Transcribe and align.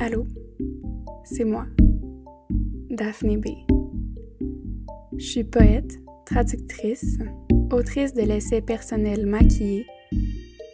Allô, 0.00 0.26
c'est 1.24 1.44
moi, 1.44 1.66
Daphné 2.88 3.36
B. 3.36 3.46
Je 5.16 5.24
suis 5.24 5.44
poète, 5.44 6.00
traductrice, 6.24 7.18
autrice 7.72 8.14
de 8.14 8.22
l'essai 8.22 8.62
personnel 8.62 9.26
Maquillé, 9.26 9.86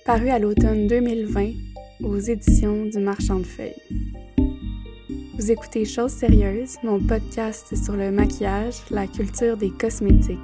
paru 0.04 0.28
à 0.28 0.38
l'automne 0.38 0.86
2020 0.86 1.52
aux 2.02 2.18
éditions 2.18 2.84
du 2.84 2.98
Marchand 2.98 3.38
de 3.38 3.46
Feuilles. 3.46 3.74
Vous 5.38 5.50
écoutez 5.50 5.86
Choses 5.86 6.12
sérieuses, 6.12 6.76
mon 6.82 7.00
podcast 7.00 7.74
sur 7.74 7.96
le 7.96 8.10
maquillage, 8.10 8.76
la 8.90 9.06
culture 9.06 9.56
des 9.56 9.70
cosmétiques 9.70 10.38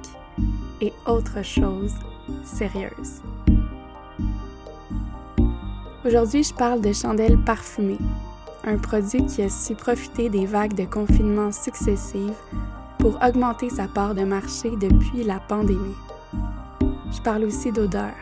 et 0.81 0.91
autres 1.05 1.45
choses 1.45 1.93
sérieuses. 2.43 3.21
Aujourd'hui, 6.05 6.43
je 6.43 6.53
parle 6.55 6.81
de 6.81 6.91
chandelles 6.91 7.37
parfumées 7.37 7.99
un 8.63 8.77
produit 8.77 9.25
qui 9.25 9.43
a 9.43 9.49
su 9.49 9.75
profiter 9.75 10.29
des 10.29 10.45
vagues 10.45 10.75
de 10.75 10.85
confinement 10.85 11.51
successives 11.51 12.33
pour 12.97 13.19
augmenter 13.23 13.69
sa 13.69 13.87
part 13.87 14.15
de 14.15 14.23
marché 14.23 14.71
depuis 14.71 15.23
la 15.23 15.39
pandémie. 15.39 15.95
Je 17.11 17.21
parle 17.21 17.43
aussi 17.43 17.71
d'odeur. 17.71 18.13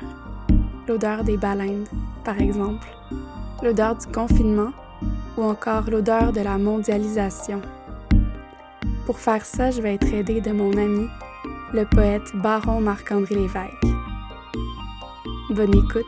L'odeur 0.90 1.24
des 1.24 1.38
baleines, 1.38 1.86
par 2.26 2.42
exemple, 2.42 2.88
l'odeur 3.62 3.96
du 3.96 4.08
confinement 4.08 4.72
ou 5.38 5.44
encore 5.44 5.88
l'odeur 5.88 6.34
de 6.34 6.42
la 6.42 6.58
mondialisation. 6.58 7.62
Pour 9.06 9.20
faire 9.20 9.46
ça, 9.46 9.70
je 9.70 9.84
vais 9.84 9.94
être 9.94 10.12
aidée 10.12 10.42
de 10.42 10.52
mon 10.52 10.76
ami, 10.76 11.08
le 11.74 11.86
poète 11.86 12.24
Baron 12.34 12.82
Marc-André 12.82 13.36
Lévesque. 13.36 13.86
Bonne 15.52 15.78
écoute! 15.78 16.06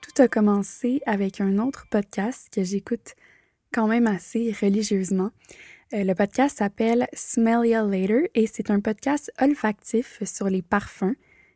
Tout 0.00 0.22
a 0.22 0.28
commencé 0.28 1.02
avec 1.06 1.40
un 1.40 1.58
autre 1.58 1.88
podcast 1.90 2.50
que 2.54 2.62
j'écoute 2.62 3.16
quand 3.72 3.88
même 3.88 4.06
assez 4.06 4.54
religieusement. 4.60 5.30
Euh, 5.94 6.04
le 6.04 6.14
podcast 6.14 6.58
s'appelle 6.58 7.06
Smell 7.12 7.66
Ya 7.66 7.82
Later 7.82 8.30
et 8.34 8.46
c'est 8.46 8.70
un 8.70 8.80
podcast 8.80 9.30
olfactif 9.40 10.22
sur 10.24 10.48
les 10.48 10.62
parfums 10.62 11.14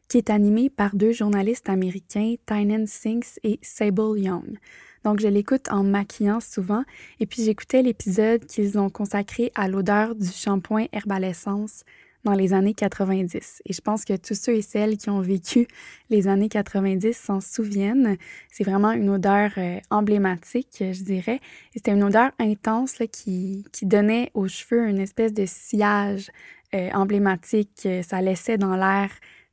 qui 0.08 0.18
est 0.18 0.28
animé 0.28 0.68
par 0.68 0.94
deux 0.94 1.12
journalistes 1.12 1.70
américains, 1.70 2.34
Tynan 2.46 2.84
Sinks 2.86 3.40
et 3.44 3.58
Sable 3.62 4.18
Young. 4.18 4.58
Donc, 5.04 5.20
je 5.20 5.28
l'écoute 5.28 5.70
en 5.70 5.84
maquillant 5.84 6.40
souvent 6.40 6.84
et 7.18 7.26
puis 7.26 7.44
j'écoutais 7.44 7.80
l'épisode 7.80 8.44
qu'ils 8.44 8.78
ont 8.78 8.90
consacré 8.90 9.52
à 9.54 9.68
l'odeur 9.68 10.14
du 10.14 10.28
shampoing 10.28 10.86
Herbalescence 10.92 11.84
dans 12.26 12.34
les 12.34 12.52
années 12.52 12.74
90. 12.74 13.62
Et 13.64 13.72
je 13.72 13.80
pense 13.80 14.04
que 14.04 14.16
tous 14.16 14.34
ceux 14.34 14.56
et 14.56 14.62
celles 14.62 14.96
qui 14.96 15.10
ont 15.10 15.20
vécu 15.20 15.68
les 16.10 16.26
années 16.26 16.48
90 16.48 17.16
s'en 17.16 17.40
souviennent. 17.40 18.16
C'est 18.50 18.64
vraiment 18.64 18.90
une 18.90 19.10
odeur 19.10 19.52
euh, 19.58 19.78
emblématique, 19.90 20.78
je 20.80 21.04
dirais. 21.04 21.40
c'était 21.72 21.92
une 21.92 22.02
odeur 22.02 22.32
intense 22.40 22.98
qui, 23.12 23.64
qui, 23.72 23.86
donnait 23.86 24.32
aux 24.34 24.48
cheveux 24.48 24.88
une 24.88 24.98
espèce 24.98 25.32
de 25.32 25.44
sillage 25.46 26.30
euh, 26.74 26.90
emblématique. 26.92 27.88
Ça 28.02 28.20
laissait 28.20 28.58
dans 28.58 28.74
l'air 28.76 29.10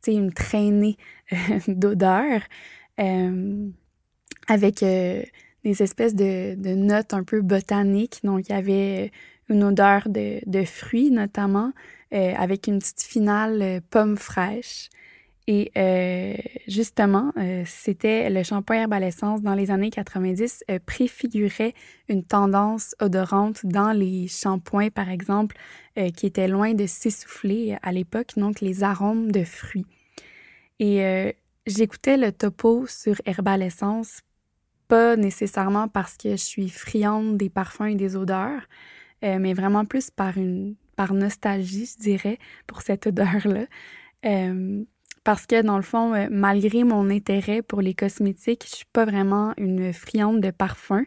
une 0.08 0.34
traînée 0.34 0.98
euh, 1.32 1.36
d'odeur 1.68 2.42
avec 4.48 4.84
des 5.64 5.82
espèces 5.82 6.16
de, 6.16 6.56
notes 6.76 7.14
un 7.14 7.24
peu 7.24 7.42
botaniques. 7.42 8.20
Donc, 8.24 8.50
il 8.50 8.52
y 8.52 8.56
avait 8.56 9.12
une 9.50 9.64
odeur 9.64 10.10
de, 10.10 10.40
de 10.46 10.64
fruits 10.64 11.12
notamment, 11.12 11.74
euh, 12.14 12.34
avec 12.38 12.68
une 12.68 12.78
petite 12.78 13.02
finale 13.02 13.62
euh, 13.62 13.80
pomme 13.90 14.18
fraîche. 14.18 14.90
Et 15.48 15.72
euh, 15.78 16.36
justement, 16.68 17.34
c'était 17.66 18.30
le 18.30 18.44
shampoing 18.44 18.84
herbalescence 18.84 19.42
dans 19.42 19.56
les 19.56 19.72
années 19.72 19.90
90 19.90 20.64
préfigurait 20.86 21.74
une 22.08 22.24
tendance 22.24 22.96
odorante 23.02 23.66
dans 23.66 23.92
les 23.92 24.30
shampoings, 24.30 24.90
par 24.90 25.10
exemple, 25.10 25.58
qui 26.16 26.28
étaient 26.28 26.48
loin 26.48 26.74
de 26.74 26.86
s'essouffler 26.86 27.78
à 27.82 27.92
l'époque, 27.92 28.36
donc 28.38 28.62
les 28.62 28.84
arômes 28.84 29.34
de 29.34 29.44
fruits. 29.44 29.86
Et 30.80 31.36
j'écoutais 31.68 32.16
le 32.16 32.32
topo 32.32 32.88
sur 32.88 33.16
herbalescence, 33.26 34.22
pas 34.88 35.18
nécessairement 35.18 35.90
parce 35.90 36.16
que 36.16 36.32
je 36.32 36.36
suis 36.38 36.70
friande 36.70 37.36
des 37.36 37.50
parfums 37.50 37.88
et 37.88 37.96
des 37.96 38.16
odeurs, 38.16 38.62
mais 39.24 39.54
vraiment 39.54 39.86
plus 39.86 40.12
par 40.12 40.38
une 40.38 40.76
par 40.96 41.14
nostalgie, 41.14 41.86
je 41.86 42.02
dirais, 42.02 42.38
pour 42.68 42.82
cette 42.82 43.08
odeur-là. 43.08 43.66
Euh, 44.26 44.84
parce 45.24 45.46
que 45.46 45.62
dans 45.62 45.78
le 45.78 45.84
fond, 45.84 46.14
euh, 46.14 46.28
malgré 46.30 46.84
mon 46.84 47.10
intérêt 47.10 47.62
pour 47.62 47.82
les 47.82 47.94
cosmétiques, 47.94 48.66
je 48.70 48.76
suis 48.76 48.86
pas 48.92 49.06
vraiment 49.06 49.54
une 49.58 49.94
friande 49.94 50.42
de 50.42 50.52
parfums. 50.52 51.06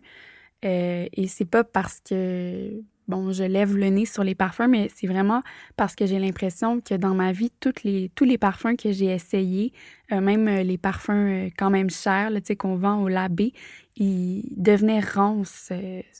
Euh, 0.64 1.06
et 1.12 1.28
c'est 1.28 1.44
pas 1.44 1.64
parce 1.64 2.00
que 2.00 2.82
bon, 3.08 3.30
je 3.30 3.44
lève 3.44 3.76
le 3.76 3.88
nez 3.88 4.06
sur 4.06 4.24
les 4.24 4.34
parfums, 4.34 4.68
mais 4.68 4.90
c'est 4.94 5.06
vraiment 5.06 5.42
parce 5.76 5.94
que 5.94 6.06
j'ai 6.06 6.18
l'impression 6.18 6.80
que 6.80 6.94
dans 6.94 7.14
ma 7.14 7.30
vie, 7.32 7.52
toutes 7.60 7.84
les, 7.84 8.10
tous 8.14 8.24
les 8.24 8.38
parfums 8.38 8.76
que 8.76 8.90
j'ai 8.90 9.06
essayés, 9.06 9.72
euh, 10.12 10.20
même 10.20 10.46
les 10.46 10.78
parfums 10.78 11.50
quand 11.58 11.70
même 11.70 11.90
chers, 11.90 12.30
tu 12.32 12.40
sais, 12.44 12.56
qu'on 12.56 12.76
vend 12.76 13.02
au 13.02 13.08
labé, 13.08 13.52
ils 13.96 14.44
devenaient 14.56 15.00
ronces 15.00 15.72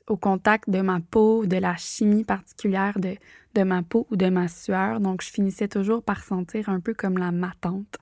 au 0.07 0.17
contact 0.17 0.71
de 0.71 0.81
ma 0.81 1.01
peau, 1.01 1.47
de 1.47 1.57
la 1.57 1.77
chimie 1.77 2.25
particulière 2.25 2.99
de, 2.99 3.17
de 3.55 3.63
ma 3.63 3.83
peau 3.83 4.07
ou 4.11 4.17
de 4.17 4.29
ma 4.29 4.49
sueur. 4.49 5.01
Donc, 5.01 5.23
je 5.23 5.31
finissais 5.31 5.69
toujours 5.69 6.03
par 6.03 6.23
sentir 6.23 6.69
un 6.69 6.81
peu 6.81 6.95
comme 6.95 7.19
la 7.19 7.33
matante. 7.33 7.99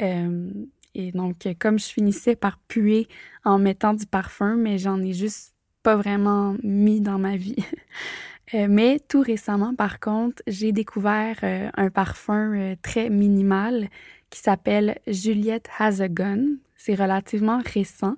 Euh, 0.00 0.50
et 0.94 1.12
donc, 1.12 1.46
comme 1.58 1.78
je 1.78 1.86
finissais 1.86 2.36
par 2.36 2.58
puer 2.58 3.06
en 3.44 3.58
mettant 3.58 3.94
du 3.94 4.06
parfum, 4.06 4.56
mais 4.56 4.78
j'en 4.78 5.00
ai 5.02 5.12
juste 5.12 5.54
pas 5.82 5.96
vraiment 5.96 6.56
mis 6.62 7.00
dans 7.00 7.18
ma 7.18 7.36
vie. 7.36 7.56
Euh, 8.54 8.68
mais 8.70 9.00
tout 9.08 9.22
récemment, 9.22 9.74
par 9.74 9.98
contre, 9.98 10.40
j'ai 10.46 10.70
découvert 10.70 11.36
euh, 11.42 11.68
un 11.74 11.90
parfum 11.90 12.76
très 12.80 13.10
minimal 13.10 13.88
qui 14.30 14.38
s'appelle 14.38 15.00
Juliette 15.08 15.68
Has. 15.80 16.00
C'est 16.76 16.94
relativement 16.94 17.60
récent 17.74 18.14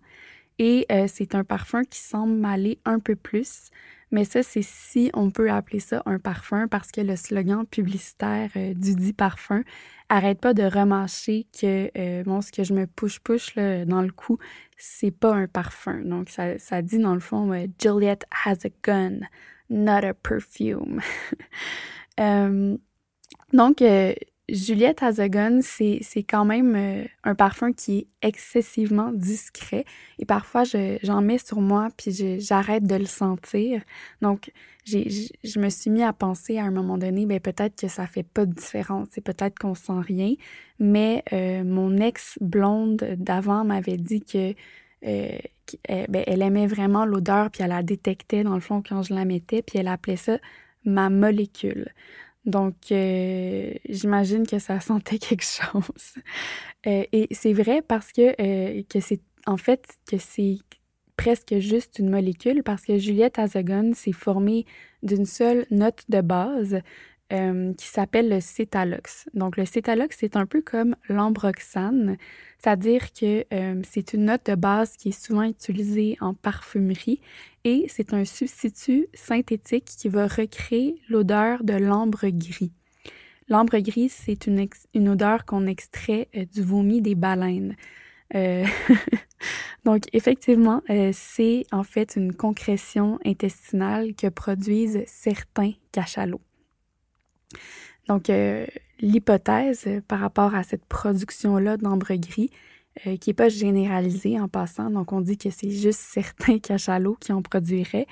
et 0.59 0.87
c'est 1.09 1.35
un 1.35 1.45
parfum 1.45 1.85
qui 1.85 2.01
semble 2.01 2.35
m'aller 2.35 2.79
un 2.85 2.99
peu 2.99 3.17
plus 3.17 3.71
mais 4.11 4.25
ça, 4.25 4.43
c'est 4.43 4.63
si 4.63 5.11
on 5.15 5.31
peut 5.31 5.51
appeler 5.51 5.81
ça 5.81 6.03
un 6.07 6.19
parfum 6.19 6.67
parce 6.69 6.91
que 6.91 7.01
le 7.01 7.17
slogan 7.17 7.67
publicitaire 7.67 8.51
euh, 8.57 8.73
du 8.73 8.95
dit 8.95 9.13
parfum 9.13 9.63
arrête 10.09 10.41
pas 10.41 10.55
de 10.55 10.63
remâcher 10.63 11.47
que 11.61 11.91
euh, 11.97 12.23
bon, 12.25 12.41
ce 12.41 12.51
que 12.51 12.65
je 12.65 12.73
me 12.73 12.87
push-push 12.87 13.57
dans 13.87 14.01
le 14.01 14.11
cou, 14.11 14.39
c'est 14.79 15.11
pas 15.11 15.35
un 15.35 15.47
parfum. 15.47 16.03
Donc, 16.05 16.31
ça, 16.31 16.59
ça 16.59 16.81
dit 16.81 16.99
dans 16.99 17.15
le 17.15 17.21
fond 17.21 17.53
Juliet 17.79 18.21
has 18.47 18.65
a 18.65 18.71
gun, 18.83 19.21
not 19.71 20.05
a 20.05 20.15
perfume. 20.15 21.01
Euh, 22.21 22.77
donc, 23.53 23.81
Juliette 24.49 25.03
Hazagon, 25.03 25.61
c'est 25.63 26.01
quand 26.23 26.47
même 26.47 26.75
euh, 26.75 27.05
un 27.23 27.35
parfum 27.35 27.73
qui 27.73 27.99
est 27.99 28.07
excessivement 28.27 29.13
discret 29.13 29.85
et 30.19 30.25
parfois 30.25 30.63
j'en 31.03 31.21
mets 31.21 31.37
sur 31.37 31.61
moi 31.61 31.89
puis 31.97 32.39
j'arrête 32.41 32.85
de 32.85 32.95
le 32.95 33.05
sentir. 33.05 33.83
Donc, 34.23 34.51
je 34.87 35.61
me 35.61 35.69
suis 35.69 35.91
mis 35.91 36.03
à 36.03 36.15
penser 36.15 36.57
à 36.57 36.65
un 36.65 36.71
moment 36.71 36.97
donné, 36.97 37.27
ben 37.27 37.41
peut-être 37.41 37.77
que 37.79 37.89
ça 37.89 38.07
fait 38.07 38.23
pas 38.23 38.47
de 38.47 38.55
différence, 38.55 39.09
c'est 39.13 39.21
peut-être 39.21 39.59
qu'on 39.59 39.75
sent 39.75 40.01
rien, 40.01 40.33
mais 40.79 41.23
euh, 41.35 41.63
mon 41.63 41.99
ex 41.99 42.39
blonde 42.41 43.05
d'avant 43.19 43.65
m'avait 43.65 43.99
dit 43.99 44.23
que 44.23 44.55
euh, 45.07 45.39
ben, 46.09 46.25
elle 46.27 46.41
aimait 46.41 46.67
vraiment 46.67 47.05
l'odeur 47.05 47.51
puis 47.51 47.63
elle 47.63 47.69
la 47.69 47.83
détectait 47.83 48.45
dans 48.45 48.55
le 48.55 48.61
fond 48.61 48.83
quand 48.87 49.03
je 49.03 49.13
la 49.13 49.27
mettais 49.27 49.61
puis 49.61 49.79
elle 49.79 49.89
appelait 49.89 50.17
ça 50.17 50.39
ma 50.85 51.11
molécule. 51.11 51.93
Donc, 52.49 52.77
euh, 52.93 53.75
j'imagine 53.91 54.47
que 54.47 54.59
ça 54.59 54.81
sentait 54.91 55.19
quelque 55.19 55.45
chose. 55.45 56.15
Euh, 56.87 57.05
et 57.13 57.29
c'est 57.31 57.53
vrai 57.53 57.83
parce 57.83 58.11
que, 58.11 58.35
euh, 58.41 58.83
que 58.89 59.01
c'est 59.01 59.21
en 59.47 59.59
fait 59.59 59.87
que 60.11 60.17
c'est 60.19 60.59
presque 61.17 61.59
juste 61.59 61.99
une 61.99 62.09
molécule 62.09 62.63
parce 62.63 62.85
que 62.85 62.97
Juliette 62.97 63.39
Azagon 63.39 63.93
s'est 63.95 64.13
formée 64.13 64.65
d'une 65.03 65.27
seule 65.27 65.67
note 65.71 66.05
de 66.09 66.23
base 66.23 66.81
euh, 67.31 67.75
qui 67.75 67.87
s'appelle 67.87 68.31
le 68.31 68.41
cétalox. 68.41 69.29
Donc, 69.35 69.59
le 69.59 69.67
cétalox, 69.67 70.17
c'est 70.19 70.35
un 70.35 70.47
peu 70.47 70.63
comme 70.63 70.97
l'ambroxane, 71.11 72.17
c'est-à-dire 72.59 73.13
que 73.13 73.45
euh, 73.53 73.83
c'est 73.87 74.15
une 74.15 74.25
note 74.25 74.47
de 74.47 74.55
base 74.55 74.97
qui 74.97 75.11
est 75.11 75.27
souvent 75.27 75.43
utilisée 75.43 76.17
en 76.23 76.33
parfumerie 76.33 77.21
et 77.65 77.85
c'est 77.91 78.15
un 78.15 78.25
substitut 78.25 79.09
synthétique 79.13 79.85
qui 79.85 80.09
va 80.09 80.27
recréer 80.27 81.03
l'odeur 81.11 81.65
de 81.65 81.75
l'ambre 81.75 82.29
gris. 82.31 82.73
L'ambre 83.49 83.79
gris, 83.81 84.09
c'est 84.09 84.47
une, 84.47 84.67
une, 84.95 85.09
odeur 85.11 85.45
qu'on 85.45 85.67
extrait 85.67 86.29
euh, 86.35 86.47
du 86.47 86.63
vomi 86.63 87.03
des 87.03 87.15
baleines. 87.15 87.77
Donc, 89.85 90.05
effectivement, 90.13 90.83
c'est 91.13 91.65
en 91.73 91.83
fait 91.83 92.17
une 92.17 92.35
concrétion 92.35 93.19
intestinale 93.25 94.15
que 94.15 94.29
produisent 94.29 95.03
certains 95.07 95.73
cachalots. 95.93 96.43
Donc, 98.09 98.31
euh, 98.31 98.67
l'hypothèse 99.01 99.85
euh, 99.87 100.01
par 100.07 100.21
rapport 100.21 100.55
à 100.55 100.63
cette 100.63 100.85
production-là 100.87 101.77
d'ambre 101.77 102.15
gris, 102.15 102.51
euh, 103.07 103.17
qui 103.17 103.31
n'est 103.31 103.35
pas 103.35 103.49
généralisée 103.49 104.41
en 104.41 104.49
passant, 104.49 104.91
donc 104.91 105.13
on 105.13 105.21
dit 105.21 105.39
que 105.39 105.51
c'est 105.51 105.71
juste 105.71 106.01
certains 106.09 106.59
cachalots 106.59 107.17
qui 107.21 107.33
en 107.33 107.43
produiraient, 107.43 108.07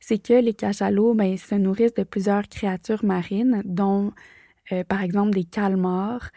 c'est 0.00 0.18
que 0.18 0.32
les 0.32 0.54
cachalots 0.54 1.14
ben, 1.14 1.36
se 1.36 1.54
nourrissent 1.54 1.94
de 1.94 2.02
plusieurs 2.02 2.48
créatures 2.48 3.04
marines, 3.04 3.62
dont 3.64 4.12
par 4.88 5.02
exemple 5.02 5.32
des 5.32 5.44
calmars. 5.44 6.30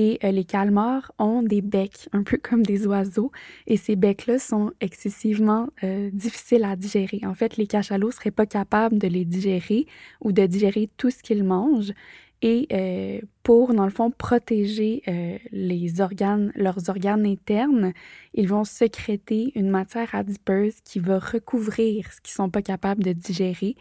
Et 0.00 0.20
les 0.22 0.44
calmars 0.44 1.10
ont 1.18 1.42
des 1.42 1.60
becs, 1.60 2.08
un 2.12 2.22
peu 2.22 2.36
comme 2.36 2.62
des 2.62 2.86
oiseaux, 2.86 3.32
et 3.66 3.76
ces 3.76 3.96
becs-là 3.96 4.38
sont 4.38 4.70
excessivement 4.80 5.70
difficiles 6.12 6.62
à 6.62 6.76
digérer. 6.76 7.20
En 7.24 7.34
fait, 7.34 7.56
les 7.56 7.66
cachalots 7.66 8.12
seraient 8.12 8.30
pas 8.30 8.46
capables 8.46 8.96
de 8.98 9.08
les 9.08 9.24
digérer 9.24 9.86
ou 10.20 10.30
de 10.30 10.46
digérer 10.46 10.88
tout 10.98 11.10
ce 11.10 11.20
qu'ils 11.20 11.42
mangent. 11.42 11.92
Et 12.40 12.68
euh, 12.72 13.20
pour, 13.42 13.74
dans 13.74 13.84
le 13.84 13.90
fond, 13.90 14.10
protéger 14.10 15.02
euh, 15.08 15.38
les 15.50 16.00
organes, 16.00 16.52
leurs 16.54 16.88
organes 16.88 17.26
internes, 17.26 17.92
ils 18.34 18.48
vont 18.48 18.64
sécréter 18.64 19.52
une 19.56 19.70
matière 19.70 20.14
adipeuse 20.14 20.76
qui 20.84 21.00
va 21.00 21.18
recouvrir 21.18 22.12
ce 22.12 22.20
qu'ils 22.20 22.34
sont 22.34 22.50
pas 22.50 22.62
capables 22.62 23.02
de 23.02 23.12
digérer. 23.12 23.74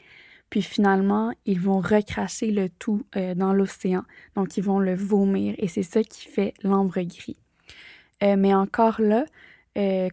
Puis 0.50 0.62
finalement, 0.62 1.34
ils 1.46 1.60
vont 1.60 1.80
recracher 1.80 2.52
le 2.52 2.70
tout 2.70 3.04
euh, 3.16 3.36
dans 3.36 3.54
l'océan. 3.54 4.04
Donc, 4.36 4.58
ils 4.58 4.64
vont 4.64 4.80
le 4.80 4.96
vomir. 4.96 5.56
Et 5.58 5.68
c'est 5.68 5.84
ça 5.84 6.04
qui 6.04 6.28
fait 6.28 6.54
l'ambre 6.64 7.02
gris. 7.02 7.38
mais 8.22 8.54
encore 8.54 9.00
là, 9.00 9.26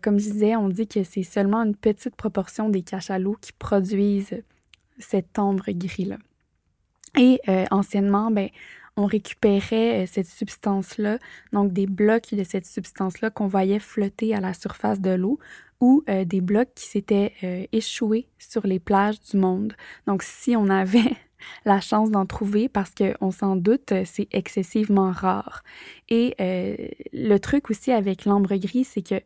comme 0.02 0.18
je 0.18 0.30
disais, 0.30 0.56
on 0.56 0.68
dit 0.68 0.86
que 0.86 1.04
c'est 1.04 1.22
seulement 1.22 1.62
une 1.62 1.74
petite 1.74 2.16
proportion 2.16 2.68
des 2.68 2.82
cachalots 2.82 3.38
qui 3.40 3.52
produisent 3.52 4.42
cet 4.98 5.38
ambre 5.38 5.64
gris-là. 5.68 6.18
Et 7.18 7.40
euh, 7.48 7.64
anciennement, 7.70 8.30
ben, 8.30 8.48
on 8.96 9.06
récupérait 9.06 10.02
euh, 10.02 10.06
cette 10.06 10.26
substance-là, 10.26 11.18
donc 11.52 11.72
des 11.72 11.86
blocs 11.86 12.34
de 12.34 12.44
cette 12.44 12.66
substance-là 12.66 13.30
qu'on 13.30 13.46
voyait 13.46 13.78
flotter 13.78 14.34
à 14.34 14.40
la 14.40 14.54
surface 14.54 15.00
de 15.00 15.10
l'eau 15.10 15.38
ou 15.80 16.04
euh, 16.08 16.24
des 16.24 16.40
blocs 16.40 16.72
qui 16.74 16.86
s'étaient 16.86 17.32
échoués 17.72 18.28
sur 18.38 18.66
les 18.66 18.78
plages 18.78 19.20
du 19.20 19.36
monde. 19.36 19.74
Donc 20.06 20.22
si 20.22 20.56
on 20.56 20.68
avait 20.68 21.16
la 21.64 21.80
chance 21.80 22.10
d'en 22.10 22.26
trouver, 22.26 22.68
parce 22.68 22.92
qu'on 22.94 23.30
s'en 23.30 23.56
doute, 23.56 23.92
c'est 24.04 24.28
excessivement 24.32 25.10
rare. 25.10 25.62
Et 26.08 26.34
le 27.12 27.36
truc 27.38 27.70
aussi 27.70 27.92
avec 27.92 28.24
l'ambre 28.24 28.56
gris, 28.56 28.84
c'est 28.84 29.02
que 29.02 29.20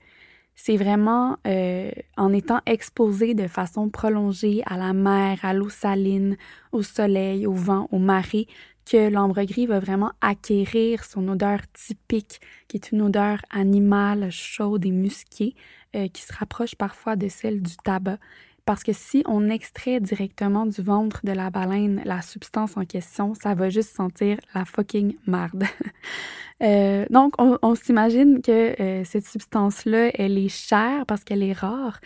c'est 0.60 0.76
vraiment 0.76 1.36
euh, 1.46 1.92
en 2.16 2.32
étant 2.32 2.60
exposé 2.66 3.34
de 3.34 3.46
façon 3.46 3.90
prolongée 3.90 4.60
à 4.66 4.76
la 4.76 4.92
mer, 4.92 5.38
à 5.42 5.54
l'eau 5.54 5.68
saline, 5.68 6.36
au 6.72 6.82
soleil, 6.82 7.46
au 7.46 7.52
vent, 7.52 7.86
au 7.92 7.98
marée, 7.98 8.48
que 8.88 9.10
l'ambre 9.10 9.42
gris 9.44 9.66
va 9.66 9.80
vraiment 9.80 10.12
acquérir 10.20 11.04
son 11.04 11.28
odeur 11.28 11.60
typique, 11.74 12.40
qui 12.68 12.78
est 12.78 12.90
une 12.92 13.02
odeur 13.02 13.38
animale 13.50 14.30
chaude 14.30 14.86
et 14.86 14.90
musquée, 14.90 15.54
euh, 15.94 16.08
qui 16.08 16.22
se 16.22 16.32
rapproche 16.32 16.74
parfois 16.74 17.16
de 17.16 17.28
celle 17.28 17.60
du 17.60 17.76
tabac. 17.76 18.18
Parce 18.64 18.82
que 18.82 18.92
si 18.92 19.22
on 19.26 19.48
extrait 19.48 20.00
directement 20.00 20.66
du 20.66 20.82
ventre 20.82 21.20
de 21.24 21.32
la 21.32 21.50
baleine 21.50 22.02
la 22.04 22.22
substance 22.22 22.76
en 22.76 22.84
question, 22.84 23.34
ça 23.34 23.54
va 23.54 23.70
juste 23.70 23.94
sentir 23.94 24.38
la 24.54 24.64
fucking 24.64 25.16
marde. 25.26 25.64
euh, 26.62 27.06
donc, 27.10 27.34
on, 27.38 27.74
s'imagine 27.74 28.42
que 28.42 28.80
euh, 28.80 29.04
cette 29.04 29.26
substance-là, 29.26 30.10
elle 30.14 30.38
est 30.38 30.50
chère 30.50 31.06
parce 31.06 31.24
qu'elle 31.24 31.42
est 31.42 31.52
rare, 31.52 32.00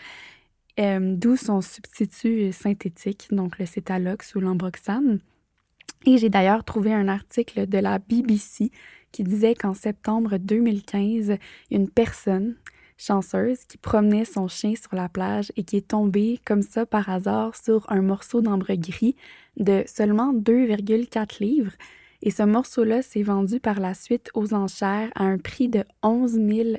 d'où 0.77 1.35
son 1.37 1.61
substitut 1.61 2.51
synthétique, 2.51 3.27
donc 3.31 3.59
le 3.59 3.65
cétalox 3.65 4.35
ou 4.35 4.39
l'ambroxane. 4.39 5.19
Et 6.05 6.17
j'ai 6.17 6.29
d'ailleurs 6.29 6.63
trouvé 6.63 6.93
un 6.93 7.07
article 7.07 7.67
de 7.67 7.77
la 7.77 7.99
BBC 7.99 8.71
qui 9.11 9.23
disait 9.23 9.55
qu'en 9.55 9.73
septembre 9.73 10.37
2015, 10.37 11.37
une 11.71 11.89
personne 11.89 12.55
chanceuse 12.97 13.65
qui 13.65 13.77
promenait 13.77 14.25
son 14.25 14.47
chien 14.47 14.73
sur 14.75 14.95
la 14.95 15.09
plage 15.09 15.51
et 15.55 15.63
qui 15.63 15.77
est 15.77 15.87
tombée 15.87 16.39
comme 16.45 16.61
ça 16.61 16.85
par 16.85 17.09
hasard 17.09 17.55
sur 17.55 17.85
un 17.91 18.01
morceau 18.01 18.41
d'ambre 18.41 18.73
gris 18.75 19.15
de 19.57 19.83
seulement 19.87 20.33
2,4 20.33 21.41
livres. 21.41 21.73
Et 22.21 22.31
ce 22.31 22.43
morceau-là 22.43 23.01
s'est 23.01 23.23
vendu 23.23 23.59
par 23.59 23.79
la 23.79 23.93
suite 23.93 24.29
aux 24.33 24.53
enchères 24.53 25.11
à 25.15 25.23
un 25.23 25.37
prix 25.37 25.67
de 25.67 25.83
11 26.03 26.31
000 26.31 26.69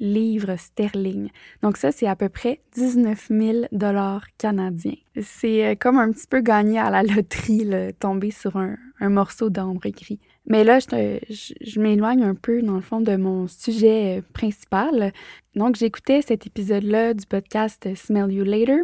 livres 0.00 0.56
sterling. 0.56 1.30
Donc 1.62 1.76
ça, 1.76 1.92
c'est 1.92 2.06
à 2.06 2.16
peu 2.16 2.28
près 2.28 2.60
19 2.74 3.28
000 3.30 3.58
dollars 3.72 4.24
canadiens. 4.38 4.96
C'est 5.20 5.64
euh, 5.66 5.74
comme 5.74 5.98
un 5.98 6.12
petit 6.12 6.26
peu 6.26 6.40
gagné 6.40 6.78
à 6.78 6.90
la 6.90 7.02
loterie, 7.02 7.64
là, 7.64 7.92
tomber 7.92 8.30
sur 8.30 8.56
un, 8.56 8.76
un 9.00 9.08
morceau 9.08 9.50
d'ambre 9.50 9.88
gris. 9.90 10.20
Mais 10.46 10.64
là, 10.64 10.78
je, 10.78 11.18
je, 11.28 11.80
m'éloigne 11.80 12.22
un 12.22 12.34
peu, 12.34 12.62
dans 12.62 12.76
le 12.76 12.80
fond, 12.80 13.00
de 13.00 13.16
mon 13.16 13.46
sujet 13.48 14.18
euh, 14.18 14.22
principal. 14.32 15.12
Donc, 15.54 15.76
j'écoutais 15.76 16.22
cet 16.22 16.46
épisode-là 16.46 17.14
du 17.14 17.26
podcast 17.26 17.88
Smell 17.94 18.32
You 18.32 18.44
Later 18.44 18.82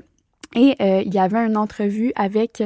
et 0.55 0.77
euh, 0.81 1.03
il 1.05 1.13
y 1.13 1.19
avait 1.19 1.39
une 1.39 1.57
entrevue 1.57 2.13
avec 2.17 2.63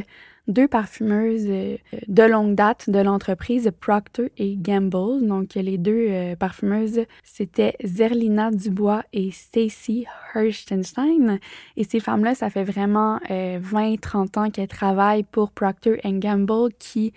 deux 0.48 0.66
parfumeuses 0.66 1.46
euh, 1.48 1.76
de 2.08 2.22
longue 2.24 2.54
date 2.54 2.90
de 2.90 2.98
l'entreprise 2.98 3.70
Procter 3.80 4.32
et 4.36 4.56
Gamble. 4.56 5.26
Donc, 5.26 5.54
les 5.54 5.78
deux 5.78 6.34
parfumeuses, 6.38 7.00
c'était 7.22 7.76
Zerlina 7.84 8.50
Dubois 8.50 9.04
et 9.12 9.30
Stacy 9.30 10.06
Hirschenstein. 10.34 11.38
Et 11.76 11.84
ces 11.84 12.00
femmes-là, 12.00 12.34
ça 12.34 12.50
fait 12.50 12.64
vraiment 12.64 13.18
20-30 13.28 14.38
ans 14.38 14.50
qu'elles 14.50 14.68
travaillent 14.68 15.24
pour 15.24 15.50
Procter 15.50 16.00
Gamble 16.04 16.72
qui 16.78 17.12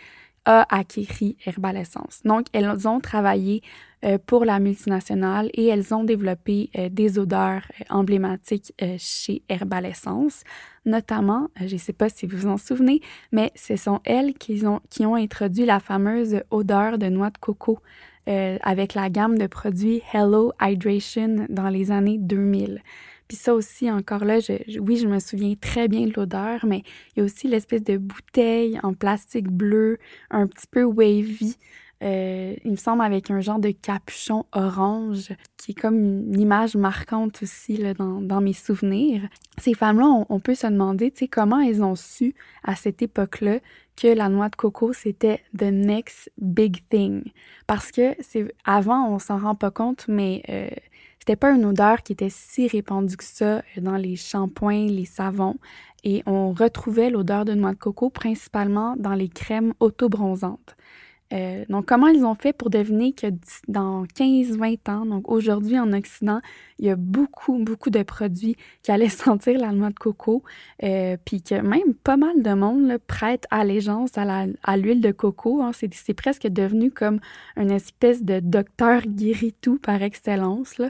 a 0.45 0.65
acquis 0.75 1.37
Herbalessence. 1.45 2.21
Donc, 2.25 2.47
elles 2.53 2.87
ont 2.87 2.99
travaillé 2.99 3.61
euh, 4.03 4.17
pour 4.25 4.45
la 4.45 4.59
multinationale 4.59 5.49
et 5.53 5.67
elles 5.67 5.93
ont 5.93 6.03
développé 6.03 6.71
euh, 6.75 6.89
des 6.89 7.19
odeurs 7.19 7.61
euh, 7.79 7.83
emblématiques 7.91 8.73
chez 8.97 9.43
Herbalessence. 9.47 10.43
Notamment, 10.85 11.49
je 11.57 11.73
ne 11.73 11.79
sais 11.79 11.93
pas 11.93 12.09
si 12.09 12.25
vous 12.25 12.37
vous 12.37 12.47
en 12.47 12.57
souvenez, 12.57 13.01
mais 13.31 13.51
ce 13.55 13.75
sont 13.75 13.99
elles 14.03 14.33
qui 14.33 14.65
ont, 14.65 14.81
qui 14.89 15.05
ont 15.05 15.15
introduit 15.15 15.65
la 15.65 15.79
fameuse 15.79 16.41
odeur 16.49 16.97
de 16.97 17.07
noix 17.07 17.29
de 17.29 17.37
coco 17.37 17.79
avec 18.27 18.93
la 18.93 19.09
gamme 19.09 19.37
de 19.37 19.47
produits 19.47 20.01
Hello 20.13 20.53
Hydration 20.61 21.47
dans 21.49 21.69
les 21.69 21.91
années 21.91 22.19
2000. 22.19 22.81
Puis 23.31 23.37
ça 23.37 23.53
aussi, 23.53 23.89
encore 23.89 24.25
là, 24.25 24.39
oui, 24.81 24.97
je 24.97 25.07
me 25.07 25.19
souviens 25.19 25.53
très 25.55 25.87
bien 25.87 26.05
de 26.05 26.11
l'odeur, 26.17 26.65
mais 26.65 26.83
il 27.15 27.19
y 27.19 27.21
a 27.21 27.23
aussi 27.23 27.47
l'espèce 27.47 27.81
de 27.81 27.95
bouteille 27.95 28.77
en 28.83 28.93
plastique 28.93 29.47
bleu, 29.47 29.99
un 30.31 30.47
petit 30.47 30.67
peu 30.69 30.83
wavy. 30.83 31.55
Euh, 32.03 32.55
il 32.65 32.71
me 32.71 32.75
semble 32.75 33.03
avec 33.03 33.31
un 33.31 33.39
genre 33.39 33.59
de 33.59 33.71
capuchon 33.71 34.45
orange 34.51 35.29
qui 35.55 35.71
est 35.71 35.75
comme 35.75 35.97
une 35.97 36.41
image 36.41 36.75
marquante 36.75 37.41
aussi 37.41 37.77
là, 37.77 37.93
dans, 37.93 38.41
mes 38.41 38.51
souvenirs. 38.51 39.21
Ces 39.57 39.75
femmes-là, 39.75 40.25
on, 40.27 40.39
peut 40.41 40.55
se 40.55 40.67
demander 40.67 41.09
tu 41.09 41.19
sais, 41.19 41.27
comment 41.29 41.61
elles 41.61 41.83
ont 41.83 41.95
su 41.95 42.35
à 42.65 42.75
cette 42.75 43.01
époque-là 43.01 43.59
que 43.95 44.07
la 44.07 44.27
noix 44.27 44.49
de 44.49 44.57
coco, 44.57 44.91
c'était 44.91 45.41
the 45.57 45.71
next 45.71 46.29
big 46.37 46.79
thing. 46.89 47.23
Parce 47.65 47.93
que 47.93 48.13
c'est 48.19 48.53
avant, 48.65 49.07
on 49.07 49.19
s'en 49.19 49.39
rend 49.39 49.55
pas 49.55 49.71
compte, 49.71 50.05
mais 50.09 50.43
euh, 50.49 50.67
c'était 51.21 51.35
pas 51.35 51.51
une 51.51 51.65
odeur 51.65 52.01
qui 52.01 52.13
était 52.13 52.31
si 52.31 52.67
répandue 52.67 53.15
que 53.15 53.23
ça 53.23 53.45
euh, 53.45 53.61
dans 53.77 53.95
les 53.95 54.15
shampoings, 54.15 54.87
les 54.87 55.05
savons, 55.05 55.57
et 56.03 56.23
on 56.25 56.51
retrouvait 56.51 57.11
l'odeur 57.11 57.45
de 57.45 57.53
noix 57.53 57.73
de 57.73 57.77
coco 57.77 58.09
principalement 58.09 58.95
dans 58.97 59.13
les 59.13 59.29
crèmes 59.29 59.75
autobronzantes. 59.79 60.75
Euh, 61.33 61.65
donc, 61.69 61.85
comment 61.85 62.07
ils 62.07 62.25
ont 62.25 62.35
fait 62.35 62.53
pour 62.53 62.69
deviner 62.69 63.13
que 63.13 63.27
dans 63.67 64.03
15-20 64.03 64.89
ans, 64.89 65.05
donc 65.05 65.29
aujourd'hui 65.29 65.79
en 65.79 65.93
Occident, 65.93 66.41
il 66.79 66.85
y 66.85 66.89
a 66.89 66.95
beaucoup, 66.95 67.57
beaucoup 67.59 67.89
de 67.89 68.03
produits 68.03 68.55
qui 68.83 68.91
allaient 68.91 69.09
sentir 69.09 69.59
la 69.59 69.71
de 69.71 69.93
coco, 69.93 70.43
euh, 70.83 71.17
puis 71.23 71.41
que 71.41 71.55
même 71.55 71.93
pas 71.93 72.17
mal 72.17 72.41
de 72.41 72.53
monde 72.53 72.87
là, 72.87 72.99
prête 72.99 73.45
allégeance 73.49 74.11
à 74.17 74.77
l'huile 74.77 75.01
de 75.01 75.11
coco. 75.11 75.61
Hein. 75.61 75.71
C'est 75.73 76.13
presque 76.13 76.47
devenu 76.47 76.91
comme 76.91 77.19
une 77.55 77.71
espèce 77.71 78.23
de 78.23 78.39
docteur 78.39 79.01
guéri-tout 79.03 79.77
par 79.79 80.01
excellence. 80.01 80.81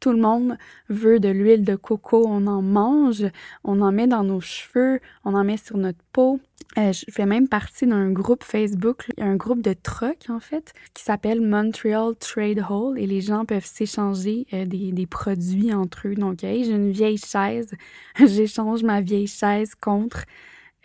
Tout 0.00 0.12
le 0.12 0.20
monde 0.20 0.56
veut 0.88 1.20
de 1.20 1.28
l'huile 1.28 1.64
de 1.64 1.76
coco, 1.76 2.24
on 2.26 2.46
en 2.46 2.62
mange, 2.62 3.26
on 3.64 3.80
en 3.80 3.92
met 3.92 4.06
dans 4.06 4.24
nos 4.24 4.40
cheveux, 4.40 5.00
on 5.24 5.34
en 5.34 5.44
met 5.44 5.56
sur 5.56 5.76
notre 5.76 6.02
Euh, 6.18 6.92
je 6.92 7.04
fais 7.10 7.26
même 7.26 7.48
partie 7.48 7.86
d'un 7.86 8.10
groupe 8.10 8.44
Facebook, 8.44 9.10
un 9.18 9.34
groupe 9.36 9.60
de 9.60 9.72
truck 9.72 10.26
en 10.28 10.38
fait, 10.38 10.72
qui 10.94 11.02
s'appelle 11.02 11.40
Montreal 11.40 12.14
Trade 12.16 12.64
Hall 12.68 12.98
et 12.98 13.06
les 13.06 13.20
gens 13.20 13.44
peuvent 13.44 13.64
s'échanger 13.64 14.46
euh, 14.52 14.66
des, 14.66 15.06
produits 15.06 15.74
entre 15.74 16.08
eux. 16.08 16.14
Donc, 16.14 16.40
j'ai 16.40 16.68
une 16.68 16.90
vieille 16.90 17.18
chaise, 17.18 17.72
j'échange 18.24 18.82
ma 18.82 19.00
vieille 19.00 19.26
chaise 19.26 19.74
contre. 19.74 20.24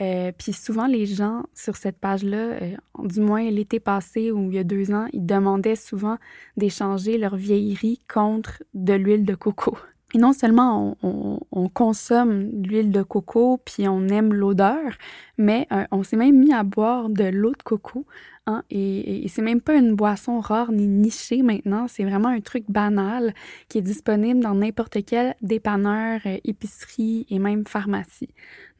Euh, 0.01 0.31
puis 0.37 0.53
souvent, 0.53 0.87
les 0.87 1.05
gens 1.05 1.43
sur 1.53 1.75
cette 1.75 1.99
page-là, 1.99 2.59
du 2.99 3.21
moins 3.21 3.49
l'été 3.49 3.79
passé 3.79 4.31
ou 4.31 4.51
il 4.51 4.55
y 4.55 4.59
a 4.59 4.63
deux 4.63 4.91
ans, 4.91 5.07
ils 5.13 5.25
demandaient 5.25 5.77
souvent 5.77 6.17
d'échanger 6.57 7.17
leur 7.17 7.35
vieillerie 7.35 8.01
contre 8.11 8.63
de 8.73 8.93
l'huile 8.93 9.23
de 9.23 9.35
coco. 9.35 9.77
Et 10.13 10.17
non 10.17 10.33
seulement 10.33 10.95
on, 11.01 11.69
consomme 11.69 12.51
l'huile 12.63 12.91
de 12.91 13.01
coco, 13.01 13.59
puis 13.65 13.87
on 13.87 14.07
aime 14.07 14.33
l'odeur, 14.33 14.93
mais 15.37 15.67
euh, 15.73 15.83
on 15.91 16.03
s'est 16.03 16.15
même 16.15 16.37
mis 16.37 16.53
à 16.53 16.63
boire 16.63 17.09
de 17.09 17.25
l'eau 17.25 17.51
de 17.51 17.63
coco. 17.63 18.05
Hein, 18.47 18.63
et, 18.69 19.25
c'est 19.27 19.41
même 19.41 19.59
pas 19.59 19.73
une 19.73 19.95
boisson 19.95 20.39
rare 20.39 20.71
ni 20.71 20.87
nichée 20.87 21.41
maintenant, 21.41 21.87
c'est 21.87 22.03
vraiment 22.03 22.29
un 22.29 22.41
truc 22.41 22.65
banal 22.69 23.33
qui 23.67 23.79
est 23.79 23.81
disponible 23.81 24.39
dans 24.39 24.53
n'importe 24.53 25.03
quel 25.03 25.35
dépanneur, 25.41 26.21
euh, 26.27 26.37
épicerie 26.43 27.25
et 27.29 27.39
même 27.39 27.65
pharmacie. 27.65 28.29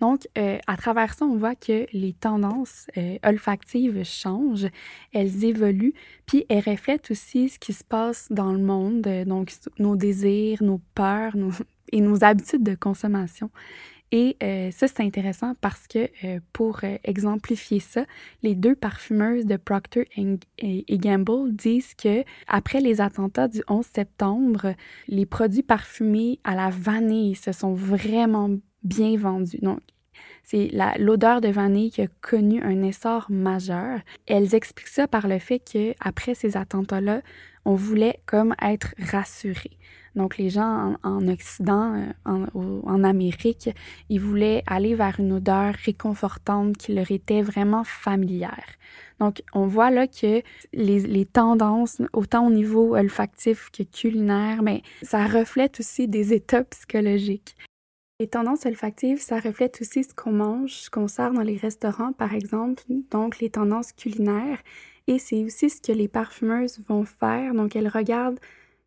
Donc, 0.01 0.27
euh, 0.37 0.57
à 0.67 0.77
travers 0.77 1.13
ça, 1.13 1.25
on 1.25 1.37
voit 1.37 1.55
que 1.55 1.87
les 1.93 2.13
tendances 2.13 2.87
olfactives 3.23 4.03
changent, 4.03 4.67
elles 5.13 5.45
évoluent, 5.45 5.93
puis 6.25 6.45
elles 6.49 6.63
reflètent 6.65 7.11
aussi 7.11 7.49
ce 7.49 7.59
qui 7.59 7.73
se 7.73 7.83
passe 7.83 8.27
dans 8.29 8.51
le 8.51 8.59
monde, 8.59 9.07
donc 9.25 9.51
nos 9.79 9.95
désirs, 9.95 10.61
nos 10.61 10.81
peurs 10.95 11.33
et 11.91 12.01
nos 12.01 12.23
habitudes 12.23 12.63
de 12.63 12.75
consommation. 12.75 13.49
Et 14.11 14.37
euh, 14.43 14.69
ça, 14.71 14.87
c'est 14.87 15.01
intéressant 15.01 15.55
parce 15.61 15.87
que 15.87 16.09
euh, 16.23 16.39
pour 16.53 16.79
euh, 16.83 16.97
exemplifier 17.03 17.79
ça, 17.79 18.05
les 18.43 18.55
deux 18.55 18.75
parfumeuses 18.75 19.45
de 19.45 19.57
Procter 19.57 20.07
et 20.57 20.97
Gamble 20.97 21.53
disent 21.53 21.95
que 21.95 22.23
après 22.47 22.79
les 22.79 23.01
attentats 23.01 23.47
du 23.47 23.61
11 23.67 23.85
septembre, 23.93 24.73
les 25.07 25.25
produits 25.25 25.63
parfumés 25.63 26.39
à 26.43 26.55
la 26.55 26.69
vanille 26.69 27.35
se 27.35 27.51
sont 27.51 27.73
vraiment 27.73 28.51
bien 28.85 29.17
vendus. 29.17 29.59
Donc, 29.61 29.79
c'est 30.43 30.69
l'odeur 30.97 31.41
de 31.41 31.49
vanille 31.49 31.91
qui 31.91 32.01
a 32.01 32.07
connu 32.21 32.61
un 32.61 32.83
essor 32.83 33.25
majeur. 33.29 33.99
Elles 34.27 34.55
expliquent 34.55 34.87
ça 34.87 35.07
par 35.07 35.27
le 35.27 35.39
fait 35.39 35.59
que 35.59 35.93
après 35.99 36.35
ces 36.35 36.55
attentats-là, 36.55 37.21
on 37.65 37.73
voulait 37.75 38.19
comme 38.25 38.55
être 38.61 38.93
rassurés. 38.99 39.77
Donc, 40.15 40.37
les 40.37 40.49
gens 40.49 40.95
en, 41.03 41.27
Occident, 41.27 41.95
euh, 41.95 42.05
en, 42.23 42.45
en, 42.85 43.03
Amérique, 43.03 43.69
ils 44.07 44.21
voulaient 44.21 44.63
aller 44.65 44.95
vers 44.95 45.19
une 45.19 45.33
odeur 45.33 45.73
réconfortante 45.73 46.77
qui 46.77 46.93
leur 46.93 47.11
était 47.11 47.41
vraiment 47.41 47.83
familière. 47.83 48.65
Donc, 49.19 49.43
on 49.53 49.65
voit 49.65 49.91
là 49.91 50.07
que 50.07 50.41
les, 50.71 50.99
les 50.99 51.25
tendances, 51.25 52.01
autant 52.13 52.47
au 52.47 52.51
niveau 52.51 52.95
olfactif 52.95 53.69
que 53.71 53.83
culinaire, 53.83 54.61
mais 54.63 54.83
ça 55.01 55.25
reflète 55.25 55.81
aussi 55.81 56.07
des 56.07 56.33
états 56.33 56.63
psychologiques. 56.63 57.57
Les 58.21 58.27
tendances 58.27 58.65
olfactives, 58.65 59.19
ça 59.19 59.39
reflète 59.39 59.79
aussi 59.81 60.05
ce 60.05 60.13
qu'on 60.13 60.31
mange, 60.31 60.71
ce 60.71 60.89
qu'on 60.89 61.09
sert 61.09 61.33
dans 61.33 61.41
les 61.41 61.57
restaurants, 61.57 62.13
par 62.13 62.33
exemple, 62.33 62.81
donc 63.11 63.39
les 63.39 63.49
tendances 63.49 63.91
culinaires. 63.91 64.59
Et 65.07 65.19
c'est 65.19 65.43
aussi 65.43 65.69
ce 65.69 65.81
que 65.81 65.91
les 65.91 66.07
parfumeuses 66.07 66.79
vont 66.87 67.03
faire. 67.03 67.53
Donc, 67.53 67.75
elles 67.75 67.89
regardent 67.89 68.39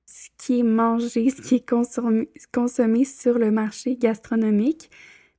ce 0.07 0.29
qui 0.39 0.61
est 0.61 0.63
mangé, 0.63 1.29
ce 1.29 1.43
qui 1.43 1.57
est 1.57 1.69
consommé, 1.69 3.05
sur 3.05 3.39
le 3.39 3.51
marché 3.51 3.97
gastronomique. 3.97 4.91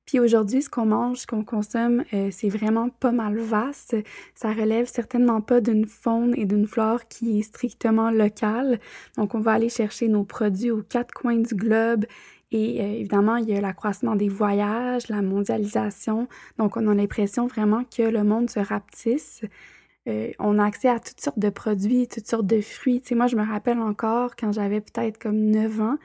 Puis 0.05 0.19
aujourd'hui, 0.19 0.61
ce 0.61 0.69
qu'on 0.69 0.85
mange, 0.85 1.19
ce 1.19 1.27
qu'on 1.27 1.43
consomme, 1.43 2.03
euh, 2.13 2.29
c'est 2.31 2.49
vraiment 2.49 2.89
pas 2.89 3.11
mal 3.11 3.37
vaste. 3.39 3.95
Ça 4.35 4.53
relève 4.53 4.87
certainement 4.87 5.41
pas 5.41 5.61
d'une 5.61 5.85
faune 5.85 6.35
et 6.37 6.45
d'une 6.45 6.67
flore 6.67 7.07
qui 7.07 7.39
est 7.39 7.43
strictement 7.43 8.11
locale. 8.11 8.79
Donc, 9.17 9.33
on 9.33 9.39
va 9.39 9.53
aller 9.53 9.69
chercher 9.69 10.07
nos 10.09 10.23
produits 10.23 10.69
aux 10.69 10.83
quatre 10.83 11.11
coins 11.11 11.39
du 11.39 11.55
globe. 11.55 12.05
Et 12.51 12.81
euh, 12.81 12.93
évidemment, 12.93 13.35
il 13.35 13.49
y 13.49 13.55
a 13.55 13.61
l'accroissement 13.61 14.15
des 14.15 14.29
voyages, 14.29 15.07
la 15.07 15.21
mondialisation. 15.21 16.27
Donc, 16.57 16.77
on 16.77 16.87
a 16.87 16.93
l'impression 16.95 17.47
vraiment 17.47 17.83
que 17.83 18.03
le 18.03 18.23
monde 18.23 18.49
se 18.49 18.59
rapetisse. 18.59 19.43
Euh, 20.07 20.31
on 20.39 20.57
a 20.57 20.65
accès 20.65 20.89
à 20.89 20.99
toutes 20.99 21.21
sortes 21.21 21.39
de 21.39 21.49
produits, 21.49 22.07
toutes 22.07 22.27
sortes 22.27 22.47
de 22.47 22.61
fruits. 22.61 23.01
Tu 23.01 23.09
sais, 23.09 23.15
moi, 23.15 23.27
je 23.27 23.35
me 23.35 23.45
rappelle 23.45 23.79
encore 23.79 24.35
quand 24.35 24.51
j'avais 24.51 24.81
peut-être 24.81 25.19
comme 25.19 25.37
9 25.37 25.81
ans, 25.81 25.97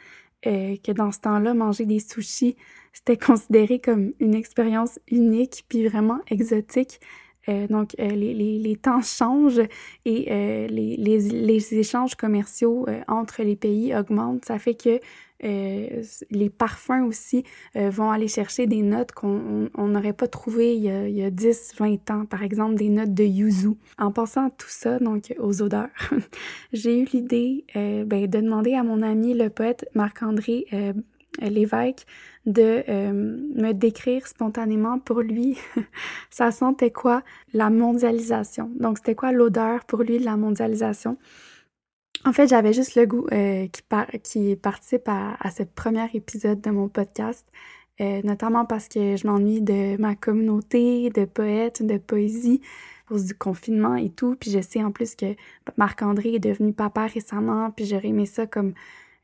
euh, 0.46 0.76
que 0.84 0.92
dans 0.92 1.12
ce 1.12 1.20
temps-là, 1.20 1.54
manger 1.54 1.86
des 1.86 2.00
sushis, 2.00 2.56
c'était 2.92 3.16
considéré 3.26 3.78
comme 3.78 4.12
une 4.20 4.34
expérience 4.34 4.98
unique 5.10 5.64
puis 5.68 5.86
vraiment 5.88 6.20
exotique. 6.28 7.00
Euh, 7.48 7.66
donc, 7.68 7.94
les, 7.98 8.34
les, 8.34 8.58
les, 8.58 8.76
temps 8.76 9.02
changent 9.02 9.62
et 10.06 10.68
les, 10.68 10.96
les, 10.96 11.74
échanges 11.74 12.14
commerciaux 12.14 12.86
entre 13.06 13.42
les 13.42 13.56
pays 13.56 13.94
augmentent. 13.94 14.46
Ça 14.46 14.58
fait 14.58 14.74
que 14.74 14.98
euh, 15.42 16.02
les 16.30 16.48
parfums 16.48 17.04
aussi 17.06 17.44
euh, 17.76 17.90
vont 17.90 18.10
aller 18.10 18.28
chercher 18.28 18.66
des 18.66 18.82
notes 18.82 19.12
qu'on 19.12 19.68
n'aurait 19.76 20.12
pas 20.12 20.28
trouvées 20.28 20.76
il 20.76 20.82
y, 20.82 20.90
a, 20.90 21.08
il 21.08 21.16
y 21.16 21.24
a 21.24 21.30
10, 21.30 21.74
20 21.78 22.10
ans, 22.10 22.24
par 22.24 22.42
exemple 22.42 22.76
des 22.76 22.88
notes 22.88 23.12
de 23.12 23.24
yuzu. 23.24 23.70
En 23.98 24.12
pensant 24.12 24.46
à 24.46 24.50
tout 24.50 24.68
ça, 24.68 24.98
donc 24.98 25.34
aux 25.38 25.60
odeurs, 25.60 25.88
j'ai 26.72 27.00
eu 27.00 27.04
l'idée 27.12 27.64
euh, 27.76 28.04
ben, 28.04 28.26
de 28.26 28.40
demander 28.40 28.74
à 28.74 28.84
mon 28.84 29.02
ami 29.02 29.34
le 29.34 29.50
poète 29.50 29.88
Marc-André 29.94 30.66
Lévesque 31.40 32.06
de 32.46 32.84
me 33.10 33.72
décrire 33.72 34.26
spontanément 34.28 35.00
pour 35.00 35.20
lui, 35.20 35.58
ça 36.30 36.52
sentait 36.52 36.92
quoi 36.92 37.22
la 37.52 37.70
mondialisation. 37.70 38.70
Donc 38.78 38.98
c'était 38.98 39.16
quoi 39.16 39.32
l'odeur 39.32 39.84
pour 39.84 40.02
lui 40.02 40.20
de 40.20 40.24
la 40.24 40.36
mondialisation? 40.36 41.18
En 42.22 42.32
fait, 42.32 42.48
j'avais 42.48 42.72
juste 42.72 42.94
le 42.94 43.04
goût 43.06 43.26
euh, 43.32 43.66
qui, 44.22 44.56
participe 44.56 45.08
à, 45.08 45.50
ce 45.50 45.62
premier 45.62 46.06
épisode 46.14 46.60
de 46.60 46.70
mon 46.70 46.88
podcast, 46.88 47.46
euh, 48.00 48.22
notamment 48.24 48.64
parce 48.64 48.88
que 48.88 49.16
je 49.16 49.26
m'ennuie 49.26 49.60
de 49.60 50.00
ma 50.00 50.14
communauté 50.14 51.10
de 51.10 51.26
poètes, 51.26 51.82
de 51.84 51.98
poésie, 51.98 52.62
à 53.04 53.08
cause 53.10 53.26
du 53.26 53.34
confinement 53.34 53.96
et 53.96 54.08
tout. 54.08 54.36
Puis 54.40 54.50
je 54.50 54.60
sais 54.60 54.82
en 54.82 54.90
plus 54.90 55.14
que 55.16 55.34
Marc-André 55.76 56.36
est 56.36 56.38
devenu 56.38 56.72
papa 56.72 57.06
récemment, 57.06 57.70
puis 57.70 57.84
j'aurais 57.84 58.08
aimé 58.08 58.24
ça 58.24 58.46
comme, 58.46 58.72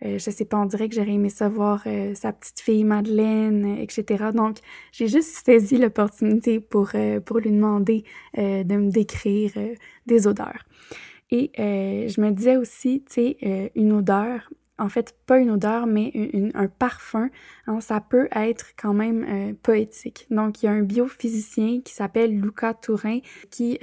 euh, 0.04 0.18
je 0.18 0.30
sais 0.30 0.44
pas, 0.44 0.58
on 0.58 0.66
dirait 0.66 0.90
que 0.90 0.94
j'aurais 0.94 1.14
aimé 1.14 1.30
ça 1.30 1.48
voir 1.48 1.84
sa 2.14 2.34
petite 2.34 2.60
fille 2.60 2.84
Madeleine, 2.84 3.78
etc. 3.78 4.26
Donc, 4.34 4.58
j'ai 4.92 5.08
juste 5.08 5.42
saisi 5.42 5.78
l'opportunité 5.78 6.60
pour 6.60 6.90
lui 6.92 7.50
demander 7.50 8.04
de 8.36 8.76
me 8.76 8.90
décrire 8.90 9.52
des 10.04 10.26
odeurs. 10.26 10.66
Et 11.30 11.52
euh, 11.58 12.08
je 12.08 12.20
me 12.20 12.30
disais 12.30 12.56
aussi, 12.56 13.04
tu 13.06 13.14
sais, 13.14 13.36
euh, 13.42 13.68
une 13.74 13.92
odeur, 13.92 14.50
en 14.78 14.88
fait, 14.88 15.14
pas 15.26 15.38
une 15.38 15.50
odeur, 15.50 15.86
mais 15.86 16.10
un 16.54 16.66
parfum, 16.66 17.28
hein, 17.66 17.80
ça 17.80 18.00
peut 18.00 18.28
être 18.32 18.72
quand 18.76 18.94
même 18.94 19.26
euh, 19.28 19.52
poétique. 19.62 20.26
Donc, 20.30 20.62
il 20.62 20.66
y 20.66 20.68
a 20.68 20.72
un 20.72 20.82
biophysicien 20.82 21.82
qui 21.82 21.92
s'appelle 21.92 22.40
Luca 22.40 22.74
Tourin 22.74 23.18
qui 23.50 23.78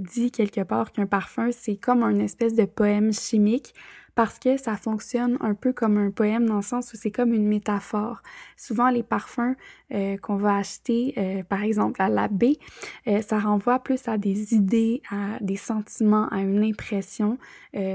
dit 0.00 0.30
quelque 0.32 0.62
part 0.62 0.92
qu'un 0.92 1.06
parfum, 1.06 1.50
c'est 1.52 1.76
comme 1.76 2.02
une 2.02 2.20
espèce 2.20 2.54
de 2.54 2.64
poème 2.64 3.12
chimique 3.12 3.74
parce 4.14 4.38
que 4.38 4.56
ça 4.56 4.76
fonctionne 4.76 5.38
un 5.40 5.54
peu 5.54 5.72
comme 5.72 5.96
un 5.96 6.10
poème 6.10 6.46
dans 6.46 6.56
le 6.56 6.62
sens 6.62 6.92
où 6.92 6.96
c'est 6.96 7.10
comme 7.10 7.32
une 7.32 7.46
métaphore. 7.46 8.22
Souvent, 8.56 8.90
les 8.90 9.02
parfums 9.02 9.54
euh, 9.94 10.16
qu'on 10.18 10.36
va 10.36 10.56
acheter, 10.56 11.14
euh, 11.16 11.42
par 11.42 11.62
exemple 11.62 12.02
à 12.02 12.08
l'abbé, 12.08 12.58
euh, 13.06 13.22
ça 13.22 13.38
renvoie 13.38 13.78
plus 13.78 14.08
à 14.08 14.18
des 14.18 14.54
idées, 14.54 15.02
à 15.10 15.38
des 15.40 15.56
sentiments, 15.56 16.28
à 16.28 16.40
une 16.40 16.62
impression. 16.62 17.38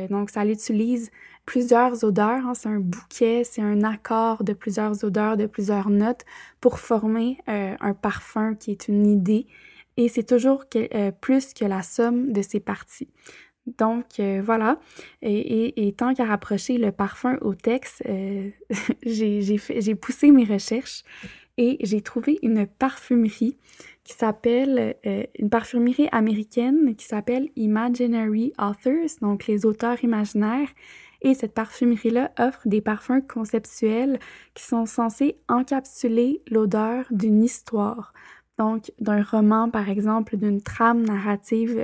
donc, 0.10 0.32
ça 0.32 0.44
l'utilise 0.44 1.12
plusieurs 1.46 2.04
odeurs. 2.04 2.48
Hein, 2.48 2.54
c'est 2.56 2.70
un 2.70 2.80
bouquet, 2.80 3.44
c'est 3.44 3.62
un 3.62 3.84
accord 3.84 4.44
de 4.44 4.54
plusieurs 4.54 5.04
odeurs, 5.04 5.38
de 5.38 5.46
plusieurs 5.46 5.90
notes 5.90 6.26
pour 6.62 6.80
former 6.80 7.38
un 7.48 7.94
parfum 7.94 8.56
qui 8.56 8.72
est 8.72 8.88
une 8.88 9.06
idée. 9.06 9.46
Et 9.98 10.10
c'est 10.10 10.24
toujours 10.24 10.66
plus 11.22 11.54
que 11.54 11.66
la 11.66 11.82
somme 11.82 12.32
de 12.32 12.42
ses 12.42 12.60
parties. 12.60 13.10
Donc 13.78 14.20
euh, 14.20 14.42
voilà, 14.44 14.80
et, 15.22 15.94
tant 15.98 16.14
qu'à 16.14 16.26
rapprocher 16.26 16.78
le 16.78 16.92
parfum 16.92 17.38
au 17.42 17.54
texte, 17.54 18.02
euh, 18.08 18.50
j'ai 19.06 19.96
poussé 19.96 20.32
mes 20.32 20.46
recherches 20.46 21.04
et 21.58 21.78
j'ai 21.82 22.02
trouvé 22.02 22.40
une 22.44 22.66
parfumerie 22.66 23.58
qui 24.06 24.14
s'appelle, 24.14 24.96
euh, 25.06 25.24
une 25.38 25.50
parfumerie 25.50 26.08
américaine 26.14 26.96
qui 26.96 27.06
s'appelle 27.06 27.50
Imaginary 27.58 28.54
Authors, 28.58 29.20
donc 29.22 29.48
les 29.48 29.66
auteurs 29.66 30.02
imaginaires. 30.04 30.70
Et 31.24 31.34
cette 31.34 31.56
parfumerie-là 31.56 32.32
offre 32.38 32.62
des 32.66 32.80
parfums 32.80 33.22
conceptuels 33.28 34.20
qui 34.54 34.64
sont 34.64 34.86
censés 34.86 35.40
encapsuler 35.50 36.44
l'odeur 36.52 37.06
d'une 37.10 37.44
histoire. 37.44 38.14
Donc, 38.60 38.92
d'un 39.00 39.24
roman, 39.24 39.72
par 39.72 39.90
exemple, 39.90 40.38
d'une 40.38 40.62
trame 40.62 41.02
narrative 41.02 41.80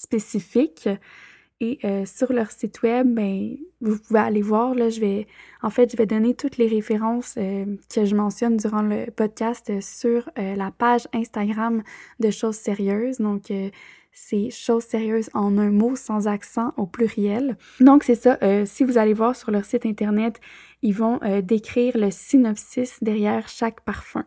euh, 0.00 0.02
spécifique. 0.02 0.88
Et 1.62 1.78
euh, 1.84 2.06
sur 2.06 2.32
leur 2.32 2.50
site 2.50 2.82
web, 2.82 3.06
ben, 3.14 3.56
vous 3.82 3.98
pouvez 3.98 4.20
aller 4.20 4.40
voir. 4.40 4.74
Là, 4.74 4.88
je 4.88 4.98
vais, 4.98 5.26
en 5.62 5.68
fait, 5.68 5.92
je 5.92 5.96
vais 5.96 6.06
donner 6.06 6.34
toutes 6.34 6.56
les 6.56 6.66
références 6.66 7.34
euh, 7.36 7.66
que 7.94 8.06
je 8.06 8.16
mentionne 8.16 8.56
durant 8.56 8.80
le 8.80 9.10
podcast 9.10 9.70
sur 9.82 10.30
euh, 10.38 10.56
la 10.56 10.70
page 10.70 11.06
Instagram 11.12 11.82
de 12.18 12.30
Choses 12.30 12.56
Sérieuses. 12.56 13.18
Donc, 13.18 13.52
c'est 14.12 14.50
Choses 14.50 14.84
Sérieuses 14.84 15.28
en 15.34 15.58
un 15.58 15.70
mot 15.70 15.96
sans 15.96 16.28
accent 16.28 16.72
au 16.78 16.86
pluriel. 16.86 17.58
Donc, 17.78 18.04
c'est 18.04 18.14
ça. 18.14 18.38
si 18.64 18.84
vous 18.84 18.96
allez 18.96 19.12
voir 19.12 19.36
sur 19.36 19.50
leur 19.50 19.66
site 19.66 19.84
internet, 19.84 20.40
ils 20.82 20.94
vont 20.94 21.20
décrire 21.42 21.96
le 21.96 22.10
synopsis 22.10 22.96
derrière 23.02 23.48
chaque 23.48 23.82
parfum. 23.82 24.24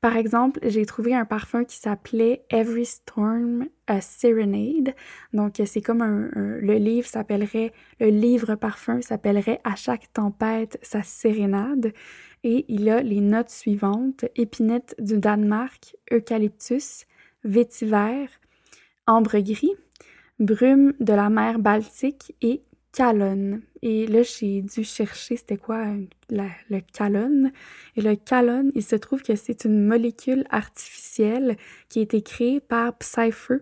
Par 0.00 0.16
exemple, 0.16 0.60
j'ai 0.62 0.86
trouvé 0.86 1.14
un 1.14 1.26
parfum 1.26 1.64
qui 1.64 1.76
s'appelait 1.76 2.46
Every 2.48 2.86
Storm 2.86 3.66
a 3.86 4.00
Serenade. 4.00 4.94
Donc, 5.34 5.60
c'est 5.66 5.82
comme 5.82 6.00
un, 6.00 6.30
le 6.34 6.76
livre 6.76 7.06
s'appellerait, 7.06 7.74
le 8.00 8.08
livre 8.08 8.54
parfum 8.54 9.02
s'appellerait 9.02 9.60
À 9.62 9.76
chaque 9.76 10.10
tempête, 10.14 10.78
sa 10.80 11.02
sérénade. 11.02 11.92
Et 12.44 12.64
il 12.68 12.88
a 12.88 13.02
les 13.02 13.20
notes 13.20 13.50
suivantes 13.50 14.24
épinette 14.36 14.94
du 14.98 15.18
Danemark, 15.18 15.94
eucalyptus, 16.10 17.04
vétiver, 17.44 18.24
ambre 19.06 19.38
gris, 19.40 19.74
brume 20.38 20.94
de 21.00 21.12
la 21.12 21.28
mer 21.28 21.58
Baltique 21.58 22.34
et 22.40 22.62
calonne. 22.92 23.62
Et 23.82 24.06
là, 24.06 24.22
j'ai 24.22 24.62
dû 24.62 24.84
chercher 24.84 25.36
c'était 25.36 25.56
quoi 25.56 25.86
le 26.28 26.80
calonne. 26.92 27.52
Et 27.96 28.02
le 28.02 28.16
calonne, 28.16 28.72
il 28.74 28.82
se 28.82 28.96
trouve 28.96 29.22
que 29.22 29.36
c'est 29.36 29.64
une 29.64 29.86
molécule 29.86 30.44
artificielle 30.50 31.56
qui 31.88 32.00
a 32.00 32.02
été 32.02 32.22
créée 32.22 32.60
par 32.60 32.96
Psyfer 32.98 33.58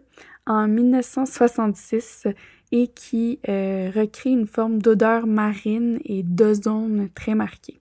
en 0.47 0.67
1966 0.67 2.27
et 2.73 2.89
qui 2.89 3.39
euh, 3.49 3.91
recrée 3.95 4.31
une 4.31 4.47
forme 4.47 4.81
d'odeur 4.81 5.27
marine 5.27 6.01
et 6.05 6.23
d'ozone 6.23 7.09
très 7.15 7.35
marquée. 7.35 7.81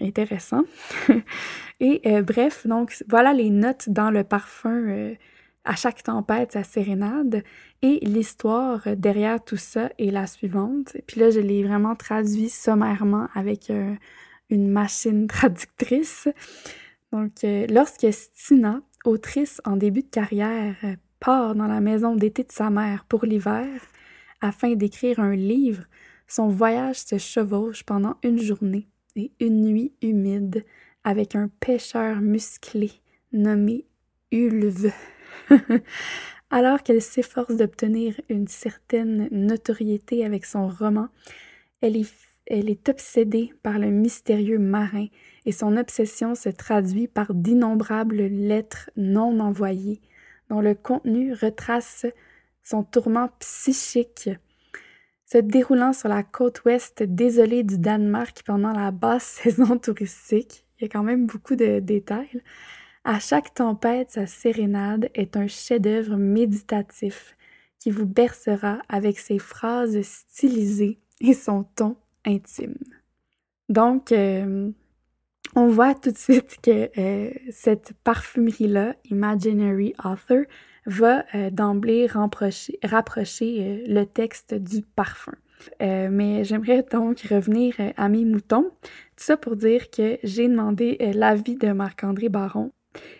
Intéressant. 0.00 0.64
et 1.80 2.00
euh, 2.06 2.22
bref, 2.22 2.66
donc 2.66 3.04
voilà 3.08 3.32
les 3.32 3.50
notes 3.50 3.88
dans 3.88 4.10
le 4.10 4.24
parfum 4.24 4.88
euh, 4.88 5.14
à 5.64 5.76
chaque 5.76 6.02
tempête, 6.02 6.52
sa 6.52 6.62
sérénade. 6.62 7.42
Et 7.82 8.00
l'histoire 8.02 8.82
derrière 8.96 9.42
tout 9.42 9.56
ça 9.56 9.90
est 9.98 10.10
la 10.10 10.26
suivante. 10.26 10.96
Puis 11.06 11.20
là, 11.20 11.30
je 11.30 11.40
l'ai 11.40 11.62
vraiment 11.62 11.96
traduit 11.96 12.48
sommairement 12.48 13.28
avec 13.34 13.70
euh, 13.70 13.94
une 14.50 14.68
machine 14.68 15.26
traductrice. 15.28 16.28
Donc, 17.12 17.44
euh, 17.44 17.66
lorsque 17.68 18.12
Stina, 18.12 18.80
autrice 19.04 19.60
en 19.64 19.76
début 19.76 20.02
de 20.02 20.08
carrière, 20.08 20.76
part 21.20 21.54
dans 21.54 21.66
la 21.66 21.80
maison 21.80 22.16
d'été 22.16 22.42
de 22.42 22.52
sa 22.52 22.70
mère 22.70 23.04
pour 23.08 23.24
l'hiver 23.24 23.66
afin 24.40 24.74
d'écrire 24.74 25.20
un 25.20 25.34
livre, 25.34 25.84
son 26.26 26.48
voyage 26.48 27.00
se 27.00 27.18
chevauche 27.18 27.82
pendant 27.82 28.16
une 28.22 28.38
journée 28.38 28.88
et 29.16 29.32
une 29.40 29.62
nuit 29.62 29.92
humide 30.02 30.64
avec 31.04 31.34
un 31.34 31.48
pêcheur 31.60 32.20
musclé 32.20 32.92
nommé 33.32 33.86
Ulve. 34.32 34.92
Alors 36.50 36.82
qu'elle 36.82 37.02
s'efforce 37.02 37.56
d'obtenir 37.56 38.14
une 38.28 38.48
certaine 38.48 39.28
notoriété 39.30 40.24
avec 40.24 40.44
son 40.44 40.68
roman, 40.68 41.08
elle 41.82 41.96
est, 41.96 42.88
obsédée 42.88 43.52
par 43.62 43.78
le 43.78 43.88
mystérieux 43.88 44.58
marin 44.58 45.06
et 45.46 45.52
son 45.52 45.76
obsession 45.76 46.34
se 46.34 46.48
traduit 46.48 47.08
par 47.08 47.34
d'innombrables 47.34 48.22
lettres 48.22 48.90
non 48.96 49.40
envoyées 49.40 50.00
dont 50.48 50.60
le 50.60 50.74
contenu 50.74 51.32
retrace 51.32 52.06
son 52.62 52.84
tourment 52.84 53.30
psychique. 53.40 54.30
Se 55.26 55.38
déroulant 55.38 55.92
sur 55.92 56.08
la 56.08 56.22
côte 56.22 56.64
ouest 56.64 57.02
désolée 57.02 57.64
du 57.64 57.78
Danemark 57.78 58.42
pendant 58.44 58.72
la 58.72 58.90
basse 58.90 59.24
saison 59.42 59.78
touristique, 59.78 60.66
il 60.78 60.82
y 60.82 60.84
a 60.86 60.88
quand 60.88 61.02
même 61.02 61.26
beaucoup 61.26 61.56
de 61.56 61.80
détails, 61.80 62.42
à 63.04 63.20
chaque 63.20 63.54
tempête, 63.54 64.12
sa 64.12 64.26
sérénade 64.26 65.10
est 65.14 65.36
un 65.36 65.46
chef-d'œuvre 65.46 66.16
méditatif 66.16 67.36
qui 67.78 67.90
vous 67.90 68.06
bercera 68.06 68.78
avec 68.88 69.18
ses 69.18 69.38
phrases 69.38 70.00
stylisées 70.00 70.98
et 71.20 71.34
son 71.34 71.64
ton 71.76 71.96
intime. 72.24 72.78
Donc, 73.68 74.10
euh, 74.10 74.70
on 75.54 75.68
voit 75.68 75.94
tout 75.94 76.12
de 76.12 76.18
suite 76.18 76.56
que 76.62 76.90
euh, 76.98 77.30
cette 77.50 77.92
parfumerie-là, 78.04 78.96
Imaginary 79.10 79.94
Author, 80.02 80.44
va 80.86 81.24
euh, 81.34 81.50
d'emblée 81.50 82.06
rapprocher, 82.06 82.78
le 82.82 84.04
texte 84.04 84.54
du 84.54 84.80
parfum. 84.82 85.34
mais 85.80 86.44
j'aimerais 86.44 86.84
donc 86.90 87.20
revenir 87.30 87.74
à 87.96 88.08
mes 88.08 88.24
moutons. 88.24 88.70
Tout 88.82 89.24
ça 89.24 89.36
pour 89.36 89.56
dire 89.56 89.90
que 89.90 90.18
j'ai 90.22 90.48
demandé 90.48 90.96
l'avis 91.14 91.56
de 91.56 91.72
Marc-André 91.72 92.30
Baron 92.30 92.72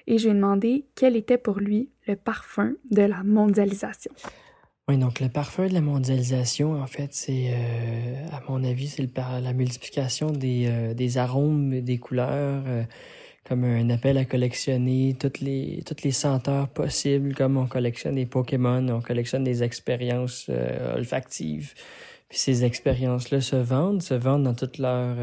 et 0.06 0.18
je 0.18 0.24
lui 0.24 0.30
ai 0.30 0.34
demandé 0.34 0.86
quel 0.94 1.16
était 1.16 1.38
pour 1.38 1.58
lui 1.58 1.90
le 2.06 2.16
parfum 2.16 2.74
de 2.90 3.02
la 3.02 3.22
mondialisation. 3.22 4.12
Oui, 4.86 4.98
donc 4.98 5.20
le 5.20 5.30
parfum 5.30 5.66
de 5.66 5.72
la 5.72 5.80
mondialisation, 5.80 6.74
en 6.74 6.86
fait, 6.86 7.14
c'est, 7.14 7.54
euh, 7.54 8.26
à 8.32 8.42
mon 8.50 8.62
avis, 8.62 8.88
c'est 8.88 9.08
la 9.16 9.52
multiplication 9.54 10.30
des, 10.30 10.66
euh, 10.68 10.92
des 10.92 11.16
arômes, 11.16 11.80
des 11.80 11.96
couleurs, 11.96 12.62
euh, 12.66 12.82
comme 13.48 13.64
un 13.64 13.88
appel 13.88 14.18
à 14.18 14.26
collectionner 14.26 15.16
toutes 15.18 15.40
les, 15.40 15.82
toutes 15.86 16.02
les 16.02 16.10
senteurs 16.10 16.68
possibles, 16.68 17.34
comme 17.34 17.56
on 17.56 17.66
collectionne 17.66 18.16
des 18.16 18.26
Pokémon, 18.26 18.86
on 18.90 19.00
collectionne 19.00 19.44
des 19.44 19.62
expériences 19.62 20.50
olfactives. 20.94 21.74
Puis 22.28 22.38
ces 22.38 22.64
expériences-là 22.64 23.40
se 23.40 23.56
vendent, 23.56 24.02
se 24.02 24.14
vendent 24.14 24.44
dans 24.44 24.54
toute 24.54 24.78
leur 24.78 25.16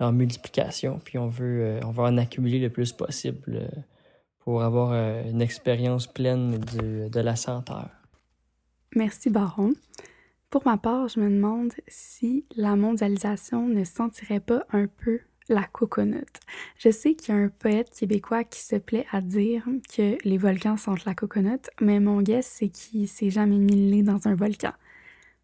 en 0.00 0.12
multiplication, 0.12 1.00
puis 1.04 1.18
on 1.18 1.28
veut, 1.28 1.62
euh, 1.62 1.80
on 1.84 1.98
en 1.98 2.16
accumuler 2.18 2.58
le 2.58 2.70
plus 2.70 2.92
possible 2.92 3.56
euh, 3.56 3.68
pour 4.40 4.62
avoir 4.62 4.92
euh, 4.92 5.22
une 5.30 5.42
expérience 5.42 6.06
pleine 6.06 6.58
de 6.58 7.20
la 7.20 7.36
senteur. 7.36 7.88
Merci, 8.94 9.30
Baron. 9.30 9.74
Pour 10.50 10.66
ma 10.66 10.76
part, 10.76 11.08
je 11.08 11.20
me 11.20 11.30
demande 11.30 11.72
si 11.86 12.44
la 12.56 12.74
mondialisation 12.74 13.68
ne 13.68 13.84
sentirait 13.84 14.40
pas 14.40 14.64
un 14.72 14.88
peu 14.88 15.20
la 15.48 15.64
coconut. 15.64 16.26
Je 16.76 16.90
sais 16.90 17.14
qu'il 17.14 17.34
y 17.34 17.38
a 17.38 17.40
un 17.40 17.48
poète 17.48 17.90
québécois 17.90 18.44
qui 18.44 18.60
se 18.60 18.76
plaît 18.76 19.06
à 19.12 19.20
dire 19.20 19.64
que 19.94 20.16
les 20.24 20.38
volcans 20.38 20.76
sentent 20.76 21.04
la 21.04 21.14
coconut, 21.14 21.60
mais 21.80 22.00
mon 22.00 22.22
guess, 22.22 22.46
c'est 22.46 22.68
qu'il 22.68 23.08
s'est 23.08 23.30
jamais 23.30 23.58
mis 23.58 23.74
le 23.74 23.96
nez 23.96 24.02
dans 24.02 24.26
un 24.26 24.34
volcan. 24.34 24.72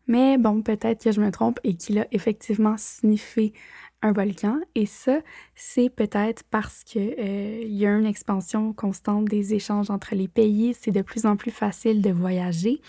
Mais 0.09 0.39
bon, 0.39 0.63
peut-être 0.63 1.05
que 1.05 1.13
je 1.13 1.21
me 1.21 1.31
trompe 1.31 1.59
et 1.65 1.75
qu'il 1.75 1.99
a 1.99 2.07
effectivement 2.13 2.77
sniffé 2.77 3.53
un 4.03 4.13
volcan. 4.13 4.61
Et 4.75 4.87
ça, 4.87 5.21
c'est 5.55 5.89
peut-être 5.91 6.43
parce 6.51 6.85
qu'il 6.85 7.15
euh, 7.19 7.63
y 7.65 7.87
a 7.87 7.91
une 7.91 8.07
expansion 8.07 8.73
constante 8.73 9.27
des 9.27 9.55
échanges 9.55 9.91
entre 9.91 10.15
les 10.15 10.29
pays. 10.29 10.75
C'est 10.79 10.91
de 10.91 11.03
plus 11.03 11.27
en 11.27 11.37
plus 11.37 11.51
facile 11.51 12.03
de 12.03 12.11
voyager. 12.11 12.81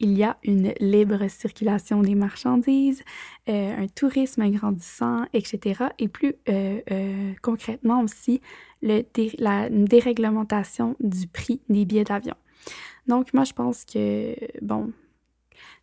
Il 0.00 0.12
y 0.16 0.24
a 0.24 0.36
une 0.42 0.72
libre 0.80 1.28
circulation 1.28 2.02
des 2.02 2.14
marchandises, 2.14 3.02
euh, 3.48 3.84
un 3.84 3.86
tourisme 3.86 4.48
grandissant, 4.50 5.26
etc. 5.32 5.84
Et 5.98 6.08
plus 6.08 6.34
euh, 6.48 7.32
concrètement 7.42 8.00
aussi, 8.02 8.40
la 8.82 9.68
déréglementation 9.70 10.96
du 11.00 11.28
prix 11.28 11.60
des 11.68 11.84
billets 11.84 12.04
d'avion. 12.04 12.34
Donc, 13.06 13.32
moi, 13.34 13.44
je 13.44 13.52
pense 13.52 13.84
que, 13.84 14.34
bon, 14.60 14.92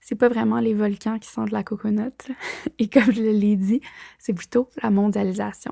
c'est 0.09 0.15
pas 0.15 0.27
vraiment 0.27 0.59
les 0.59 0.73
volcans 0.73 1.19
qui 1.19 1.29
de 1.39 1.51
la 1.51 1.63
coconut. 1.63 2.09
Et 2.79 2.87
comme 2.87 3.11
je 3.13 3.21
l'ai 3.21 3.55
dit, 3.55 3.79
c'est 4.17 4.33
plutôt 4.33 4.67
la 4.81 4.89
mondialisation. 4.89 5.71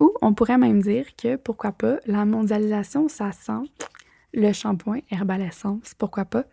Ou 0.00 0.12
on 0.20 0.34
pourrait 0.34 0.58
même 0.58 0.82
dire 0.82 1.06
que, 1.14 1.36
pourquoi 1.36 1.70
pas, 1.70 1.98
la 2.06 2.24
mondialisation, 2.24 3.06
ça 3.06 3.30
sent 3.30 3.70
le 4.34 4.52
shampoing 4.52 4.98
Herbal 5.12 5.42
Essence, 5.42 5.94
pourquoi 5.96 6.24
pas. 6.24 6.44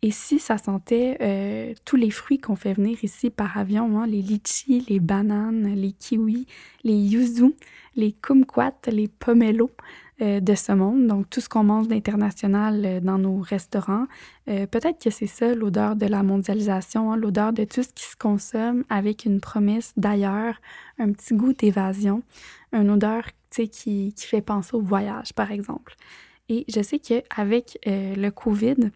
Et 0.00 0.10
si 0.10 0.38
ça 0.38 0.56
sentait 0.56 1.18
euh, 1.20 1.74
tous 1.84 1.96
les 1.96 2.10
fruits 2.10 2.38
qu'on 2.38 2.56
fait 2.56 2.72
venir 2.72 2.96
ici 3.04 3.28
par 3.28 3.58
avion, 3.58 4.00
hein, 4.00 4.06
les 4.06 4.22
litchis, 4.22 4.86
les 4.88 5.00
bananes, 5.00 5.74
les 5.74 5.92
kiwis, 5.92 6.46
les 6.82 6.96
yuzu, 6.96 7.52
les 7.94 8.12
kumquats, 8.12 8.80
les 8.86 9.08
pomelos, 9.08 9.72
de 10.20 10.54
ce 10.54 10.72
monde, 10.72 11.06
donc 11.08 11.28
tout 11.28 11.40
ce 11.40 11.48
qu'on 11.48 11.64
mange 11.64 11.88
d'international 11.88 12.82
euh, 12.84 13.00
dans 13.00 13.18
nos 13.18 13.40
restaurants. 13.40 14.06
Euh, 14.48 14.66
peut-être 14.66 15.02
que 15.02 15.10
c'est 15.10 15.26
ça 15.26 15.54
l'odeur 15.54 15.96
de 15.96 16.06
la 16.06 16.22
mondialisation, 16.22 17.12
hein, 17.12 17.16
l'odeur 17.16 17.52
de 17.52 17.64
tout 17.64 17.82
ce 17.82 17.88
qui 17.88 18.04
se 18.04 18.16
consomme 18.16 18.84
avec 18.88 19.24
une 19.24 19.40
promesse 19.40 19.92
d'ailleurs, 19.96 20.60
un 20.98 21.10
petit 21.12 21.34
goût 21.34 21.52
d'évasion, 21.52 22.22
une 22.72 22.90
odeur 22.90 23.24
qui, 23.50 23.68
qui 23.68 24.26
fait 24.26 24.40
penser 24.40 24.76
au 24.76 24.80
voyage, 24.80 25.32
par 25.32 25.50
exemple. 25.50 25.96
Et 26.50 26.66
je 26.68 26.82
sais 26.82 26.98
qu'avec 26.98 27.78
euh, 27.86 28.14
le 28.14 28.30
COVID, 28.30 28.90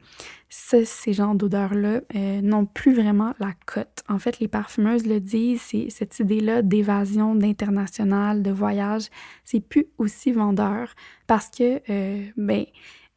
ces 0.50 1.12
genres 1.14 1.34
d'odeurs-là 1.34 2.02
euh, 2.14 2.40
n'ont 2.42 2.66
plus 2.66 2.94
vraiment 2.94 3.34
la 3.38 3.52
cote. 3.64 4.02
En 4.08 4.18
fait, 4.18 4.38
les 4.38 4.48
parfumeuses 4.48 5.06
le 5.06 5.18
disent, 5.18 5.62
c'est 5.62 5.88
cette 5.88 6.18
idée-là 6.18 6.60
d'évasion, 6.60 7.34
d'international, 7.34 8.42
de 8.42 8.50
voyage, 8.50 9.08
c'est 9.44 9.60
plus 9.60 9.86
aussi 9.96 10.32
vendeur 10.32 10.94
parce 11.26 11.48
que, 11.48 11.80
euh, 11.90 12.26
ben, 12.36 12.66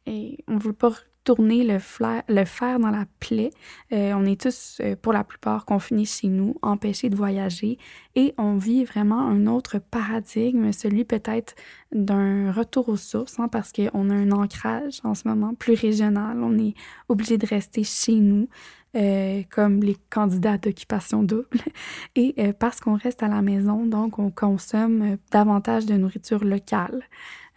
on 0.06 0.56
veut 0.56 0.72
pas 0.72 0.94
tourner 1.24 1.64
le, 1.64 1.78
fer 1.78 2.78
dans 2.78 2.90
la 2.90 3.06
plaie. 3.20 3.50
Euh, 3.92 4.12
on 4.14 4.24
est 4.24 4.40
tous, 4.40 4.78
euh, 4.80 4.96
pour 5.00 5.12
la 5.12 5.24
plupart, 5.24 5.64
confinés 5.64 6.04
chez 6.04 6.28
nous, 6.28 6.56
empêchés 6.62 7.10
de 7.10 7.16
voyager 7.16 7.78
et 8.14 8.34
on 8.38 8.56
vit 8.56 8.84
vraiment 8.84 9.20
un 9.20 9.46
autre 9.46 9.78
paradigme, 9.78 10.72
celui 10.72 11.04
peut-être 11.04 11.54
d'un 11.92 12.50
retour 12.52 12.88
aux 12.88 12.96
sources, 12.96 13.38
hein, 13.38 13.48
parce 13.48 13.72
qu'on 13.72 14.10
a 14.10 14.14
un 14.14 14.32
ancrage 14.32 15.00
en 15.04 15.14
ce 15.14 15.28
moment 15.28 15.54
plus 15.54 15.74
régional. 15.74 16.42
On 16.42 16.58
est 16.58 16.74
obligé 17.08 17.38
de 17.38 17.46
rester 17.46 17.84
chez 17.84 18.16
nous. 18.16 18.48
Euh, 18.94 19.42
comme 19.48 19.80
les 19.80 19.96
candidats 20.10 20.58
d'occupation 20.58 21.22
double. 21.22 21.46
Et 22.14 22.34
parce 22.52 22.78
qu'on 22.78 22.94
reste 22.94 23.22
à 23.22 23.28
la 23.28 23.40
maison, 23.40 23.86
donc 23.86 24.18
on 24.18 24.30
consomme 24.30 25.16
davantage 25.30 25.86
de 25.86 25.94
nourriture 25.94 26.44
locale. 26.44 27.02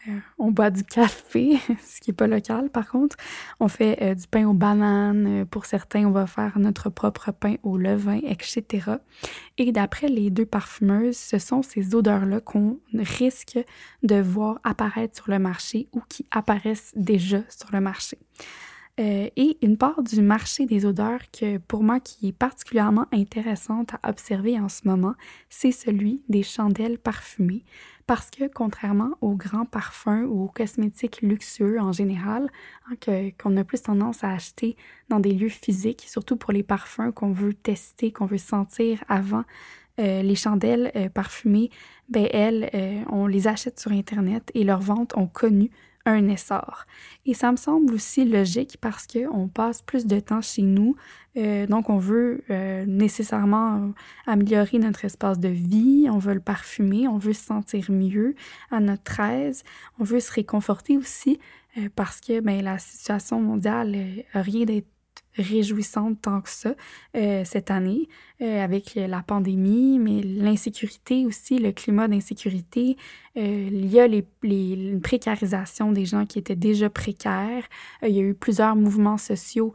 Euh, 0.08 0.20
on 0.38 0.52
boit 0.52 0.70
du 0.70 0.84
café, 0.84 1.58
ce 1.84 2.02
qui 2.02 2.10
n'est 2.10 2.16
pas 2.16 2.28
local 2.28 2.70
par 2.70 2.90
contre. 2.90 3.18
On 3.60 3.68
fait 3.68 3.98
euh, 4.02 4.16
du 4.16 4.28
pain 4.28 4.48
aux 4.48 4.54
bananes. 4.54 5.42
Euh, 5.42 5.46
pour 5.46 5.66
certains, 5.66 6.06
on 6.06 6.12
va 6.12 6.28
faire 6.28 6.58
notre 6.60 6.90
propre 6.90 7.32
pain 7.32 7.56
au 7.64 7.78
levain, 7.78 8.20
etc. 8.24 8.92
Et 9.58 9.72
d'après 9.72 10.08
les 10.08 10.30
deux 10.30 10.46
parfumeuses, 10.46 11.18
ce 11.18 11.40
sont 11.40 11.62
ces 11.62 11.96
odeurs-là 11.96 12.40
qu'on 12.40 12.80
risque 12.94 13.60
de 14.04 14.16
voir 14.16 14.60
apparaître 14.64 15.16
sur 15.16 15.30
le 15.30 15.40
marché 15.40 15.88
ou 15.94 16.02
qui 16.08 16.26
apparaissent 16.32 16.92
déjà 16.96 17.40
sur 17.50 17.70
le 17.72 17.82
marché. 17.82 18.18
Et 18.98 19.58
une 19.62 19.78
part 19.78 20.04
du 20.04 20.22
marché 20.22 20.66
des 20.66 20.86
odeurs 20.86 21.20
que 21.32 21.58
pour 21.58 21.84
moi 21.84 22.00
qui 22.00 22.30
est 22.30 22.38
particulièrement 22.38 23.08
intéressante 23.12 23.94
à 24.02 24.10
observer 24.10 24.60
en 24.60 24.70
ce 24.70 24.88
moment, 24.88 25.16
c'est 25.50 25.72
celui 25.72 26.22
des 26.30 26.44
chandelles 26.44 26.98
parfumées. 26.98 27.64
Parce 28.08 28.30
que 28.30 28.48
contrairement 28.48 29.12
aux 29.22 29.34
grands 29.34 29.66
parfums 29.66 30.26
ou 30.28 30.44
aux 30.44 30.48
cosmétiques 30.48 31.22
luxueux 31.24 31.80
en 31.80 31.92
général, 31.92 32.50
hein, 32.88 32.96
qu'on 33.42 33.58
a 33.58 33.64
plus 33.64 33.82
tendance 33.82 34.24
à 34.24 34.32
acheter 34.32 34.78
dans 35.10 35.20
des 35.20 35.32
lieux 35.32 35.50
physiques, 35.50 36.06
surtout 36.08 36.36
pour 36.36 36.54
les 36.54 36.62
parfums 36.62 37.12
qu'on 37.16 37.32
veut 37.32 37.56
tester, 37.56 38.12
qu'on 38.12 38.28
veut 38.28 38.38
sentir 38.38 39.04
avant, 39.08 39.44
euh, 40.00 40.22
les 40.22 40.36
chandelles 40.36 40.92
euh, 40.96 41.10
parfumées, 41.10 41.72
ben 42.10 42.28
elles, 42.32 42.70
euh, 42.74 43.02
on 43.10 43.28
les 43.28 43.48
achète 43.48 43.80
sur 43.80 43.92
Internet 43.92 44.52
et 44.54 44.64
leurs 44.64 44.82
ventes 44.82 45.18
ont 45.18 45.28
connu 45.28 45.72
un 46.06 46.28
essor. 46.28 46.86
Et 47.26 47.34
ça 47.34 47.52
me 47.52 47.58
semble 47.58 47.94
aussi 47.94 48.26
logique 48.26 48.78
parce 48.80 49.08
qu'on 49.08 49.48
passe 49.48 49.82
plus 49.82 50.06
de 50.06 50.20
temps 50.20 50.42
chez 50.42 50.62
nous, 50.62 50.96
euh, 51.38 51.68
donc 51.68 51.90
on 51.90 51.98
veut 51.98 52.44
euh, 52.50 52.86
nécessairement 52.86 53.92
améliorer 54.26 54.80
notre 54.80 55.04
espace 55.06 55.40
de 55.40 55.50
vie, 55.50 56.08
on 56.10 56.18
veut 56.18 56.34
le 56.34 56.40
parfumer, 56.40 57.08
on 57.08 57.18
veut 57.18 57.34
se 57.34 57.44
sentir 57.44 57.92
mieux 57.92 58.36
à 58.72 58.80
notre 58.80 59.20
aise, 59.20 59.64
on 60.00 60.04
veut 60.04 60.22
se 60.22 60.32
réconforter 60.32 60.98
aussi 60.98 61.40
euh, 61.78 61.90
parce 61.96 62.22
que 62.22 62.40
ben, 62.40 62.64
la 62.64 62.78
situation 62.78 63.42
mondiale 63.42 63.98
n'a 64.34 64.42
rien 64.42 64.66
d'être 64.66 64.88
réjouissante 65.38 66.22
tant 66.22 66.40
que 66.40 66.50
ça 66.50 66.76
cette 67.14 67.70
année 67.70 68.08
avec 68.40 68.96
la 68.96 69.22
pandémie, 69.22 70.00
mais 70.00 70.22
l'insécurité 70.22 71.26
aussi, 71.26 71.60
le 71.60 71.74
climat 71.74 72.08
d'insécurité. 72.08 72.96
Euh, 73.38 73.70
il 73.72 73.88
y 73.88 74.00
a 74.00 74.08
les, 74.08 74.26
les, 74.44 74.74
une 74.74 75.02
précarisation 75.02 75.92
des 75.92 76.06
gens 76.06 76.26
qui 76.26 76.40
étaient 76.40 76.56
déjà 76.56 76.90
précaires. 76.90 77.64
il 78.02 78.10
y 78.10 78.20
a 78.20 78.24
eu 78.24 78.34
plusieurs 78.34 78.76
mouvements 78.76 79.18
sociaux, 79.18 79.74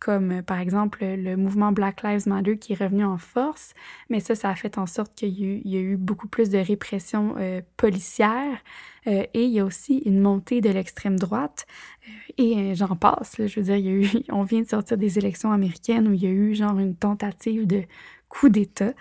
comme 0.00 0.42
par 0.42 0.60
exemple 0.60 1.04
le 1.04 1.36
mouvement 1.36 1.72
Black 1.72 2.02
Lives 2.02 2.26
Matter 2.26 2.58
qui 2.58 2.72
est 2.72 2.76
revenu 2.76 3.04
en 3.04 3.18
force, 3.18 3.74
mais 4.08 4.20
ça, 4.20 4.34
ça 4.34 4.50
a 4.50 4.54
fait 4.54 4.78
en 4.78 4.86
sorte 4.86 5.14
qu'il 5.14 5.30
y, 5.66 5.76
a 5.76 5.80
eu 5.80 5.96
beaucoup 5.96 6.28
plus 6.28 6.48
de 6.48 6.58
répression 6.58 7.34
policière. 7.76 8.58
Euh, 9.06 9.24
et 9.34 9.44
il 9.44 9.50
y 9.50 9.60
a 9.60 9.64
aussi 9.64 9.98
une 9.98 10.20
montée 10.20 10.60
de 10.60 10.70
l'extrême 10.70 11.18
droite. 11.18 11.66
Euh, 12.08 12.32
et 12.38 12.56
euh, 12.56 12.74
j'en 12.74 12.96
passe. 12.96 13.36
je 13.38 13.60
veux 13.60 13.66
dire, 13.66 13.76
il 13.76 13.86
y 13.86 13.88
a 13.88 13.92
eu, 13.92 14.10
on 14.30 14.42
vient 14.42 14.62
de 14.62 14.68
sortir 14.68 14.98
des 14.98 15.18
élections 15.18 15.52
américaines 15.52 16.08
où 16.08 16.12
il 16.12 16.22
y 16.22 16.26
a 16.26 16.30
eu 16.30 16.54
genre 16.54 16.78
une 16.78 16.96
tentative 16.96 17.66
de 17.66 17.82
coup 18.28 18.48
d'État. 18.48 18.92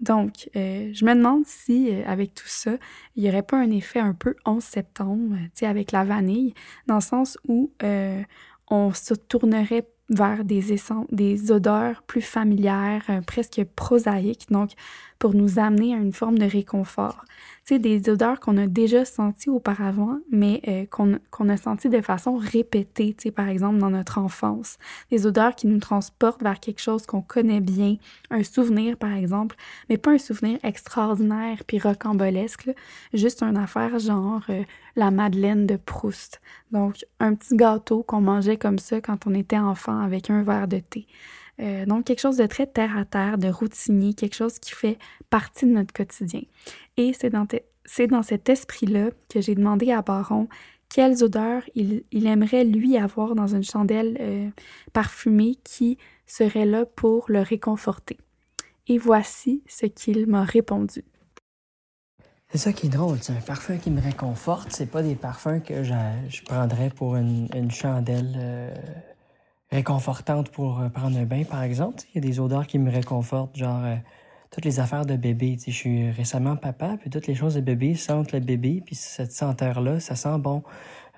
Donc, 0.00 0.50
je 0.54 1.04
me 1.04 1.14
demande 1.14 1.44
si, 1.46 1.90
avec 2.06 2.34
tout 2.34 2.48
ça, 2.48 2.72
il 3.16 3.22
n'y 3.22 3.28
aurait 3.28 3.42
pas 3.42 3.58
un 3.58 3.70
effet 3.70 4.00
un 4.00 4.14
peu 4.14 4.34
11 4.44 4.62
septembre, 4.62 5.36
tu 5.36 5.50
sais, 5.54 5.66
avec 5.66 5.92
la 5.92 6.04
vanille, 6.04 6.54
dans 6.86 6.96
le 6.96 7.00
sens 7.00 7.38
où 7.48 7.70
on 8.68 8.92
se 8.92 9.14
tournerait 9.14 9.88
vers 10.10 10.44
des, 10.44 10.76
des 11.10 11.52
odeurs 11.52 12.02
plus 12.02 12.20
familières, 12.20 13.20
presque 13.26 13.64
prosaïques, 13.74 14.50
donc 14.50 14.72
pour 15.24 15.34
nous 15.34 15.58
amener 15.58 15.94
à 15.94 15.96
une 15.96 16.12
forme 16.12 16.36
de 16.36 16.44
réconfort 16.44 17.24
sais, 17.64 17.78
des 17.78 18.08
odeurs 18.10 18.40
qu'on 18.40 18.56
a 18.58 18.66
déjà 18.66 19.04
senties 19.04 19.48
auparavant, 19.48 20.18
mais 20.30 20.60
euh, 20.68 20.84
qu'on 20.86 21.48
a 21.48 21.56
senties 21.56 21.88
de 21.88 22.00
façon 22.00 22.36
répétée, 22.36 23.14
tu 23.16 23.24
sais, 23.24 23.30
par 23.30 23.48
exemple 23.48 23.78
dans 23.78 23.90
notre 23.90 24.18
enfance. 24.18 24.76
Des 25.10 25.26
odeurs 25.26 25.54
qui 25.54 25.66
nous 25.66 25.78
transportent 25.78 26.42
vers 26.42 26.60
quelque 26.60 26.80
chose 26.80 27.06
qu'on 27.06 27.22
connaît 27.22 27.60
bien, 27.60 27.96
un 28.30 28.42
souvenir 28.42 28.96
par 28.96 29.12
exemple, 29.12 29.56
mais 29.88 29.96
pas 29.96 30.12
un 30.12 30.18
souvenir 30.18 30.58
extraordinaire 30.62 31.64
puis 31.66 31.78
rocambolesque, 31.78 32.70
juste 33.12 33.42
une 33.42 33.56
affaire 33.56 33.98
genre 33.98 34.42
euh, 34.50 34.62
la 34.96 35.10
Madeleine 35.10 35.66
de 35.66 35.76
Proust. 35.76 36.40
Donc, 36.70 37.04
un 37.20 37.34
petit 37.34 37.56
gâteau 37.56 38.02
qu'on 38.02 38.20
mangeait 38.20 38.56
comme 38.56 38.78
ça 38.78 39.00
quand 39.00 39.26
on 39.26 39.34
était 39.34 39.58
enfant 39.58 40.00
avec 40.00 40.30
un 40.30 40.42
verre 40.42 40.68
de 40.68 40.78
thé. 40.78 41.06
Euh, 41.60 41.86
donc, 41.86 42.04
quelque 42.04 42.20
chose 42.20 42.36
de 42.36 42.46
très 42.46 42.66
terre 42.66 42.96
à 42.96 43.04
terre, 43.04 43.38
de 43.38 43.48
routinier, 43.48 44.14
quelque 44.14 44.34
chose 44.34 44.58
qui 44.58 44.72
fait 44.72 44.98
partie 45.30 45.66
de 45.66 45.70
notre 45.70 45.92
quotidien. 45.92 46.42
Et 46.96 47.12
c'est 47.12 47.30
dans, 47.30 47.46
dans, 48.08 48.22
cet 48.22 48.48
esprit-là 48.48 49.10
que 49.28 49.40
j'ai 49.40 49.54
demandé 49.54 49.92
à 49.92 50.02
Baron 50.02 50.48
quelles 50.88 51.24
odeurs 51.24 51.62
il, 51.74 52.04
aimerait 52.12 52.64
lui 52.64 52.96
avoir 52.96 53.34
dans 53.34 53.48
une 53.48 53.64
chandelle 53.64 54.16
euh, 54.20 54.48
parfumée 54.92 55.56
qui 55.64 55.98
serait 56.26 56.66
là 56.66 56.86
pour 56.86 57.24
le 57.28 57.40
réconforter. 57.40 58.16
Et 58.86 58.98
voici 58.98 59.62
ce 59.66 59.86
qu'il 59.86 60.26
m'a 60.26 60.44
répondu. 60.44 61.04
C'est 62.50 62.58
ça 62.58 62.72
qui 62.72 62.86
est 62.86 62.90
drôle, 62.90 63.18
c'est 63.20 63.32
un 63.32 63.40
parfum 63.40 63.78
qui 63.78 63.90
me 63.90 64.00
réconforte, 64.00 64.70
c'est 64.70 64.86
pas 64.86 65.02
des 65.02 65.16
parfums 65.16 65.60
que 65.60 65.82
je, 65.82 66.44
prendrais 66.44 66.90
pour 66.90 67.16
une, 67.16 67.70
chandelle 67.70 68.32
euh, 68.36 68.74
réconfortante 69.74 70.50
pour 70.50 70.80
euh, 70.80 70.88
prendre 70.88 71.18
un 71.18 71.24
bain, 71.24 71.44
par 71.44 71.62
exemple. 71.62 71.98
Il 72.14 72.22
y 72.22 72.26
a 72.26 72.28
des 72.28 72.40
odeurs 72.40 72.66
qui 72.66 72.78
me 72.78 72.90
réconfortent, 72.90 73.56
genre 73.56 73.84
euh, 73.84 73.96
toutes 74.50 74.64
les 74.64 74.78
affaires 74.80 75.04
de 75.04 75.16
bébé. 75.16 75.56
Je 75.66 75.72
suis 75.72 76.10
récemment 76.10 76.56
papa, 76.56 76.96
puis 77.00 77.10
toutes 77.10 77.26
les 77.26 77.34
choses 77.34 77.56
de 77.56 77.60
bébé 77.60 77.94
sentent 77.94 78.32
le 78.32 78.40
bébé, 78.40 78.82
puis 78.84 78.94
cette 78.94 79.32
senteur-là, 79.32 80.00
ça 80.00 80.14
sent 80.14 80.38
bon. 80.38 80.62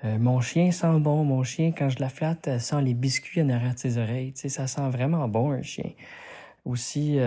Euh, 0.03 0.17
mon 0.19 0.41
chien 0.41 0.71
sent 0.71 0.99
bon. 0.99 1.23
Mon 1.23 1.43
chien, 1.43 1.71
quand 1.71 1.89
je 1.89 1.99
la 1.99 2.09
flatte, 2.09 2.59
sent 2.59 2.81
les 2.81 2.93
biscuits 2.93 3.41
en 3.41 3.49
arrière 3.49 3.75
de 3.75 3.79
ses 3.79 3.97
oreilles. 3.97 4.33
ça 4.35 4.67
sent 4.67 4.89
vraiment 4.89 5.27
bon, 5.27 5.51
un 5.51 5.61
chien. 5.61 5.91
Aussi, 6.65 7.17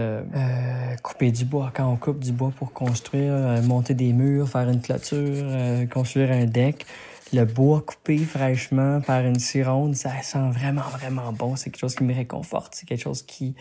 couper 1.02 1.32
du 1.32 1.46
bois. 1.46 1.72
Quand 1.74 1.90
on 1.90 1.96
coupe 1.96 2.18
du 2.18 2.30
bois 2.30 2.52
pour 2.54 2.74
construire, 2.74 3.62
monter 3.62 3.94
des 3.94 4.12
murs, 4.12 4.46
faire 4.46 4.68
une 4.68 4.82
clôture, 4.82 5.46
construire 5.90 6.30
un 6.30 6.44
deck, 6.44 6.84
le 7.32 7.44
bois 7.44 7.82
coupé 7.82 8.18
fraîchement 8.18 9.00
par 9.00 9.24
une 9.24 9.38
cironde, 9.38 9.94
ça 9.94 10.10
sent 10.22 10.50
vraiment, 10.50 10.82
vraiment 10.82 11.32
bon. 11.32 11.56
C'est 11.56 11.70
quelque 11.70 11.80
chose 11.80 11.94
qui 11.94 12.04
me 12.04 12.14
réconforte. 12.14 12.74
C'est 12.74 12.86
quelque 12.86 13.02
chose 13.02 13.22
qui, 13.22 13.54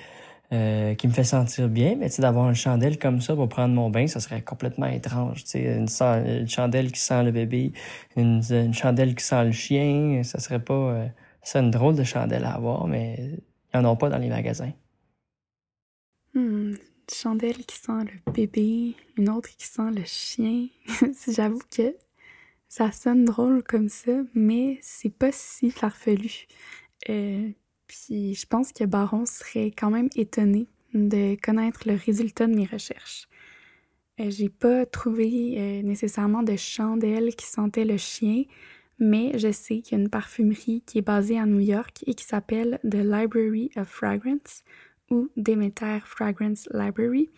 euh, 0.51 0.95
qui 0.95 1.07
me 1.07 1.13
fait 1.13 1.23
sentir 1.23 1.69
bien. 1.69 1.95
Mais 1.95 2.09
d'avoir 2.17 2.49
une 2.49 2.55
chandelle 2.55 2.97
comme 2.97 3.21
ça 3.21 3.35
pour 3.35 3.47
prendre 3.47 3.73
mon 3.73 3.89
bain, 3.89 4.07
ça 4.07 4.19
serait 4.19 4.41
complètement 4.41 4.87
étrange. 4.87 5.43
Une, 5.53 5.87
une 6.01 6.49
chandelle 6.49 6.91
qui 6.91 6.99
sent 6.99 7.23
le 7.23 7.31
bébé, 7.31 7.73
une, 8.15 8.41
chandelle 8.73 9.15
qui 9.15 9.23
sent 9.23 9.45
le 9.45 9.51
chien, 9.51 10.21
ça 10.23 10.39
serait 10.39 10.63
pas... 10.63 10.73
Euh, 10.73 11.07
c'est 11.41 11.59
une 11.59 11.71
drôle 11.71 11.95
de 11.95 12.03
chandelle 12.03 12.43
à 12.43 12.55
avoir, 12.55 12.87
mais 12.87 13.15
il 13.73 13.79
n'y 13.79 13.85
en 13.85 13.91
a 13.91 13.95
pas 13.95 14.09
dans 14.09 14.17
les 14.17 14.29
magasins. 14.29 14.73
Hmm, 16.33 16.73
une 16.73 16.77
chandelle 17.11 17.65
qui 17.65 17.77
sent 17.77 18.03
le 18.03 18.31
bébé, 18.31 18.95
une 19.17 19.29
autre 19.29 19.49
qui 19.55 19.65
sent 19.65 19.91
le 19.95 20.03
chien. 20.05 20.67
J'avoue 21.27 21.61
que 21.75 21.95
ça 22.69 22.91
sonne 22.91 23.25
drôle 23.25 23.63
comme 23.63 23.89
ça, 23.89 24.11
mais 24.35 24.77
c'est 24.81 25.13
pas 25.13 25.31
si 25.31 25.71
farfelu. 25.71 26.45
Euh, 27.09 27.49
puis 27.87 28.35
je 28.35 28.45
pense 28.45 28.71
que 28.71 28.83
Baron 28.83 29.25
serait 29.25 29.71
quand 29.75 29.89
même 29.89 30.09
étonné 30.15 30.67
de 30.93 31.35
connaître 31.41 31.81
le 31.87 31.95
résultat 31.95 32.45
de 32.45 32.53
mes 32.53 32.65
recherches. 32.65 33.27
Euh, 34.19 34.29
j'ai 34.29 34.49
pas 34.49 34.85
trouvé 34.85 35.55
euh, 35.57 35.81
nécessairement 35.81 36.43
de 36.43 36.55
chandelle 36.55 37.35
qui 37.35 37.47
sentait 37.47 37.85
le 37.85 37.97
chien, 37.97 38.43
mais 38.99 39.37
je 39.39 39.51
sais 39.51 39.79
qu'il 39.79 39.97
y 39.97 40.01
a 40.01 40.03
une 40.03 40.09
parfumerie 40.09 40.83
qui 40.85 40.99
est 40.99 41.03
basée 41.03 41.39
à 41.39 41.47
New 41.47 41.61
York 41.61 42.03
et 42.05 42.13
qui 42.13 42.25
s'appelle 42.25 42.79
The 42.83 42.95
Library 42.95 43.71
of 43.77 43.87
Fragrance 43.87 44.63
ou 45.09 45.29
Demeter 45.37 46.05
Fragrance 46.05 46.69
Library 46.71 47.29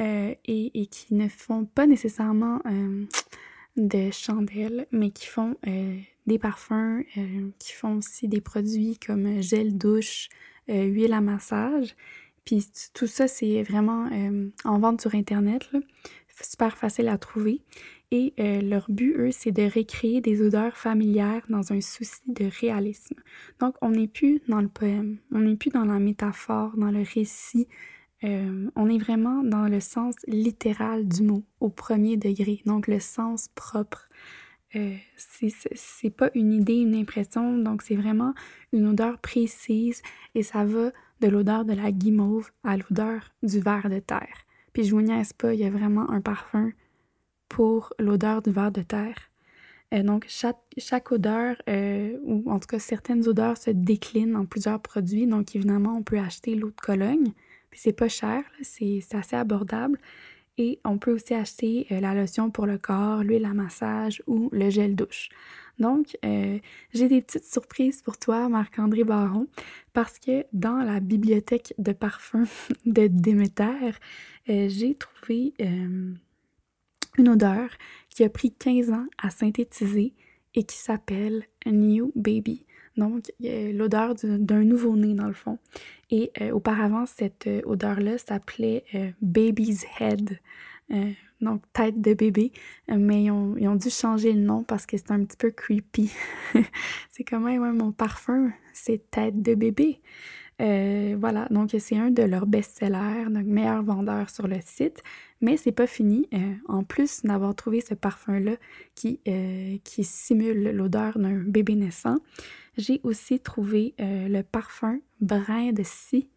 euh, 0.00 0.34
et, 0.44 0.86
qui 0.90 1.14
ne 1.14 1.28
font 1.28 1.64
pas 1.64 1.86
nécessairement 1.86 2.60
de 3.76 4.10
chandelles, 4.10 4.86
mais 4.92 5.10
qui 5.10 5.26
font 5.26 5.56
des 6.26 6.38
parfums, 6.38 7.02
qui 7.58 7.72
font 7.72 7.98
aussi 7.98 8.28
des 8.28 8.40
produits 8.40 8.98
comme 8.98 9.40
gel 9.42 9.78
douche, 9.78 10.28
huile 10.68 11.12
à 11.12 11.20
massage. 11.20 11.94
Puis 12.44 12.66
tout 12.94 13.06
ça, 13.06 13.28
c'est 13.28 13.62
vraiment 13.62 14.08
euh, 14.12 14.48
en 14.64 14.78
vente 14.78 15.00
sur 15.00 15.14
Internet, 15.14 15.68
super 16.42 16.76
facile 16.76 17.08
à 17.08 17.18
trouver. 17.18 17.62
Et 18.10 18.34
euh, 18.40 18.60
leur 18.60 18.86
but, 18.88 19.14
eux, 19.16 19.30
c'est 19.30 19.52
de 19.52 19.62
recréer 19.62 20.20
des 20.20 20.42
odeurs 20.42 20.76
familières 20.76 21.42
dans 21.48 21.72
un 21.72 21.80
souci 21.80 22.20
de 22.26 22.50
réalisme. 22.60 23.14
Donc, 23.60 23.76
on 23.82 23.90
n'est 23.90 24.08
plus 24.08 24.42
dans 24.48 24.60
le 24.60 24.68
poème, 24.68 25.18
on 25.32 25.38
n'est 25.40 25.54
plus 25.54 25.70
dans 25.70 25.84
la 25.84 26.00
métaphore, 26.00 26.76
dans 26.76 26.90
le 26.90 27.02
récit. 27.02 27.68
Euh, 28.24 28.70
on 28.76 28.88
est 28.88 28.98
vraiment 28.98 29.42
dans 29.42 29.66
le 29.66 29.80
sens 29.80 30.14
littéral 30.26 31.08
du 31.08 31.22
mot, 31.22 31.42
au 31.60 31.70
premier 31.70 32.16
degré, 32.16 32.60
donc 32.66 32.86
le 32.86 33.00
sens 33.00 33.48
propre. 33.54 34.08
Euh, 34.76 34.94
c'est 35.16 36.10
pas 36.10 36.30
une 36.34 36.52
idée, 36.52 36.76
une 36.76 36.94
impression, 36.94 37.58
donc 37.58 37.82
c'est 37.82 37.96
vraiment 37.96 38.34
une 38.72 38.86
odeur 38.86 39.18
précise 39.18 40.00
et 40.34 40.42
ça 40.42 40.64
va 40.64 40.92
de 41.20 41.28
l'odeur 41.28 41.64
de 41.64 41.72
la 41.72 41.90
guimauve 41.90 42.50
à 42.62 42.76
l'odeur 42.76 43.32
du 43.42 43.58
ver 43.60 43.88
de 43.90 43.98
terre. 43.98 44.46
Puis 44.72 44.84
je 44.84 44.94
vous 44.94 45.02
niaise 45.02 45.32
pas, 45.32 45.54
il 45.54 45.60
y 45.60 45.64
a 45.64 45.70
vraiment 45.70 46.08
un 46.10 46.20
parfum 46.20 46.70
pour 47.48 47.92
l'odeur 47.98 48.42
du 48.42 48.50
ver 48.50 48.70
de 48.70 48.82
terre. 48.82 49.30
Euh, 49.92 50.02
donc 50.02 50.26
chaque, 50.28 51.12
odeur, 51.12 51.56
euh, 51.68 52.16
ou 52.22 52.48
en 52.50 52.60
tout 52.60 52.68
cas 52.68 52.78
certaines 52.78 53.26
odeurs 53.26 53.56
se 53.56 53.70
déclinent 53.70 54.36
en 54.36 54.46
plusieurs 54.46 54.80
produits. 54.80 55.26
Donc 55.26 55.54
évidemment, 55.56 55.96
on 55.96 56.02
peut 56.02 56.18
acheter 56.18 56.54
l'eau 56.54 56.70
de 56.70 56.80
Cologne, 56.80 57.32
c'est 57.72 57.92
pas 57.92 58.08
cher, 58.08 58.42
c'est 58.62 59.02
assez 59.12 59.36
abordable. 59.36 59.98
Et 60.58 60.78
on 60.84 60.98
peut 60.98 61.12
aussi 61.12 61.32
acheter 61.32 61.86
euh, 61.90 62.00
la 62.00 62.14
lotion 62.14 62.50
pour 62.50 62.66
le 62.66 62.76
corps, 62.76 63.22
l'huile 63.22 63.46
à 63.46 63.54
massage 63.54 64.22
ou 64.26 64.50
le 64.52 64.68
gel 64.68 64.94
douche. 64.94 65.30
Donc, 65.78 66.18
euh, 66.22 66.58
j'ai 66.92 67.08
des 67.08 67.22
petites 67.22 67.46
surprises 67.46 68.02
pour 68.02 68.18
toi, 68.18 68.48
Marc-André 68.50 69.04
Baron, 69.04 69.46
parce 69.94 70.18
que 70.18 70.44
dans 70.52 70.76
la 70.82 71.00
bibliothèque 71.00 71.72
de 71.78 71.92
parfums 71.92 72.44
de 72.84 73.06
Déméter, 73.06 73.92
euh, 74.50 74.68
j'ai 74.68 74.94
trouvé 74.94 75.54
une 77.16 77.28
odeur 77.28 77.70
qui 78.10 78.24
a 78.24 78.28
pris 78.28 78.52
15 78.52 78.90
ans 78.90 79.06
à 79.16 79.30
synthétiser 79.30 80.12
et 80.54 80.64
qui 80.64 80.76
s'appelle 80.76 81.44
New 81.64 82.12
Baby. 82.14 82.66
Donc, 82.96 83.32
l'odeur 83.40 84.14
d'un 84.14 84.64
nouveau-né 84.64 85.14
dans 85.14 85.28
le 85.28 85.32
fond. 85.32 85.58
Et 86.10 86.32
euh, 86.40 86.50
auparavant, 86.50 87.06
cette 87.06 87.46
euh, 87.46 87.62
odeur-là 87.64 88.18
s'appelait 88.18 88.84
euh, 88.94 89.10
Baby's 89.20 89.86
Head, 89.98 90.38
donc 91.40 91.62
tête 91.72 92.00
de 92.00 92.14
bébé, 92.14 92.50
mais 92.88 93.22
ils 93.22 93.30
ont, 93.30 93.76
dû 93.76 93.90
changer 93.90 94.32
le 94.32 94.40
nom 94.40 94.64
parce 94.64 94.86
que 94.86 94.96
c'est 94.96 95.12
un 95.12 95.24
petit 95.24 95.36
peu 95.36 95.52
creepy. 95.52 96.10
c'est 97.10 97.22
comme, 97.22 97.44
ouais, 97.44 97.58
mon 97.58 97.92
parfum, 97.92 98.52
c'est 98.74 99.08
tête 99.08 99.40
de 99.40 99.54
bébé. 99.54 100.00
Voilà, 101.16 101.46
donc 101.50 101.70
c'est 101.78 101.96
un 101.96 102.10
de 102.10 102.22
leurs 102.22 102.46
best-sellers, 102.46 103.30
donc 103.30 103.46
meilleur 103.46 103.82
vendeur 103.82 104.30
sur 104.30 104.46
le 104.46 104.58
site. 104.62 105.02
Mais 105.40 105.56
c'est 105.56 105.72
pas 105.72 105.86
fini. 105.86 106.28
en 106.68 106.84
plus 106.84 107.22
d'avoir 107.22 107.54
trouvé 107.54 107.80
ce 107.80 107.94
parfum-là 107.94 108.56
qui, 108.94 109.20
qui 109.84 110.04
simule 110.04 110.70
l'odeur 110.72 111.18
d'un 111.18 111.38
bébé 111.38 111.76
naissant, 111.76 112.18
j'ai 112.76 113.00
aussi 113.02 113.40
trouvé 113.40 113.94
euh, 114.00 114.28
le 114.28 114.42
parfum 114.42 115.00
brin 115.20 115.72
de 115.72 115.82
scie 115.82 116.28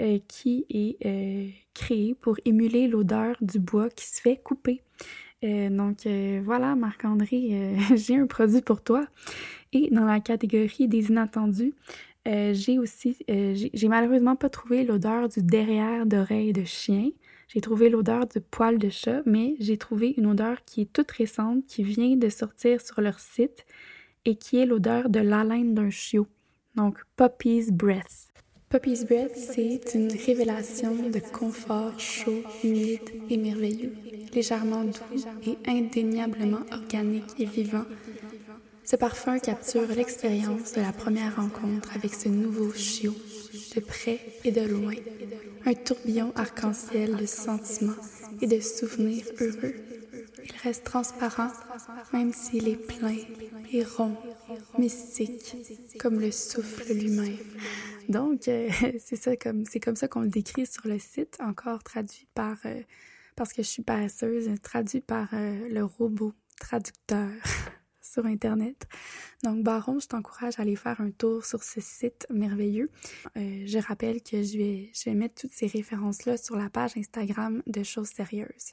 euh, 0.00 0.18
qui 0.28 0.64
est 0.70 1.04
euh, 1.06 1.48
créé 1.74 2.14
pour 2.14 2.36
émuler 2.44 2.88
l'odeur 2.88 3.36
du 3.40 3.58
bois 3.58 3.88
qui 3.90 4.06
se 4.06 4.20
fait 4.20 4.36
couper. 4.36 4.82
donc 5.42 6.06
voilà, 6.44 6.74
Marc-André, 6.74 7.76
j'ai 7.94 8.16
un 8.16 8.26
produit 8.26 8.62
pour 8.62 8.82
toi. 8.82 9.06
Et 9.72 9.90
dans 9.90 10.04
la 10.04 10.20
catégorie 10.20 10.88
des 10.88 11.10
inattendus, 11.10 11.74
j'ai 12.28 12.78
aussi, 12.78 13.16
j'ai 13.26 13.88
malheureusement 13.88 14.36
pas 14.36 14.48
trouvé 14.48 14.84
l'odeur 14.84 15.28
du 15.28 15.42
derrière 15.42 16.04
d'oreille 16.04 16.52
de 16.52 16.64
chien. 16.64 17.10
J'ai 17.48 17.62
trouvé 17.62 17.88
l'odeur 17.88 18.26
du 18.26 18.40
poil 18.40 18.76
de 18.76 18.90
chat, 18.90 19.22
mais 19.24 19.56
j'ai 19.58 19.78
trouvé 19.78 20.14
une 20.18 20.26
odeur 20.26 20.64
qui 20.66 20.82
est 20.82 20.92
toute 20.92 21.10
récente, 21.10 21.66
qui 21.66 21.82
vient 21.82 22.14
de 22.16 22.28
sortir 22.28 22.82
sur 22.82 23.00
leur 23.00 23.18
site 23.18 23.64
et 24.26 24.36
qui 24.36 24.58
est 24.58 24.66
l'odeur 24.66 25.08
de 25.08 25.20
l'haleine 25.20 25.74
d'un 25.74 25.88
chiot, 25.88 26.26
donc 26.74 26.98
Puppy's 27.16 27.70
Breath. 27.72 28.28
Puppy's 28.68 29.06
Breath, 29.06 29.34
c'est 29.34 29.94
une 29.94 30.12
révélation 30.12 30.94
de 31.08 31.20
confort 31.32 31.98
chaud, 31.98 32.42
humide 32.62 33.00
et 33.30 33.38
merveilleux, 33.38 33.94
légèrement 34.34 34.84
doux 34.84 35.22
et 35.46 35.56
indéniablement 35.66 36.60
organique 36.70 37.32
et 37.38 37.46
vivant. 37.46 37.86
Ce 38.90 38.96
parfum 38.96 39.38
capture 39.38 39.86
l'expérience 39.86 40.72
de 40.72 40.80
la 40.80 40.92
première 40.92 41.36
rencontre 41.36 41.94
avec 41.94 42.14
ce 42.14 42.30
nouveau 42.30 42.72
chiot, 42.72 43.14
de 43.76 43.80
près 43.80 44.18
et 44.44 44.50
de 44.50 44.62
loin. 44.62 44.94
Un 45.66 45.74
tourbillon 45.74 46.32
arc-en-ciel 46.34 47.14
de 47.16 47.26
sentiments 47.26 48.00
et 48.40 48.46
de 48.46 48.60
souvenirs 48.60 49.26
heureux. 49.42 49.74
Il 50.42 50.56
reste 50.62 50.84
transparent, 50.84 51.50
même 52.14 52.32
s'il 52.32 52.66
est 52.66 52.76
plein 52.76 53.16
et 53.74 53.84
rond, 53.84 54.16
mystique, 54.78 55.54
comme 56.00 56.18
le 56.18 56.30
souffle 56.30 56.90
lui-même. 56.90 57.36
Donc, 58.08 58.48
euh, 58.48 58.70
c'est 59.04 59.16
ça 59.16 59.36
comme 59.36 59.66
c'est 59.66 59.80
comme 59.80 59.96
ça 59.96 60.08
qu'on 60.08 60.22
le 60.22 60.28
décrit 60.28 60.64
sur 60.64 60.88
le 60.88 60.98
site, 60.98 61.36
encore 61.40 61.82
traduit 61.82 62.26
par 62.32 62.56
euh, 62.64 62.80
parce 63.36 63.52
que 63.52 63.62
je 63.62 63.68
suis 63.68 63.82
paresseuse, 63.82 64.48
traduit 64.62 65.02
par 65.02 65.28
euh, 65.34 65.68
le 65.68 65.84
robot 65.84 66.32
traducteur 66.58 67.28
internet. 68.26 68.86
Donc 69.44 69.62
Baron, 69.62 69.98
je 70.00 70.08
t'encourage 70.08 70.58
à 70.58 70.62
aller 70.62 70.76
faire 70.76 71.00
un 71.00 71.10
tour 71.10 71.44
sur 71.44 71.62
ce 71.62 71.80
site 71.80 72.26
merveilleux. 72.30 72.90
je 73.36 73.78
rappelle 73.78 74.22
que 74.22 74.42
je 74.42 74.58
vais 74.58 74.90
je 74.92 75.04
vais 75.10 75.14
mettre 75.14 75.42
toutes 75.42 75.52
ces 75.52 75.66
références 75.66 76.24
là 76.24 76.36
sur 76.36 76.56
la 76.56 76.68
page 76.70 76.96
Instagram 76.96 77.62
de 77.66 77.82
choses 77.82 78.08
sérieuses. 78.08 78.72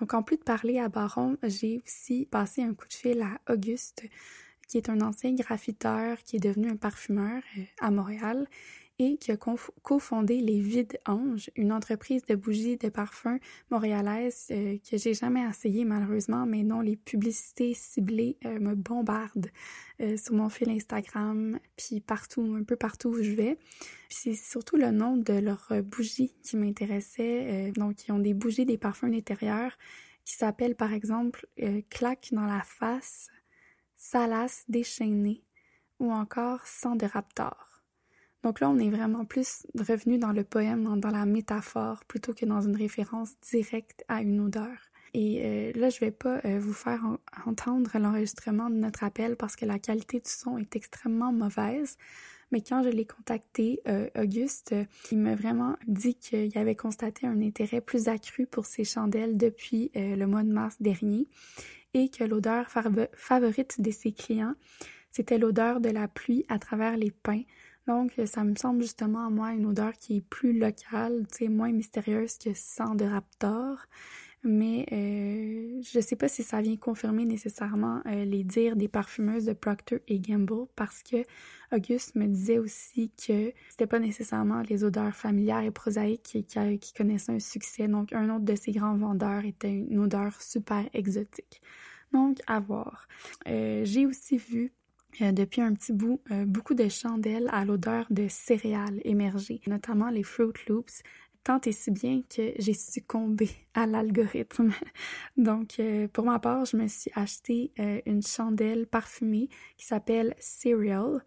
Donc, 0.00 0.12
en 0.14 0.22
plus 0.22 0.36
de 0.36 0.42
parler 0.42 0.78
à 0.78 0.88
Baron, 0.88 1.36
j'ai 1.42 1.82
aussi 1.86 2.26
passé 2.26 2.62
un 2.62 2.74
coup 2.74 2.86
de 2.86 2.92
fil 2.92 3.22
à 3.22 3.52
Auguste, 3.52 4.04
qui 4.68 4.76
est 4.76 4.90
un 4.90 5.00
ancien 5.00 5.34
graffiteur 5.34 6.18
qui 6.22 6.36
est 6.36 6.40
devenu 6.40 6.70
un 6.70 6.76
parfumeur 6.76 7.42
euh, 7.56 7.62
à 7.80 7.90
Montréal 7.90 8.46
et 8.98 9.18
qui 9.18 9.30
a 9.30 9.36
cofondé 9.36 10.40
les 10.40 10.58
Vides 10.58 10.98
Anges, 11.06 11.50
une 11.54 11.72
entreprise 11.72 12.24
de 12.24 12.34
bougies 12.34 12.78
de 12.78 12.88
parfums 12.88 13.38
montréalaise 13.70 14.46
euh, 14.50 14.78
que 14.88 14.96
j'ai 14.96 15.12
jamais 15.12 15.42
essayé 15.42 15.84
malheureusement, 15.84 16.46
mais 16.46 16.64
dont 16.64 16.80
les 16.80 16.96
publicités 16.96 17.74
ciblées 17.74 18.38
euh, 18.46 18.58
me 18.58 18.74
bombardent 18.74 19.50
euh, 20.00 20.16
sur 20.16 20.34
mon 20.34 20.48
fil 20.48 20.70
Instagram, 20.70 21.58
puis 21.76 22.00
partout, 22.00 22.56
un 22.58 22.64
peu 22.64 22.76
partout 22.76 23.10
où 23.10 23.22
je 23.22 23.32
vais. 23.32 23.58
c'est 24.08 24.34
surtout 24.34 24.76
le 24.76 24.90
nom 24.90 25.16
de 25.16 25.34
leurs 25.34 25.72
bougies 25.82 26.34
qui 26.42 26.56
m'intéressait. 26.56 27.72
donc, 27.72 28.06
ils 28.06 28.12
ont 28.12 28.18
des 28.18 28.34
bougies, 28.34 28.64
des 28.64 28.78
parfums 28.78 29.12
intérieurs 29.12 29.76
qui 30.24 30.34
s'appellent 30.34 30.74
par 30.74 30.92
exemple 30.92 31.46
Claque 31.90 32.28
dans 32.32 32.46
la 32.46 32.62
face, 32.62 33.28
Salas 33.94 34.64
déchaîné 34.68 35.44
ou 35.98 36.12
encore 36.12 36.66
Sang 36.66 36.96
de 36.96 37.06
Raptor. 37.06 37.75
Donc 38.46 38.60
là, 38.60 38.70
on 38.70 38.78
est 38.78 38.90
vraiment 38.90 39.24
plus 39.24 39.66
revenu 39.76 40.18
dans 40.18 40.30
le 40.30 40.44
poème, 40.44 41.00
dans 41.00 41.10
la 41.10 41.26
métaphore, 41.26 42.04
plutôt 42.04 42.32
que 42.32 42.46
dans 42.46 42.60
une 42.60 42.76
référence 42.76 43.32
directe 43.50 44.04
à 44.06 44.22
une 44.22 44.38
odeur. 44.38 44.70
Et 45.14 45.42
euh, 45.44 45.72
là, 45.74 45.90
je 45.90 45.98
vais 45.98 46.12
pas 46.12 46.40
euh, 46.44 46.60
vous 46.60 46.72
faire 46.72 47.02
entendre 47.44 47.90
l'enregistrement 47.98 48.70
de 48.70 48.76
notre 48.76 49.02
appel 49.02 49.34
parce 49.34 49.56
que 49.56 49.64
la 49.64 49.80
qualité 49.80 50.20
du 50.20 50.30
son 50.30 50.58
est 50.58 50.76
extrêmement 50.76 51.32
mauvaise. 51.32 51.96
Mais 52.52 52.60
quand 52.60 52.84
je 52.84 52.88
l'ai 52.88 53.04
contacté, 53.04 53.80
euh, 53.88 54.08
Auguste, 54.16 54.76
il 55.10 55.18
m'a 55.18 55.34
vraiment 55.34 55.74
dit 55.88 56.14
qu'il 56.14 56.56
avait 56.56 56.76
constaté 56.76 57.26
un 57.26 57.40
intérêt 57.42 57.80
plus 57.80 58.06
accru 58.06 58.46
pour 58.46 58.64
ces 58.64 58.84
chandelles 58.84 59.36
depuis 59.36 59.90
le 59.96 60.24
mois 60.26 60.44
de 60.44 60.52
mars 60.52 60.76
dernier 60.78 61.26
et 61.94 62.10
que 62.10 62.22
l'odeur 62.22 62.68
favorite 62.70 63.80
de 63.80 63.90
ses 63.90 64.12
clients, 64.12 64.54
c'était 65.10 65.38
l'odeur 65.38 65.80
de 65.80 65.88
la 65.88 66.06
pluie 66.06 66.44
à 66.48 66.60
travers 66.60 66.96
les 66.96 67.10
pins, 67.10 67.42
donc, 67.86 68.12
ça 68.26 68.42
me 68.42 68.56
semble 68.56 68.82
justement 68.82 69.26
à 69.26 69.30
moi 69.30 69.52
une 69.52 69.66
odeur 69.66 69.92
qui 69.92 70.16
est 70.16 70.20
plus 70.20 70.58
locale, 70.58 71.26
tu 71.30 71.44
sais, 71.44 71.48
moins 71.48 71.70
mystérieuse 71.72 72.36
que 72.36 72.50
sang 72.54 72.94
de 72.96 73.04
raptor. 73.04 73.86
mais 74.42 74.86
euh, 74.92 75.82
je 75.82 75.98
ne 75.98 76.02
sais 76.02 76.16
pas 76.16 76.28
si 76.28 76.42
ça 76.42 76.60
vient 76.60 76.76
confirmer 76.76 77.24
nécessairement 77.24 78.00
euh, 78.06 78.24
les 78.24 78.44
dires 78.44 78.76
des 78.76 78.88
parfumeuses 78.88 79.44
de 79.44 79.52
Procter 79.52 80.02
et 80.08 80.18
Gamble 80.20 80.66
parce 80.76 81.02
que 81.02 81.24
Auguste 81.72 82.14
me 82.16 82.26
disait 82.26 82.58
aussi 82.58 83.10
que 83.10 83.52
c'était 83.70 83.86
pas 83.86 83.98
nécessairement 84.00 84.62
les 84.62 84.84
odeurs 84.84 85.14
familières 85.14 85.62
et 85.62 85.70
prosaïques 85.70 86.22
qui, 86.22 86.92
connaissaient 86.96 87.32
un 87.32 87.40
succès. 87.40 87.88
Donc, 87.88 88.12
un 88.12 88.30
autre 88.34 88.44
de 88.44 88.56
ces 88.56 88.72
grands 88.72 88.96
vendeurs 88.96 89.44
était 89.44 89.72
une 89.72 89.98
odeur 89.98 90.40
super 90.40 90.88
exotique. 90.92 91.60
Donc, 92.12 92.38
à 92.46 92.60
voir. 92.60 93.08
Euh, 93.48 93.82
j'ai 93.84 94.06
aussi 94.06 94.38
vu 94.38 94.72
depuis 95.20 95.60
un 95.60 95.74
petit 95.74 95.92
bout, 95.92 96.20
beaucoup 96.46 96.74
de 96.74 96.88
chandelles 96.88 97.48
à 97.52 97.64
l'odeur 97.64 98.06
de 98.10 98.26
céréales 98.28 99.00
émergées, 99.04 99.60
notamment 99.66 100.10
les 100.10 100.22
Fruit 100.22 100.52
Loops, 100.68 101.02
tant 101.46 101.60
et 101.64 101.70
si 101.70 101.92
bien 101.92 102.22
que 102.22 102.54
j'ai 102.58 102.74
succombé 102.74 103.48
à 103.72 103.86
l'algorithme. 103.86 104.72
Donc, 105.36 105.78
euh, 105.78 106.08
pour 106.08 106.24
ma 106.24 106.40
part, 106.40 106.64
je 106.64 106.76
me 106.76 106.88
suis 106.88 107.12
acheté 107.14 107.70
euh, 107.78 108.00
une 108.04 108.20
chandelle 108.20 108.88
parfumée 108.88 109.48
qui 109.76 109.86
s'appelle 109.86 110.34
Cereal, 110.40 111.24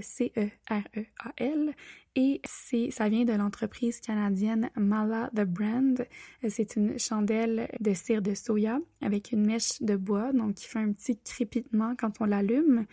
C-E-R-E-A-L, 0.00 1.74
et 2.14 2.40
ça 2.44 3.08
vient 3.08 3.24
de 3.24 3.32
l'entreprise 3.32 4.00
canadienne 4.00 4.70
Mala 4.76 5.30
The 5.34 5.42
Brand. 5.42 6.06
C'est 6.48 6.76
une 6.76 6.96
chandelle 6.98 7.68
de 7.80 7.92
cire 7.92 8.22
de 8.22 8.34
soya 8.34 8.78
avec 9.02 9.32
une 9.32 9.44
mèche 9.44 9.82
de 9.82 9.96
bois, 9.96 10.32
donc 10.32 10.54
qui 10.54 10.68
fait 10.68 10.78
un 10.78 10.92
petit 10.92 11.18
crépitement 11.18 11.94
quand 11.98 12.20
on 12.20 12.24
l'allume. 12.24 12.86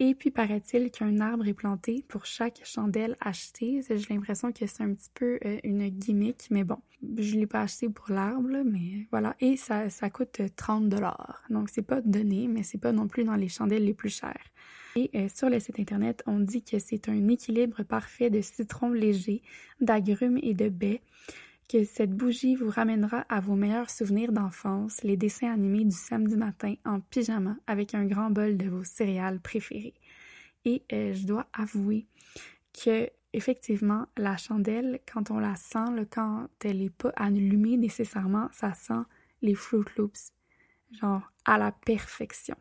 Et 0.00 0.14
puis, 0.14 0.30
paraît-il 0.30 0.90
qu'un 0.90 1.20
arbre 1.20 1.46
est 1.46 1.54
planté 1.54 2.04
pour 2.08 2.26
chaque 2.26 2.60
chandelle 2.64 3.16
achetée. 3.20 3.82
J'ai 3.88 4.14
l'impression 4.14 4.52
que 4.52 4.66
c'est 4.66 4.82
un 4.82 4.92
petit 4.92 5.10
peu 5.14 5.38
euh, 5.44 5.58
une 5.62 5.88
gimmick, 5.88 6.48
mais 6.50 6.64
bon, 6.64 6.78
je 7.16 7.36
l'ai 7.36 7.46
pas 7.46 7.62
acheté 7.62 7.88
pour 7.88 8.10
l'arbre, 8.10 8.62
mais 8.64 9.06
voilà. 9.10 9.36
Et 9.40 9.56
ça, 9.56 9.90
ça 9.90 10.10
coûte 10.10 10.40
30 10.56 10.88
dollars. 10.88 11.42
Donc, 11.48 11.68
c'est 11.68 11.82
pas 11.82 12.00
donné, 12.00 12.48
mais 12.48 12.62
c'est 12.62 12.78
pas 12.78 12.92
non 12.92 13.06
plus 13.06 13.24
dans 13.24 13.36
les 13.36 13.48
chandelles 13.48 13.84
les 13.84 13.94
plus 13.94 14.10
chères. 14.10 14.50
Et 14.96 15.10
euh, 15.14 15.28
sur 15.32 15.48
le 15.50 15.58
site 15.60 15.80
internet, 15.80 16.22
on 16.26 16.38
dit 16.40 16.62
que 16.62 16.78
c'est 16.78 17.08
un 17.08 17.28
équilibre 17.28 17.82
parfait 17.82 18.30
de 18.30 18.40
citron 18.40 18.92
léger, 18.92 19.42
d'agrumes 19.80 20.38
et 20.42 20.54
de 20.54 20.68
baies 20.68 21.02
que 21.68 21.84
cette 21.84 22.12
bougie 22.12 22.56
vous 22.56 22.70
ramènera 22.70 23.20
à 23.28 23.40
vos 23.40 23.54
meilleurs 23.54 23.90
souvenirs 23.90 24.32
d'enfance, 24.32 25.02
les 25.02 25.16
dessins 25.16 25.52
animés 25.52 25.84
du 25.84 25.96
samedi 25.96 26.36
matin 26.36 26.74
en 26.84 27.00
pyjama 27.00 27.56
avec 27.66 27.94
un 27.94 28.04
grand 28.04 28.30
bol 28.30 28.56
de 28.56 28.68
vos 28.68 28.84
céréales 28.84 29.40
préférées. 29.40 29.94
Et 30.64 30.82
euh, 30.92 31.14
je 31.14 31.26
dois 31.26 31.46
avouer 31.52 32.06
que 32.72 33.08
effectivement, 33.32 34.06
la 34.16 34.36
chandelle, 34.36 35.00
quand 35.12 35.30
on 35.30 35.38
la 35.38 35.56
sent, 35.56 36.06
quand 36.10 36.48
elle 36.64 36.78
n'est 36.78 36.90
pas 36.90 37.12
allumée 37.16 37.76
nécessairement, 37.76 38.48
ça 38.52 38.74
sent 38.74 39.02
les 39.42 39.54
Fruit 39.54 39.84
Loops, 39.96 40.32
genre 40.92 41.22
à 41.44 41.58
la 41.58 41.72
perfection. 41.72 42.56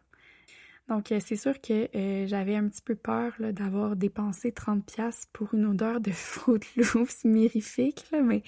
Donc, 0.89 1.11
euh, 1.11 1.19
c'est 1.25 1.37
sûr 1.37 1.61
que 1.61 1.89
euh, 1.95 2.27
j'avais 2.27 2.55
un 2.55 2.67
petit 2.67 2.81
peu 2.81 2.95
peur 2.95 3.33
d'avoir 3.39 3.95
dépensé 3.95 4.51
30$ 4.51 5.27
pour 5.31 5.53
une 5.53 5.65
odeur 5.65 6.01
de 6.01 6.11
Fruit 6.11 6.59
Loops 6.75 7.23
mirifique, 7.23 8.05
mais 8.11 8.43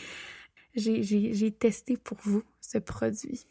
j'ai 0.75 1.51
testé 1.51 1.97
pour 1.97 2.17
vous 2.23 2.43
ce 2.61 2.77
produit. 2.77 3.45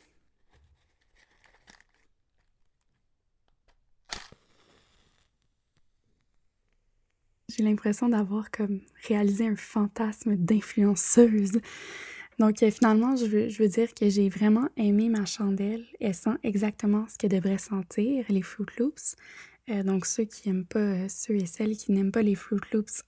J'ai 7.56 7.62
l'impression 7.62 8.08
d'avoir 8.08 8.50
comme 8.50 8.80
réalisé 9.06 9.46
un 9.46 9.54
fantasme 9.54 10.34
d'influenceuse. 10.34 11.60
Donc 12.38 12.62
euh, 12.62 12.70
finalement, 12.70 13.14
je 13.14 13.26
veux, 13.26 13.68
dire 13.68 13.94
que 13.94 14.08
j'ai 14.08 14.28
vraiment 14.28 14.68
aimé 14.76 15.08
ma 15.08 15.24
chandelle. 15.24 15.84
Elle 16.00 16.14
sent 16.14 16.37
exactement 16.42 17.06
ce 17.08 17.16
qu'elle 17.16 17.30
devrait 17.30 17.58
sentir, 17.58 18.24
les 18.28 18.42
Fruit 18.42 18.66
Loops. 18.78 19.16
Euh, 19.68 19.82
donc 19.82 20.04
ceux 20.04 20.24
qui 20.24 20.48
aiment 20.48 20.66
pas, 20.66 20.80
euh, 20.80 21.06
ceux 21.08 21.37
et 21.37 21.46
celles 21.46 21.76
qui 21.76 21.92
n'aiment 21.92 22.12
pas 22.12 22.22
les 22.22 22.34
Fruit 22.34 22.60
Loops, 22.72 23.04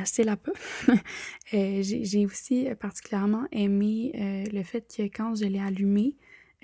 achetez-la 0.00 0.36
pas. 0.36 0.52
euh, 1.54 1.82
j'ai 1.82 2.26
aussi 2.26 2.68
particulièrement 2.80 3.46
aimé 3.52 4.12
euh, 4.14 4.44
le 4.52 4.62
fait 4.62 4.92
que 4.96 5.02
quand 5.04 5.34
je 5.34 5.44
l'ai 5.44 5.60
allumée, 5.60 6.16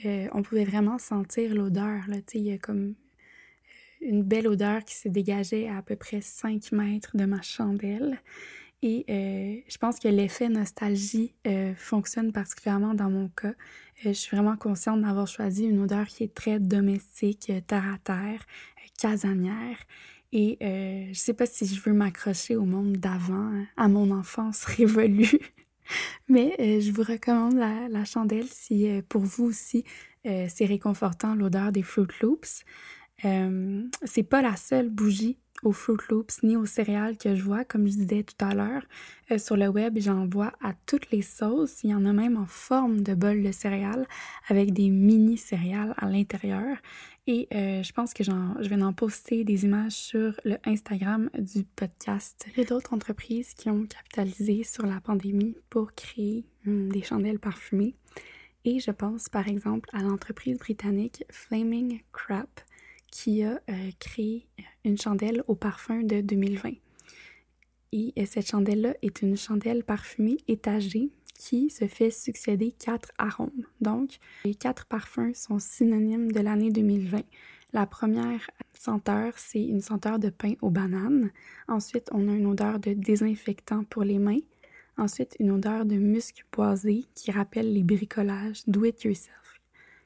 euh, 0.05 0.29
on 0.33 0.42
pouvait 0.42 0.64
vraiment 0.64 0.98
sentir 0.98 1.55
l'odeur. 1.55 2.03
Il 2.35 2.40
y 2.42 2.53
a 2.53 2.59
comme 2.59 2.94
euh, 4.03 4.07
une 4.09 4.22
belle 4.22 4.48
odeur 4.48 4.85
qui 4.85 4.94
se 4.94 5.09
dégageait 5.09 5.68
à 5.68 5.79
à 5.79 5.83
peu 5.83 5.96
près 5.96 6.20
5 6.20 6.72
mètres 6.72 7.16
de 7.16 7.24
ma 7.24 7.42
chandelle. 7.42 8.18
Et 8.83 9.07
je 9.66 9.79
pense 9.79 9.98
que 9.98 10.09
l'effet 10.09 10.50
nostalgie 10.50 11.33
fonctionne 11.74 12.33
particulièrement 12.33 12.92
dans 12.92 13.09
mon 13.09 13.31
cas. 13.31 13.55
je 14.05 14.12
suis 14.12 14.37
vraiment 14.37 14.59
consciente 14.59 15.00
d'avoir 15.00 15.27
choisi 15.27 15.64
une 15.64 15.81
odeur 15.81 16.07
qui 16.07 16.22
est 16.22 16.35
très 16.35 16.61
domestique, 16.61 17.50
terre 17.66 17.94
à 17.94 17.96
terre, 17.96 18.44
casanière. 18.98 19.79
Et 20.37 20.59
euh, 20.62 21.07
je 21.12 21.18
sais 21.18 21.33
pas 21.33 21.47
si 21.47 21.64
je 21.64 21.81
veux 21.81 21.92
m'accrocher 21.92 22.57
au 22.57 22.64
monde 22.64 22.97
d'avant, 22.97 23.35
hein, 23.35 23.66
à 23.77 23.87
mon 23.87 24.11
enfance 24.11 24.64
révolue. 24.64 25.38
Mais 26.29 26.57
euh, 26.59 26.81
je 26.81 26.90
vous 26.90 27.05
recommande 27.05 27.55
la, 27.55 28.05
chandelle 28.05 28.49
si 28.51 28.90
euh, 28.90 29.01
pour 29.09 29.23
vous 29.23 29.44
aussi 29.44 29.85
c'est 30.25 30.64
réconfortant 30.64 31.35
l'odeur 31.35 31.70
des 31.70 31.83
Fruit 31.83 32.07
Loops. 32.23 32.64
c'est 33.23 34.23
pas 34.23 34.40
la 34.40 34.57
seule 34.57 34.88
bougie 34.88 35.37
aux 35.62 35.72
Fruit 35.72 35.96
Loops 36.10 36.42
ni 36.42 36.56
aux 36.56 36.66
céréales 36.66 37.16
que 37.16 37.34
je 37.34 37.42
vois. 37.42 37.64
Comme 37.64 37.86
je 37.86 37.94
disais 37.94 38.22
tout 38.22 38.44
à 38.44 38.54
l'heure, 38.54 38.82
sur 39.38 39.56
le 39.56 39.68
web, 39.68 39.98
j'en 39.98 40.26
vois 40.26 40.52
à 40.62 40.74
toutes 40.86 41.10
les 41.10 41.22
sauces. 41.22 41.82
Il 41.84 41.90
y 41.90 41.94
en 41.94 42.04
a 42.04 42.12
même 42.12 42.36
en 42.36 42.46
forme 42.46 43.02
de 43.02 43.14
bol 43.14 43.42
de 43.42 43.52
céréales 43.52 44.06
avec 44.48 44.72
des 44.72 44.90
mini 44.90 45.38
céréales 45.38 45.94
à 45.96 46.06
l'intérieur. 46.06 46.76
Et 47.26 47.48
euh, 47.54 47.82
je 47.82 47.92
pense 47.92 48.12
que 48.12 48.22
je 48.22 48.68
vais 48.68 48.82
en 48.82 48.92
poster 48.92 49.44
des 49.44 49.64
images 49.64 49.92
sur 49.92 50.38
le 50.44 50.56
Instagram 50.64 51.30
du 51.38 51.64
podcast. 51.64 52.46
Il 52.52 52.58
y 52.58 52.60
a 52.60 52.68
d'autres 52.68 52.92
entreprises 52.92 53.54
qui 53.54 53.70
ont 53.70 53.86
capitalisé 53.86 54.62
sur 54.62 54.84
la 54.84 55.00
pandémie 55.00 55.56
pour 55.70 55.94
créer 55.94 56.44
hum, 56.66 56.90
des 56.90 57.02
chandelles 57.02 57.38
parfumées. 57.38 57.94
Et 58.66 58.78
je 58.80 58.90
pense 58.90 59.30
par 59.30 59.48
exemple 59.48 59.88
à 59.94 60.02
l'entreprise 60.02 60.58
britannique 60.58 61.24
Flaming 61.30 62.02
Crap 62.12 62.60
qui 63.14 63.44
a 63.44 63.61
euh, 63.70 63.90
créé 64.00 64.48
une 64.85 64.98
chandelle 64.98 65.44
au 65.46 65.55
parfum 65.55 66.03
de 66.03 66.20
2020. 66.20 66.72
Et 67.92 68.12
euh, 68.18 68.24
cette 68.27 68.50
chandelle-là 68.50 68.94
est 69.03 69.22
une 69.22 69.37
chandelle 69.37 69.85
parfumée 69.85 70.38
étagée 70.48 71.11
qui 71.38 71.70
se 71.70 71.87
fait 71.87 72.11
succéder 72.11 72.72
quatre 72.72 73.12
arômes. 73.16 73.66
Donc, 73.81 74.18
les 74.44 74.57
quatre 74.57 74.87
parfums 74.87 75.33
sont 75.33 75.61
synonymes 75.61 76.33
de 76.33 76.40
l'année 76.40 76.72
2020. 76.72 77.20
La 77.72 77.87
première 77.87 78.50
senteur, 78.74 79.33
c'est 79.37 79.64
une 79.64 79.81
senteur 79.81 80.18
de 80.18 80.31
pain 80.31 80.55
aux 80.61 80.70
bananes. 80.70 81.31
Ensuite, 81.68 82.09
on 82.11 82.29
a 82.29 82.33
une 82.33 82.46
odeur 82.46 82.81
de 82.81 82.94
désinfectant 82.94 83.85
pour 83.85 84.03
les 84.03 84.18
mains. 84.18 84.40
Ensuite, 84.98 85.37
une 85.38 85.53
odeur 85.53 85.87
de 85.87 85.94
musc 85.94 86.44
boisé 86.53 87.05
qui 87.14 87.31
rappelle 87.31 87.72
les 87.72 87.85
bricolages 87.85 88.62
do 88.66 88.85
it 88.85 89.05
yourself 89.05 89.43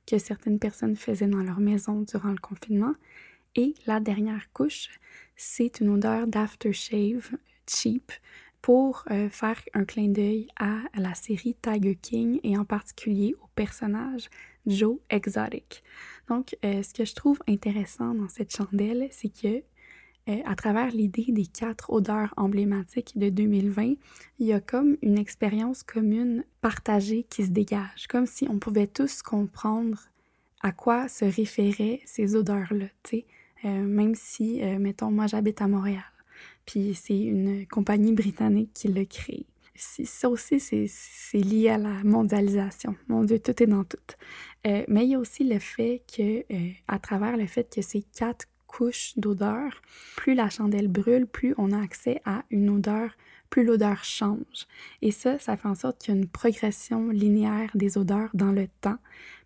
que 0.08 0.18
certaines 0.18 0.58
personnes 0.58 0.96
faisaient 0.96 1.26
dans 1.26 1.42
leur 1.42 1.60
maison 1.60 2.00
durant 2.00 2.30
le 2.30 2.38
confinement. 2.38 2.94
Et 3.56 3.74
la 3.86 4.00
dernière 4.00 4.50
couche, 4.52 4.88
c'est 5.36 5.80
une 5.80 5.90
odeur 5.90 6.26
d'aftershave 6.26 7.30
cheap 7.68 8.12
pour 8.62 9.04
euh, 9.10 9.28
faire 9.28 9.60
un 9.74 9.84
clin 9.84 10.08
d'œil 10.08 10.48
à 10.56 10.80
la 10.94 11.14
série 11.14 11.56
Tiger 11.60 11.94
King 11.94 12.40
et 12.42 12.56
en 12.56 12.64
particulier 12.64 13.34
au 13.42 13.46
personnage 13.54 14.28
Joe 14.66 14.98
Exotic. 15.10 15.82
Donc, 16.28 16.56
euh, 16.64 16.82
ce 16.82 16.92
que 16.92 17.04
je 17.04 17.14
trouve 17.14 17.38
intéressant 17.46 18.14
dans 18.14 18.28
cette 18.28 18.54
chandelle, 18.54 19.08
c'est 19.10 19.32
que 19.32 19.62
euh, 20.28 20.38
à 20.44 20.54
travers 20.54 20.90
l'idée 20.90 21.26
des 21.28 21.46
quatre 21.46 21.90
odeurs 21.90 22.34
emblématiques 22.36 23.18
de 23.18 23.28
2020, 23.28 23.94
il 24.38 24.46
y 24.46 24.52
a 24.52 24.60
comme 24.60 24.96
une 25.02 25.18
expérience 25.18 25.82
commune 25.82 26.44
partagée 26.60 27.24
qui 27.24 27.44
se 27.44 27.50
dégage, 27.50 28.06
comme 28.08 28.26
si 28.26 28.46
on 28.48 28.58
pouvait 28.58 28.86
tous 28.86 29.22
comprendre 29.22 29.98
à 30.60 30.72
quoi 30.72 31.08
se 31.08 31.24
référaient 31.24 32.00
ces 32.04 32.34
odeurs-là, 32.34 32.86
tu 33.04 33.18
sais, 33.18 33.26
même 33.64 34.14
si, 34.14 34.60
mettons, 34.78 35.10
moi 35.10 35.26
j'habite 35.26 35.62
à 35.62 35.68
Montréal 35.68 36.02
puis 36.68 36.94
c'est 36.94 37.18
une 37.18 37.66
compagnie 37.66 38.12
britannique 38.12 38.72
qui 38.74 38.88
l'a 38.88 39.06
créé. 39.06 39.46
Ça 39.74 40.28
aussi, 40.28 40.60
c'est 40.60 41.38
lié 41.38 41.70
à 41.70 41.78
la 41.78 42.04
mondialisation. 42.04 42.94
Mon 43.06 43.24
Dieu, 43.24 43.38
tout 43.38 43.62
est 43.62 43.66
dans 43.66 43.84
tout. 43.84 43.96
Euh, 44.66 44.84
mais 44.86 45.04
il 45.04 45.12
y 45.12 45.14
a 45.14 45.18
aussi 45.18 45.44
le 45.44 45.58
fait 45.60 46.02
que, 46.14 46.44
euh, 46.52 46.70
à 46.88 46.98
travers 46.98 47.38
le 47.38 47.46
fait 47.46 47.72
que 47.74 47.80
ces 47.80 48.02
quatre 48.02 48.46
couches 48.68 49.14
d'odeur, 49.16 49.82
plus 50.16 50.34
la 50.34 50.48
chandelle 50.48 50.86
brûle, 50.86 51.26
plus 51.26 51.54
on 51.58 51.72
a 51.72 51.82
accès 51.82 52.20
à 52.24 52.44
une 52.50 52.70
odeur, 52.70 53.10
plus 53.50 53.64
l'odeur 53.64 54.04
change. 54.04 54.68
Et 55.02 55.10
ça, 55.10 55.38
ça 55.40 55.56
fait 55.56 55.66
en 55.66 55.74
sorte 55.74 55.98
qu'il 55.98 56.14
y 56.14 56.16
a 56.16 56.20
une 56.20 56.28
progression 56.28 57.08
linéaire 57.08 57.70
des 57.74 57.98
odeurs 57.98 58.30
dans 58.34 58.52
le 58.52 58.68
temps. 58.80 58.98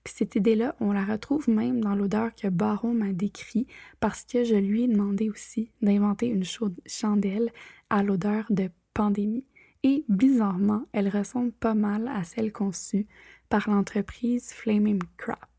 Puis 0.05 0.15
cette 0.17 0.35
idée-là, 0.35 0.75
on 0.81 0.93
la 0.93 1.05
retrouve 1.05 1.49
même 1.49 1.81
dans 1.81 1.95
l'odeur 1.95 2.35
que 2.35 2.49
Baron 2.49 2.93
m'a 2.93 3.13
décrit 3.13 3.67
parce 4.01 4.25
que 4.25 4.45
je 4.45 4.57
lui 4.57 4.85
ai 4.85 4.89
demandé 4.89 5.31
aussi 5.31 5.71
d'inventer 5.81 6.27
une 6.27 6.45
chandelle 6.87 7.51
à 7.89 8.03
l'odeur 8.03 8.45
de 8.51 8.69
pandémie. 8.93 9.47
Et 9.85 10.05
bizarrement, 10.09 10.87
elle 10.93 11.09
ressemble 11.09 11.53
pas 11.53 11.75
mal 11.75 12.09
à 12.09 12.25
celle 12.25 12.53
conçue 12.53 13.07
par 13.49 13.69
l'entreprise 13.69 14.53
Flaming 14.53 15.01
Crop. 15.17 15.52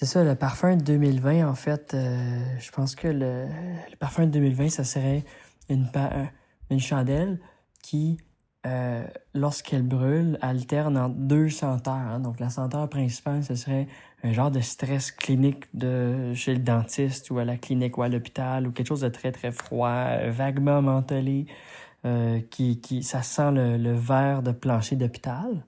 C'est 0.00 0.06
ça, 0.06 0.22
le 0.22 0.36
parfum 0.36 0.76
de 0.76 0.84
2020, 0.84 1.48
en 1.48 1.56
fait, 1.56 1.92
euh, 1.92 2.56
je 2.60 2.70
pense 2.70 2.94
que 2.94 3.08
le, 3.08 3.48
parfum 3.98 4.26
de 4.26 4.30
2020, 4.30 4.68
ça 4.68 4.84
serait 4.84 5.24
une, 5.68 5.90
une 6.70 6.78
chandelle 6.78 7.40
qui, 7.82 8.16
euh, 8.64 9.04
lorsqu'elle 9.34 9.82
brûle, 9.82 10.38
alterne 10.40 10.96
en 10.96 11.08
deux 11.08 11.48
senteurs. 11.48 11.94
Hein. 11.94 12.20
Donc, 12.20 12.38
la 12.38 12.48
senteur 12.48 12.88
principale, 12.88 13.42
ce 13.42 13.56
serait 13.56 13.88
un 14.22 14.32
genre 14.32 14.52
de 14.52 14.60
stress 14.60 15.10
clinique 15.10 15.64
de 15.74 16.32
chez 16.32 16.54
le 16.54 16.60
dentiste 16.60 17.32
ou 17.32 17.40
à 17.40 17.44
la 17.44 17.56
clinique 17.56 17.98
ou 17.98 18.02
à 18.02 18.08
l'hôpital 18.08 18.68
ou 18.68 18.70
quelque 18.70 18.86
chose 18.86 19.00
de 19.00 19.08
très, 19.08 19.32
très 19.32 19.50
froid, 19.50 20.28
vaguement 20.28 20.80
mentholé, 20.80 21.46
euh, 22.04 22.38
qui, 22.50 22.80
qui, 22.80 23.02
ça 23.02 23.22
sent 23.22 23.50
le, 23.50 23.76
le 23.76 23.94
verre 23.94 24.44
de 24.44 24.52
plancher 24.52 24.94
d'hôpital. 24.94 25.66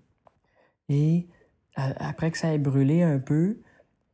Et 0.89 1.27
après 1.75 2.31
que 2.31 2.39
ça 2.39 2.55
ait 2.55 2.59
brûlé 2.59 3.03
un 3.03 3.19
peu, 3.19 3.59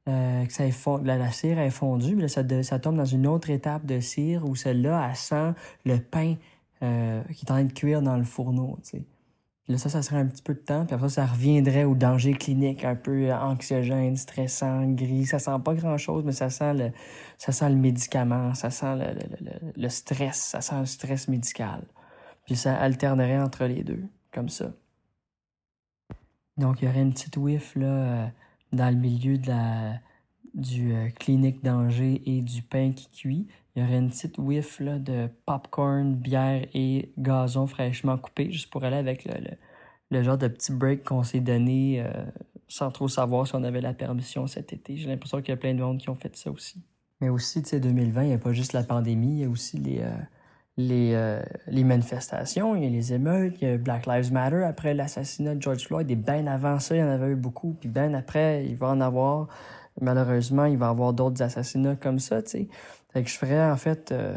euh, 0.08 0.46
que 0.46 0.52
ça 0.52 0.64
la, 1.02 1.32
cire 1.32 1.58
est 1.58 1.70
fondue, 1.70 2.14
mais 2.14 2.22
là, 2.22 2.62
ça, 2.62 2.78
tombe 2.78 2.96
dans 2.96 3.04
une 3.04 3.26
autre 3.26 3.50
étape 3.50 3.84
de 3.86 3.98
cire 3.98 4.44
où 4.44 4.54
celle-là, 4.54 5.04
elle 5.08 5.16
sent 5.16 5.52
le 5.84 5.98
pain 5.98 6.36
euh, 6.82 7.22
qui 7.34 7.44
est 7.44 7.50
en 7.50 7.54
train 7.54 7.64
de 7.64 7.72
cuire 7.72 8.02
dans 8.02 8.16
le 8.16 8.22
fourneau. 8.22 8.78
Là, 9.66 9.78
ça, 9.78 9.88
ça 9.88 10.02
serait 10.02 10.18
un 10.18 10.26
petit 10.26 10.44
peu 10.44 10.54
de 10.54 10.60
temps, 10.60 10.86
puis 10.86 10.94
après 10.94 11.08
ça, 11.08 11.26
ça 11.26 11.32
reviendrait 11.32 11.82
au 11.82 11.96
danger 11.96 12.34
clinique 12.34 12.84
un 12.84 12.94
peu 12.94 13.32
anxiogène, 13.32 14.16
stressant, 14.16 14.86
gris. 14.92 15.26
Ça 15.26 15.40
sent 15.40 15.58
pas 15.64 15.74
grand-chose, 15.74 16.22
mais 16.24 16.30
ça 16.30 16.50
sent 16.50 16.74
le 16.74 16.92
ça 17.36 17.50
sent 17.50 17.68
le 17.68 17.74
médicament, 17.74 18.54
ça 18.54 18.70
sent 18.70 18.94
le, 18.94 19.12
le, 19.40 19.72
le 19.76 19.88
stress, 19.88 20.36
ça 20.36 20.60
sent 20.60 20.78
le 20.78 20.86
stress 20.86 21.26
médical. 21.26 21.82
Puis 22.44 22.54
ça 22.54 22.76
alternerait 22.76 23.40
entre 23.40 23.64
les 23.64 23.82
deux, 23.82 24.04
comme 24.32 24.48
ça. 24.48 24.70
Donc, 26.56 26.80
il 26.80 26.84
y 26.84 26.88
aurait 26.88 27.02
une 27.02 27.12
petite 27.12 27.36
whiff, 27.36 27.74
là... 27.74 28.30
Dans 28.76 28.90
le 28.90 29.00
milieu 29.00 29.38
de 29.38 29.48
la, 29.48 30.00
du 30.54 30.92
euh, 30.92 31.08
clinique 31.10 31.62
danger 31.62 32.22
et 32.26 32.40
du 32.40 32.62
pain 32.62 32.92
qui 32.92 33.08
cuit, 33.08 33.46
il 33.74 33.82
y 33.82 33.86
aurait 33.86 33.98
une 33.98 34.10
petite 34.10 34.38
whiff 34.38 34.80
là, 34.80 34.98
de 34.98 35.28
popcorn, 35.44 36.14
bière 36.14 36.66
et 36.74 37.12
gazon 37.18 37.66
fraîchement 37.66 38.16
coupé, 38.16 38.50
juste 38.50 38.70
pour 38.70 38.84
aller 38.84 38.96
avec 38.96 39.24
le, 39.24 39.34
le, 40.10 40.22
genre 40.22 40.38
de 40.38 40.48
petit 40.48 40.72
break 40.72 41.04
qu'on 41.04 41.22
s'est 41.22 41.40
donné 41.40 42.02
euh, 42.02 42.24
sans 42.68 42.90
trop 42.90 43.08
savoir 43.08 43.46
si 43.46 43.54
on 43.54 43.64
avait 43.64 43.80
la 43.80 43.94
permission 43.94 44.46
cet 44.46 44.72
été. 44.72 44.96
J'ai 44.96 45.08
l'impression 45.08 45.40
qu'il 45.40 45.50
y 45.50 45.52
a 45.52 45.56
plein 45.56 45.74
de 45.74 45.80
monde 45.80 45.98
qui 45.98 46.08
ont 46.08 46.14
fait 46.14 46.34
ça 46.36 46.50
aussi. 46.50 46.82
Mais 47.20 47.28
aussi, 47.28 47.62
tu 47.62 47.70
sais, 47.70 47.80
2020, 47.80 48.22
il 48.22 48.28
n'y 48.28 48.34
a 48.34 48.38
pas 48.38 48.52
juste 48.52 48.72
la 48.72 48.82
pandémie, 48.82 49.38
il 49.38 49.40
y 49.40 49.44
a 49.44 49.48
aussi 49.48 49.78
les, 49.78 50.00
euh, 50.00 50.10
les, 50.78 51.12
euh, 51.14 51.40
les 51.68 51.84
manifestations, 51.84 52.76
il 52.76 52.84
y 52.84 52.86
a 52.86 52.90
les 52.90 53.12
émeutes, 53.14 53.54
il 53.60 53.68
y 53.68 53.70
a 53.70 53.78
Black 53.78 54.06
Lives 54.06 54.32
Matter 54.32 54.62
après 54.62 54.92
l'assassinat 54.92 55.54
de 55.54 55.62
George 55.62 55.86
Floyd, 55.86 56.10
et 56.10 56.16
bien 56.16 56.46
avant 56.46 56.78
ça, 56.78 56.94
il 56.94 57.00
y 57.00 57.02
en 57.02 57.08
avait 57.08 57.28
eu 57.28 57.36
beaucoup, 57.36 57.74
puis 57.80 57.88
bien 57.88 58.12
après, 58.12 58.66
il 58.66 58.76
va 58.76 58.88
en 58.88 59.00
avoir, 59.00 59.48
malheureusement, 60.00 60.66
il 60.66 60.76
va 60.76 60.86
y 60.86 60.90
avoir 60.90 61.14
d'autres 61.14 61.42
assassinats 61.42 61.96
comme 61.96 62.18
ça, 62.18 62.42
tu 62.42 62.50
sais. 62.50 62.68
Fait 63.12 63.22
que 63.22 63.30
je 63.30 63.38
ferais, 63.38 63.70
en 63.70 63.76
fait, 63.76 64.12
euh, 64.12 64.36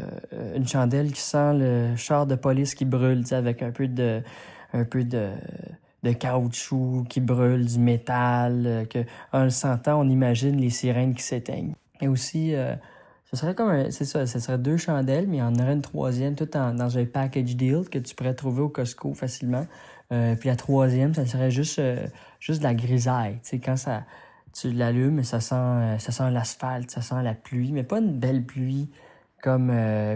une 0.56 0.66
chandelle 0.66 1.12
qui 1.12 1.20
sent 1.20 1.58
le 1.58 1.94
char 1.96 2.26
de 2.26 2.34
police 2.36 2.74
qui 2.74 2.86
brûle, 2.86 3.20
tu 3.20 3.26
sais, 3.26 3.34
avec 3.34 3.62
un 3.62 3.72
peu 3.72 3.86
de, 3.86 4.22
un 4.72 4.84
peu 4.84 5.04
de, 5.04 5.28
de 6.02 6.12
caoutchouc 6.12 7.04
qui 7.10 7.20
brûle, 7.20 7.66
du 7.66 7.78
métal, 7.78 8.62
euh, 8.66 8.84
que, 8.86 9.00
en 9.34 9.44
le 9.44 9.50
sentant, 9.50 10.00
on 10.00 10.08
imagine 10.08 10.56
les 10.56 10.70
sirènes 10.70 11.14
qui 11.14 11.22
s'éteignent. 11.22 11.74
Et 12.00 12.08
aussi, 12.08 12.54
ce 13.32 13.36
serait 13.36 13.54
comme 13.54 13.90
c'est 13.92 14.04
ça, 14.04 14.26
ce 14.26 14.40
serait 14.40 14.58
deux 14.58 14.76
chandelles, 14.76 15.28
mais 15.28 15.36
il 15.36 15.40
y 15.40 15.42
en 15.42 15.54
aurait 15.54 15.74
une 15.74 15.82
troisième, 15.82 16.34
tout 16.34 16.56
en, 16.56 16.74
dans 16.74 16.98
un 16.98 17.04
package 17.04 17.56
deal 17.56 17.88
que 17.88 17.98
tu 17.98 18.14
pourrais 18.16 18.34
trouver 18.34 18.62
au 18.62 18.68
Costco 18.68 19.14
facilement. 19.14 19.66
Euh, 20.12 20.34
puis 20.34 20.48
la 20.48 20.56
troisième, 20.56 21.14
ça 21.14 21.24
serait 21.24 21.52
juste, 21.52 21.78
euh, 21.78 22.06
juste 22.40 22.58
de 22.58 22.64
la 22.64 22.74
grisaille. 22.74 23.34
Tu 23.34 23.50
sais, 23.50 23.58
quand 23.60 23.76
ça, 23.76 24.02
tu 24.52 24.72
l'allumes, 24.72 25.22
ça 25.22 25.38
sent, 25.38 25.54
euh, 25.54 25.98
ça 25.98 26.10
sent 26.10 26.28
l'asphalte, 26.32 26.90
ça 26.90 27.02
sent 27.02 27.22
la 27.22 27.34
pluie, 27.34 27.70
mais 27.70 27.84
pas 27.84 28.00
une 28.00 28.18
belle 28.18 28.44
pluie 28.44 28.88
comme 29.42 29.72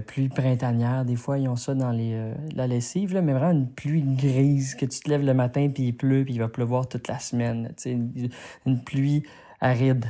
pluie 0.07 0.29
printanière. 0.29 1.07
Des 1.07 1.17
fois, 1.17 1.39
ils 1.39 1.49
ont 1.49 1.57
ça 1.57 1.75
dans 1.75 1.93
les, 1.93 2.35
la 2.55 2.67
lessive, 2.67 3.15
là, 3.15 3.23
mais 3.23 3.33
vraiment 3.33 3.53
une 3.53 3.71
pluie 3.71 4.03
grise 4.03 4.75
que 4.75 4.85
tu 4.85 5.01
te 5.01 5.09
lèves 5.09 5.25
le 5.25 5.33
matin 5.33 5.71
puis 5.73 5.85
il 5.85 5.93
pleut 5.95 6.25
puis 6.25 6.35
il 6.35 6.41
va 6.41 6.49
pleuvoir 6.49 6.87
toute 6.89 7.09
la 7.09 7.19
semaine. 7.19 7.73
Tu 7.79 7.83
sais, 7.85 8.31
une 8.67 8.85
pluie 8.85 9.23
aride. 9.63 10.05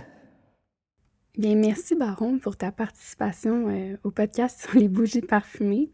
Bien, 1.37 1.57
merci 1.57 1.97
Baron 1.97 2.39
pour 2.39 2.57
ta 2.57 2.70
participation 2.70 3.68
euh, 3.68 3.97
au 4.05 4.12
podcast 4.12 4.61
sur 4.61 4.78
les 4.78 4.87
bougies 4.87 5.20
parfumées. 5.20 5.91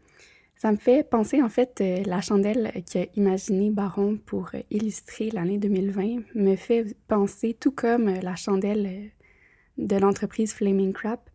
Ça 0.55 0.71
me 0.71 0.77
fait 0.77 1.01
penser 1.01 1.41
en 1.41 1.49
fait 1.49 1.81
euh, 1.81 2.03
la 2.05 2.21
chandelle 2.21 2.71
qu'a 2.87 3.07
imaginé 3.15 3.71
Baron 3.71 4.19
pour 4.23 4.51
euh, 4.53 4.59
illustrer 4.69 5.31
l'année 5.31 5.57
2020 5.57 6.35
me 6.35 6.55
fait 6.55 6.95
penser 7.07 7.57
tout 7.59 7.71
comme 7.71 8.05
la 8.05 8.35
chandelle 8.35 9.09
de 9.79 9.95
l'entreprise 9.95 10.53
Flaming 10.53 10.93
Crap 10.93 11.27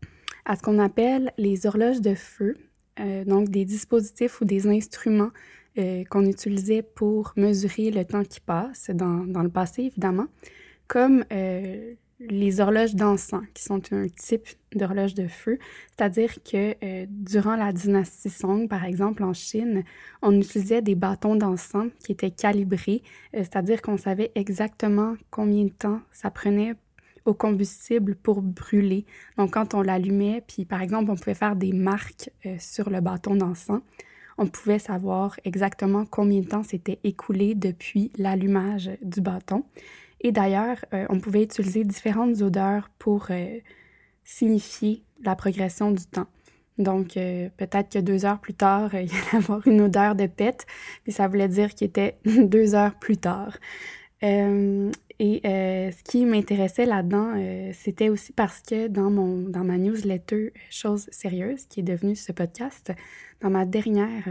à 0.45 0.55
ce 0.55 0.63
qu'on 0.63 0.79
appelle 0.79 1.33
les 1.37 1.67
horloges 1.67 2.01
de 2.01 2.15
feu, 2.15 2.57
donc 3.27 3.49
des 3.49 3.65
dispositifs 3.65 4.41
ou 4.41 4.45
des 4.45 4.69
instruments 4.69 5.31
qu'on 6.09 6.25
utilisait 6.25 6.83
pour 6.83 7.33
mesurer 7.35 7.91
le 7.91 8.05
temps 8.05 8.23
qui 8.23 8.39
passe 8.39 8.91
dans, 8.91 9.27
dans 9.27 9.43
le 9.43 9.49
passé 9.49 9.83
évidemment, 9.83 10.27
comme 10.87 11.25
les 12.21 12.61
horloges 12.61 12.95
d'encens, 12.95 13.45
qui 13.53 13.63
sont 13.63 13.83
un 13.93 14.07
type 14.09 14.47
d'horloge 14.75 15.15
de 15.15 15.29
feu. 15.29 15.59
C'est-à-dire 15.91 16.43
que 16.43 16.75
euh, 16.83 17.07
durant 17.09 17.57
la 17.57 17.73
dynastie 17.73 18.31
Song, 18.31 18.69
par 18.69 18.85
exemple, 18.85 19.23
en 19.23 19.35
Chine, 19.35 19.85
on 20.23 20.33
utilisait 20.39 20.83
des 20.83 20.95
bâtons 20.95 21.37
d'encens 21.37 21.91
qui 21.99 22.13
étaient 22.13 22.31
calibrés, 22.31 23.03
euh, 23.35 23.39
c'est-à-dire 23.39 23.83
qu'on 23.83 23.99
savait 23.99 24.33
exactement 24.35 25.17
combien 25.31 25.65
de 25.65 25.71
temps 25.71 26.01
ça 26.11 26.31
prenait 26.31 26.75
au 27.27 27.35
combustible 27.35 28.15
pour 28.15 28.41
brûler. 28.41 29.05
Donc, 29.37 29.53
quand 29.53 29.75
on 29.75 29.83
l'allumait, 29.83 30.43
puis 30.47 30.65
par 30.65 30.81
exemple, 30.81 31.11
on 31.11 31.17
pouvait 31.17 31.35
faire 31.35 31.57
des 31.57 31.73
marques 31.73 32.31
euh, 32.47 32.57
sur 32.59 32.89
le 32.89 33.01
bâton 33.01 33.37
d'encens, 33.37 33.83
on 34.39 34.47
pouvait 34.47 34.79
savoir 34.79 35.39
exactement 35.45 36.05
combien 36.05 36.41
de 36.41 36.47
temps 36.47 36.63
s'était 36.63 36.99
écoulé 37.05 37.55
depuis 37.55 38.13
l'allumage 38.19 38.91
du 39.03 39.21
bâton. 39.21 39.65
Et 40.21 40.33
d'ailleurs, 40.33 40.85
euh, 40.95 41.07
on 41.11 41.21
pouvait 41.21 41.43
utiliser 41.43 41.85
différentes 41.85 42.41
odeurs 42.41 42.91
pour 42.99 43.27
euh, 43.31 43.59
signifier 44.25 45.03
la 45.23 45.37
progression 45.37 45.91
du 45.91 46.05
temps. 46.07 46.27
Donc, 46.79 47.17
euh, 47.17 47.49
peut-être 47.57 47.91
que 47.91 47.99
deux 47.99 48.25
heures 48.25 48.41
plus 48.41 48.55
tard, 48.55 48.95
il 48.95 49.11
allait 49.11 49.37
avoir 49.37 49.67
une 49.67 49.81
odeur 49.81 50.15
de 50.15 50.27
pète, 50.27 50.67
puis 51.05 51.13
ça 51.13 51.29
voulait 51.29 51.49
dire 51.49 51.75
qu'il 51.75 51.87
était 51.87 52.17
deux 52.25 52.75
heures 52.75 52.95
plus 52.95 53.17
tard. 53.17 53.57
et 54.23 55.41
ce 55.45 56.03
qui 56.03 56.27
m'intéressait 56.27 56.87
là-dedans, 56.87 57.35
c'était 57.73 58.09
aussi 58.09 58.33
parce 58.33 58.61
que 58.61 58.89
dans, 58.89 59.11
mon, 59.11 59.49
dans 59.49 59.65
ma 59.65 59.79
newsletter 59.79 60.53
Chose 60.71 61.07
sérieuse, 61.11 61.67
qui 61.67 61.81
est 61.81 61.83
devenue 61.83 62.17
ce 62.17 62.33
podcast, 62.33 62.93
dans 63.41 63.51
ma 63.51 63.65
dernière 63.65 64.25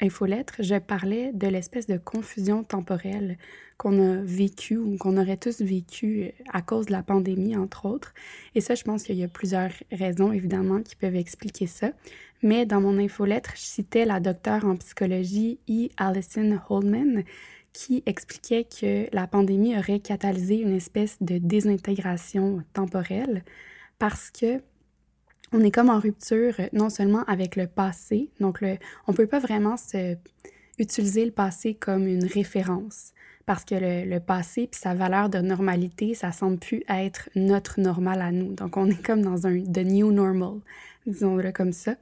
infolettre, 0.00 0.56
je 0.60 0.76
parlais 0.76 1.32
de 1.32 1.46
l'espèce 1.46 1.86
de 1.86 1.96
confusion 1.96 2.64
temporelle 2.64 3.38
qu'on 3.78 4.00
a 4.00 4.16
vécue 4.22 4.76
ou 4.76 4.96
qu'on 4.96 5.16
aurait 5.16 5.36
tous 5.36 5.60
vécu 5.60 6.24
euh, 6.24 6.30
à 6.52 6.62
cause 6.62 6.86
de 6.86 6.92
la 6.92 7.02
pandémie, 7.02 7.56
entre 7.56 7.86
autres. 7.86 8.14
Et 8.54 8.60
ça, 8.60 8.74
je 8.74 8.84
pense 8.84 9.02
qu'il 9.02 9.16
y 9.16 9.24
a 9.24 9.28
plusieurs 9.28 9.70
raisons, 9.92 10.32
évidemment, 10.32 10.82
qui 10.82 10.96
peuvent 10.96 11.16
expliquer 11.16 11.66
ça. 11.66 11.90
Mais 12.42 12.66
dans 12.66 12.80
mon 12.80 12.98
infolettre, 12.98 13.52
je 13.54 13.62
citais 13.62 14.04
la 14.04 14.20
docteure 14.20 14.64
en 14.64 14.76
psychologie 14.76 15.58
E. 15.68 15.88
Allison 15.96 16.58
Holman, 16.68 17.22
qui 17.72 18.02
expliquait 18.06 18.64
que 18.64 19.14
la 19.14 19.26
pandémie 19.26 19.76
aurait 19.76 20.00
catalysé 20.00 20.56
une 20.56 20.72
espèce 20.72 21.18
de 21.20 21.36
désintégration 21.36 22.62
temporelle 22.72 23.44
parce 23.98 24.30
que 24.30 24.62
on 25.52 25.60
est 25.62 25.70
comme 25.70 25.90
en 25.90 25.98
rupture 25.98 26.54
euh, 26.58 26.68
non 26.72 26.90
seulement 26.90 27.24
avec 27.24 27.56
le 27.56 27.66
passé, 27.66 28.30
donc 28.40 28.58
on 28.62 29.12
ne 29.12 29.16
peut 29.16 29.26
pas 29.26 29.38
vraiment 29.38 29.76
se, 29.76 30.16
utiliser 30.78 31.24
le 31.24 31.30
passé 31.30 31.74
comme 31.74 32.06
une 32.06 32.26
référence 32.26 33.12
parce 33.46 33.64
que 33.64 33.76
le, 33.76 34.04
le 34.04 34.20
passé 34.20 34.66
puis 34.66 34.80
sa 34.80 34.94
valeur 34.94 35.28
de 35.28 35.38
normalité, 35.38 36.14
ça 36.14 36.32
semble 36.32 36.58
plus 36.58 36.82
être 36.88 37.30
notre 37.36 37.80
normal 37.80 38.20
à 38.20 38.32
nous. 38.32 38.52
Donc 38.52 38.76
on 38.76 38.90
est 38.90 39.06
comme 39.06 39.22
dans 39.22 39.46
un 39.46 39.60
the 39.60 39.84
new 39.84 40.10
normal, 40.10 40.58
disons-le 41.06 41.52
comme 41.52 41.72
ça. 41.72 41.94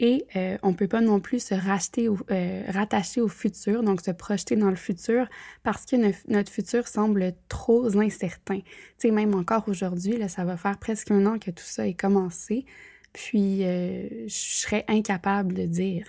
Et 0.00 0.26
euh, 0.34 0.58
on 0.62 0.70
ne 0.70 0.74
peut 0.74 0.88
pas 0.88 1.00
non 1.00 1.20
plus 1.20 1.38
se 1.38 1.54
racheter 1.54 2.08
euh, 2.08 2.62
rattacher 2.68 3.20
au 3.20 3.28
futur, 3.28 3.82
donc 3.84 4.00
se 4.00 4.10
projeter 4.10 4.56
dans 4.56 4.70
le 4.70 4.76
futur, 4.76 5.28
parce 5.62 5.86
que 5.86 5.96
notre 6.28 6.50
futur 6.50 6.88
semble 6.88 7.32
trop 7.48 7.96
incertain. 7.96 8.58
Tu 8.58 8.64
sais, 8.98 9.10
même 9.12 9.34
encore 9.34 9.68
aujourd'hui, 9.68 10.18
ça 10.28 10.44
va 10.44 10.56
faire 10.56 10.78
presque 10.78 11.10
un 11.12 11.26
an 11.26 11.38
que 11.38 11.50
tout 11.52 11.64
ça 11.64 11.86
est 11.86 11.94
commencé. 11.94 12.64
Puis, 13.12 13.64
euh, 13.64 14.26
je 14.26 14.34
serais 14.34 14.84
incapable 14.88 15.54
de 15.54 15.66
dire 15.66 16.08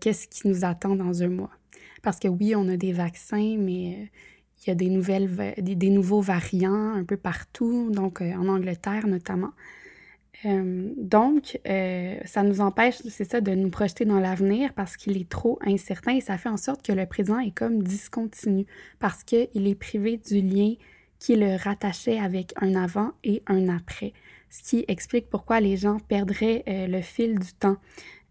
qu'est-ce 0.00 0.26
qui 0.26 0.48
nous 0.48 0.64
attend 0.64 0.96
dans 0.96 1.22
un 1.22 1.28
mois. 1.28 1.50
Parce 2.02 2.18
que 2.18 2.28
oui, 2.28 2.54
on 2.56 2.68
a 2.68 2.76
des 2.76 2.92
vaccins, 2.92 3.56
mais 3.58 4.10
il 4.60 4.68
y 4.68 4.70
a 4.70 4.74
des, 4.74 4.88
nouvelles, 4.88 5.54
des, 5.58 5.90
nouveaux 5.90 6.20
variants 6.20 6.94
un 6.94 7.04
peu 7.04 7.16
partout, 7.16 7.90
donc 7.92 8.20
en 8.20 8.48
Angleterre 8.48 9.06
notamment. 9.06 9.52
Donc, 10.44 11.60
ça 12.24 12.42
nous 12.42 12.60
empêche, 12.60 12.96
c'est 13.08 13.24
ça, 13.24 13.40
de 13.40 13.54
nous 13.54 13.70
projeter 13.70 14.04
dans 14.04 14.18
l'avenir 14.18 14.72
parce 14.74 14.96
qu'il 14.96 15.16
est 15.16 15.28
trop 15.28 15.58
incertain 15.62 16.16
et 16.16 16.20
ça 16.20 16.38
fait 16.38 16.48
en 16.48 16.56
sorte 16.56 16.84
que 16.84 16.92
le 16.92 17.06
présent 17.06 17.38
est 17.38 17.52
comme 17.52 17.82
discontinu 17.82 18.66
parce 18.98 19.22
qu'il 19.24 19.66
est 19.68 19.74
privé 19.74 20.16
du 20.16 20.40
lien 20.40 20.74
qui 21.22 21.36
le 21.36 21.54
rattachait 21.56 22.18
avec 22.18 22.52
un 22.60 22.74
avant 22.74 23.12
et 23.22 23.44
un 23.46 23.68
après, 23.68 24.12
ce 24.50 24.60
qui 24.60 24.84
explique 24.88 25.30
pourquoi 25.30 25.60
les 25.60 25.76
gens 25.76 26.00
perdraient 26.00 26.64
euh, 26.66 26.88
le 26.88 27.00
fil 27.00 27.38
du 27.38 27.52
temps. 27.52 27.76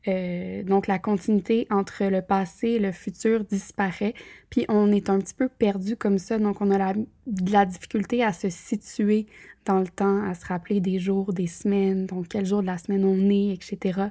Euh, 0.09 0.63
donc 0.63 0.87
la 0.87 0.99
continuité 0.99 1.67
entre 1.69 2.05
le 2.05 2.21
passé 2.21 2.69
et 2.69 2.79
le 2.79 2.91
futur 2.91 3.45
disparaît, 3.45 4.13
puis 4.49 4.65
on 4.67 4.91
est 4.91 5.09
un 5.09 5.19
petit 5.19 5.33
peu 5.33 5.47
perdu 5.47 5.95
comme 5.95 6.17
ça, 6.17 6.37
donc 6.37 6.59
on 6.59 6.69
a 6.69 6.93
de 6.93 7.51
la 7.51 7.65
difficulté 7.65 8.25
à 8.25 8.33
se 8.33 8.49
situer 8.49 9.25
dans 9.65 9.79
le 9.79 9.87
temps, 9.87 10.23
à 10.23 10.33
se 10.33 10.45
rappeler 10.45 10.79
des 10.79 10.99
jours, 10.99 11.33
des 11.33 11.47
semaines, 11.47 12.05
donc 12.05 12.27
quel 12.29 12.45
jour 12.45 12.61
de 12.61 12.67
la 12.67 12.77
semaine 12.77 13.05
on 13.05 13.29
est, 13.29 13.53
etc. 13.53 14.09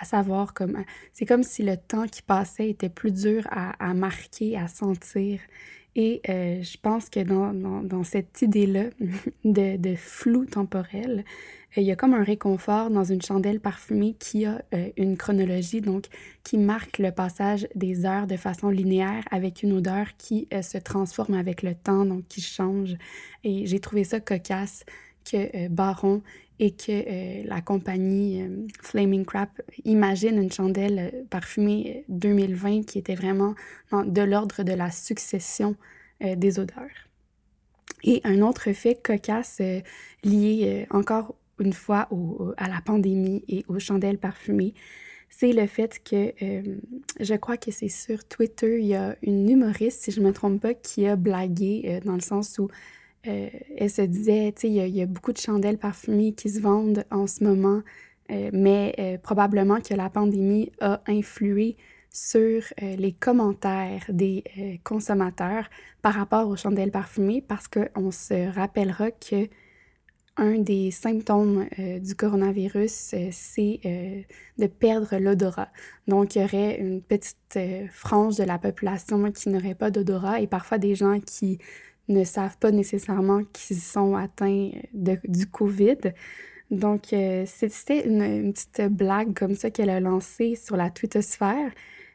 À 0.00 0.04
savoir 0.04 0.54
comme 0.54 0.84
c'est 1.12 1.26
comme 1.26 1.42
si 1.42 1.62
le 1.62 1.76
temps 1.76 2.06
qui 2.06 2.22
passait 2.22 2.68
était 2.70 2.88
plus 2.88 3.12
dur 3.12 3.46
à, 3.50 3.70
à 3.84 3.94
marquer, 3.94 4.56
à 4.56 4.68
sentir. 4.68 5.40
Et 5.96 6.20
euh, 6.28 6.62
je 6.62 6.76
pense 6.80 7.08
que 7.08 7.20
dans, 7.20 7.52
dans, 7.52 8.04
cette 8.04 8.42
idée-là 8.42 8.84
de, 9.44 9.76
de, 9.76 9.96
flou 9.96 10.46
temporel, 10.46 11.24
euh, 11.76 11.80
il 11.80 11.82
y 11.82 11.90
a 11.90 11.96
comme 11.96 12.14
un 12.14 12.22
réconfort 12.22 12.90
dans 12.90 13.04
une 13.04 13.22
chandelle 13.22 13.60
parfumée 13.60 14.14
qui 14.18 14.44
a 14.44 14.62
euh, 14.72 14.90
une 14.96 15.16
chronologie, 15.16 15.80
donc 15.80 16.06
qui 16.44 16.58
marque 16.58 16.98
le 16.98 17.10
passage 17.10 17.66
des 17.74 18.06
heures 18.06 18.26
de 18.26 18.36
façon 18.36 18.68
linéaire 18.68 19.24
avec 19.30 19.62
une 19.62 19.72
odeur 19.72 20.06
qui 20.16 20.48
se 20.62 20.78
transforme 20.78 21.34
avec 21.34 21.62
le 21.62 21.74
temps, 21.74 22.04
donc 22.04 22.26
qui 22.28 22.40
change. 22.40 22.96
Et 23.42 23.66
j'ai 23.66 23.80
trouvé 23.80 24.04
ça 24.04 24.20
cocasse 24.20 24.84
que 25.30 25.68
Baron 25.68 26.22
et 26.60 26.72
que 26.72 27.48
la 27.48 27.62
compagnie 27.62 28.44
Flaming 28.82 29.24
Crap 29.24 29.62
imagine 29.84 30.36
une 30.40 30.52
chandelle 30.52 31.26
parfumée 31.30 32.04
2020 32.10 32.84
qui 32.84 32.98
était 32.98 33.14
vraiment 33.14 33.54
de 33.92 34.20
l'ordre 34.20 34.62
de 34.62 34.74
la 34.74 34.90
succession 34.90 35.74
des 36.20 36.58
odeurs. 36.58 37.08
Et 38.04 38.20
un 38.24 38.42
autre 38.42 38.72
fait 38.72 38.94
cocasse 39.02 39.62
lié 40.22 40.86
encore 40.90 41.34
une 41.58 41.72
fois 41.72 42.08
à 42.58 42.68
la 42.68 42.80
pandémie 42.84 43.42
et 43.48 43.64
aux 43.68 43.78
chandelles 43.78 44.18
parfumées, 44.18 44.74
c'est 45.30 45.52
le 45.52 45.66
fait 45.66 46.02
que 46.04 46.32
je 47.20 47.34
crois 47.36 47.56
que 47.56 47.70
c'est 47.70 47.88
sur 47.88 48.22
Twitter, 48.24 48.80
il 48.80 48.86
y 48.86 48.94
a 48.94 49.16
une 49.22 49.48
humoriste, 49.48 50.02
si 50.02 50.10
je 50.10 50.20
ne 50.20 50.26
me 50.26 50.32
trompe 50.32 50.60
pas, 50.60 50.74
qui 50.74 51.06
a 51.06 51.16
blagué 51.16 52.00
dans 52.04 52.14
le 52.14 52.20
sens 52.20 52.58
où 52.58 52.68
euh, 53.26 53.48
elle 53.76 53.90
se 53.90 54.02
disait, 54.02 54.52
tu 54.52 54.62
sais, 54.62 54.68
il 54.68 54.96
y, 54.96 55.02
a 55.02 55.06
beaucoup 55.06 55.32
de 55.32 55.38
chandelles 55.38 55.78
parfumées 55.78 56.32
qui 56.32 56.48
se 56.48 56.60
vendent 56.60 57.04
en 57.10 57.26
ce 57.26 57.44
moment, 57.44 57.82
euh, 58.30 58.50
mais 58.52 58.94
euh, 58.98 59.18
probablement 59.18 59.80
que 59.80 59.92
la 59.92 60.08
pandémie 60.08 60.72
a 60.80 61.02
influé 61.06 61.76
sur 62.12 62.64
les 62.80 63.12
commentaires 63.12 64.04
des 64.08 64.42
consommateurs 64.82 65.70
par 66.02 66.14
rapport 66.14 66.48
aux 66.48 66.56
chandelles 66.56 66.90
parfumées 66.90 67.40
parce 67.40 67.68
qu'on 67.68 68.10
se 68.10 68.52
rappellera 68.52 69.12
que 69.12 69.48
un 70.36 70.58
des 70.58 70.90
symptômes 70.90 71.68
du 71.78 72.16
coronavirus, 72.16 73.14
c'est 73.30 73.80
de 74.58 74.66
perdre 74.66 75.18
l'odorat. 75.18 75.68
Donc, 76.08 76.34
il 76.34 76.42
y 76.42 76.44
aurait 76.44 76.80
une 76.80 77.00
petite 77.00 77.60
frange 77.92 78.38
de 78.38 78.44
la 78.44 78.58
population 78.58 79.30
qui 79.30 79.48
n'aurait 79.48 79.76
pas 79.76 79.92
d'odorat 79.92 80.40
et 80.40 80.48
parfois 80.48 80.78
des 80.78 80.96
gens 80.96 81.20
qui 81.20 81.60
ne 82.10 82.24
savent 82.24 82.58
pas 82.58 82.70
nécessairement 82.70 83.42
qu'ils 83.52 83.78
sont 83.78 84.16
atteints 84.16 84.70
de, 84.92 85.18
du 85.24 85.46
COVID. 85.46 86.12
Donc, 86.70 87.12
euh, 87.12 87.44
c'était 87.46 88.06
une, 88.06 88.52
petite 88.52 88.82
blague 88.92 89.34
comme 89.34 89.54
ça 89.54 89.70
qu'elle 89.70 89.90
a 89.90 90.00
lancée 90.00 90.54
sur 90.54 90.76
la 90.76 90.90
twittosphère. 90.90 91.70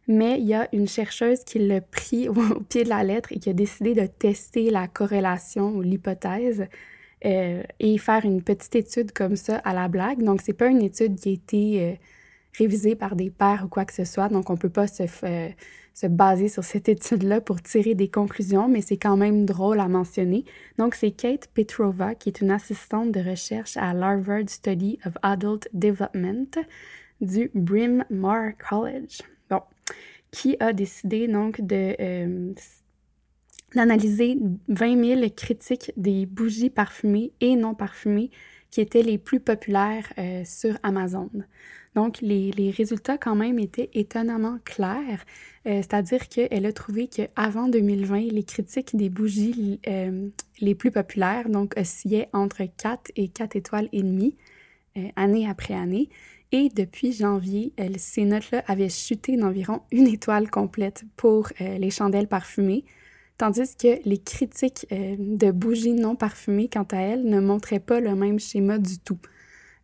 Mais 0.07 0.39
il 0.39 0.45
y 0.45 0.53
a 0.53 0.69
une 0.71 0.87
chercheuse 0.87 1.43
qui 1.43 1.59
l'a 1.59 1.81
pris 1.81 2.29
au, 2.29 2.33
pied 2.69 2.83
de 2.83 2.89
la 2.89 3.03
lettre 3.03 3.31
et 3.31 3.39
qui 3.39 3.49
a 3.49 3.53
décidé 3.53 3.93
de 3.93 4.05
tester 4.05 4.69
la 4.69 4.87
corrélation 4.87 5.71
ou 5.75 5.81
l'hypothèse 5.81 6.67
euh, 7.25 7.63
et 7.79 7.97
faire 7.97 8.23
une 8.23 8.41
petite 8.41 8.75
étude 8.75 9.11
comme 9.11 9.35
ça 9.35 9.57
à 9.57 9.73
la 9.73 9.87
blague. 9.87 10.23
Donc, 10.23 10.41
c'est 10.41 10.53
pas 10.53 10.67
une 10.67 10.81
étude 10.81 11.15
qui 11.15 11.29
a 11.29 11.31
été 11.33 11.83
euh, 11.83 11.93
révisée 12.57 12.95
par 12.95 13.15
des 13.15 13.29
pairs 13.29 13.63
ou 13.65 13.67
quoi 13.67 13.85
que 13.85 13.93
ce 13.93 14.05
soit. 14.05 14.29
Donc, 14.29 14.49
on 14.49 14.57
peut 14.57 14.69
pas 14.69 14.87
se, 14.87 15.03
se 15.93 16.07
baser 16.07 16.49
sur 16.49 16.63
cette 16.63 16.89
étude-là 16.89 17.41
pour 17.41 17.61
tirer 17.61 17.95
des 17.95 18.09
conclusions, 18.09 18.67
mais 18.67 18.81
c'est 18.81 18.97
quand 18.97 19.17
même 19.17 19.45
drôle 19.45 19.79
à 19.79 19.87
mentionner. 19.87 20.43
Donc, 20.77 20.93
c'est 20.93 21.11
Kate 21.11 21.47
Petrova, 21.53 22.15
qui 22.15 22.29
est 22.29 22.41
une 22.41 22.51
assistante 22.51 23.11
de 23.11 23.21
recherche 23.21 23.77
à 23.77 23.93
l'Harvard 23.93 24.47
Study 24.49 24.99
of 25.05 25.13
Adult 25.23 25.69
Development 25.73 26.57
du 27.21 27.49
Bryn 27.53 28.05
College. 28.69 29.21
Bon, 29.49 29.61
qui 30.31 30.57
a 30.59 30.73
décidé 30.73 31.29
donc 31.29 31.61
de 31.61 31.95
euh, 31.99 32.53
d'analyser 33.73 34.37
20 34.67 35.15
000 35.17 35.29
critiques 35.35 35.93
des 35.95 36.25
bougies 36.25 36.69
parfumées 36.69 37.31
et 37.39 37.55
non 37.55 37.73
parfumées 37.73 38.31
qui 38.75 38.81
étaient 38.81 39.03
les 39.03 39.17
plus 39.17 39.39
populaires 39.39 40.11
euh, 40.17 40.43
sur 40.43 40.77
Amazon. 40.83 41.29
Donc, 41.95 42.19
les, 42.19 42.51
les, 42.51 42.71
résultats 42.71 43.17
quand 43.17 43.33
même 43.33 43.57
étaient 43.57 43.89
étonnamment 43.93 44.57
clairs, 44.65 45.23
euh, 45.65 45.77
c'est-à-dire 45.77 46.27
qu'elle 46.27 46.65
a 46.65 46.73
trouvé 46.73 47.07
qu'avant 47.07 47.69
2020, 47.69 48.33
les 48.33 48.43
critiques 48.43 48.93
des 48.97 49.07
bougies 49.07 49.79
euh, 49.87 50.27
les 50.59 50.75
plus 50.75 50.91
populaires, 50.91 51.47
donc 51.47 51.73
oscillaient 51.77 52.27
entre 52.33 52.63
4 52.65 53.13
et 53.15 53.29
4 53.29 53.55
étoiles 53.55 53.87
et 53.93 54.03
demie, 54.03 54.35
année 55.15 55.47
après 55.49 55.73
année. 55.73 56.09
Et 56.51 56.67
depuis 56.67 57.13
janvier, 57.13 57.71
ces 57.97 58.25
notes-là 58.25 58.61
avaient 58.67 58.89
chuté 58.89 59.37
d'environ 59.37 59.83
une 59.91 60.07
étoile 60.07 60.49
complète 60.49 61.05
pour 61.15 61.47
les 61.59 61.91
chandelles 61.91 62.27
parfumées, 62.27 62.83
tandis 63.37 63.75
que 63.75 63.99
les 64.07 64.17
critiques 64.17 64.85
euh, 64.91 65.15
de 65.17 65.51
bougies 65.51 65.93
non 65.93 66.15
parfumées, 66.15 66.69
quant 66.69 66.87
à 66.91 66.97
elles, 66.97 67.25
ne 67.25 67.39
montraient 67.39 67.79
pas 67.79 67.99
le 67.99 68.15
même 68.15 68.39
schéma 68.39 68.77
du 68.77 68.99
tout. 68.99 69.19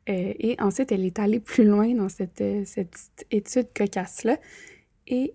Euh, 0.10 0.34
et 0.39 0.56
ensuite, 0.60 0.91
elle 0.91 1.06
est 1.06 1.20
allée 1.20 1.39
plus 1.39 1.66
loin 1.66 1.93
dans 1.93 2.10
cette, 2.10 2.41
euh, 2.41 2.64
cette 2.66 3.26
étude 3.30 3.68
cocasse-là. 3.76 4.38
Et 5.08 5.34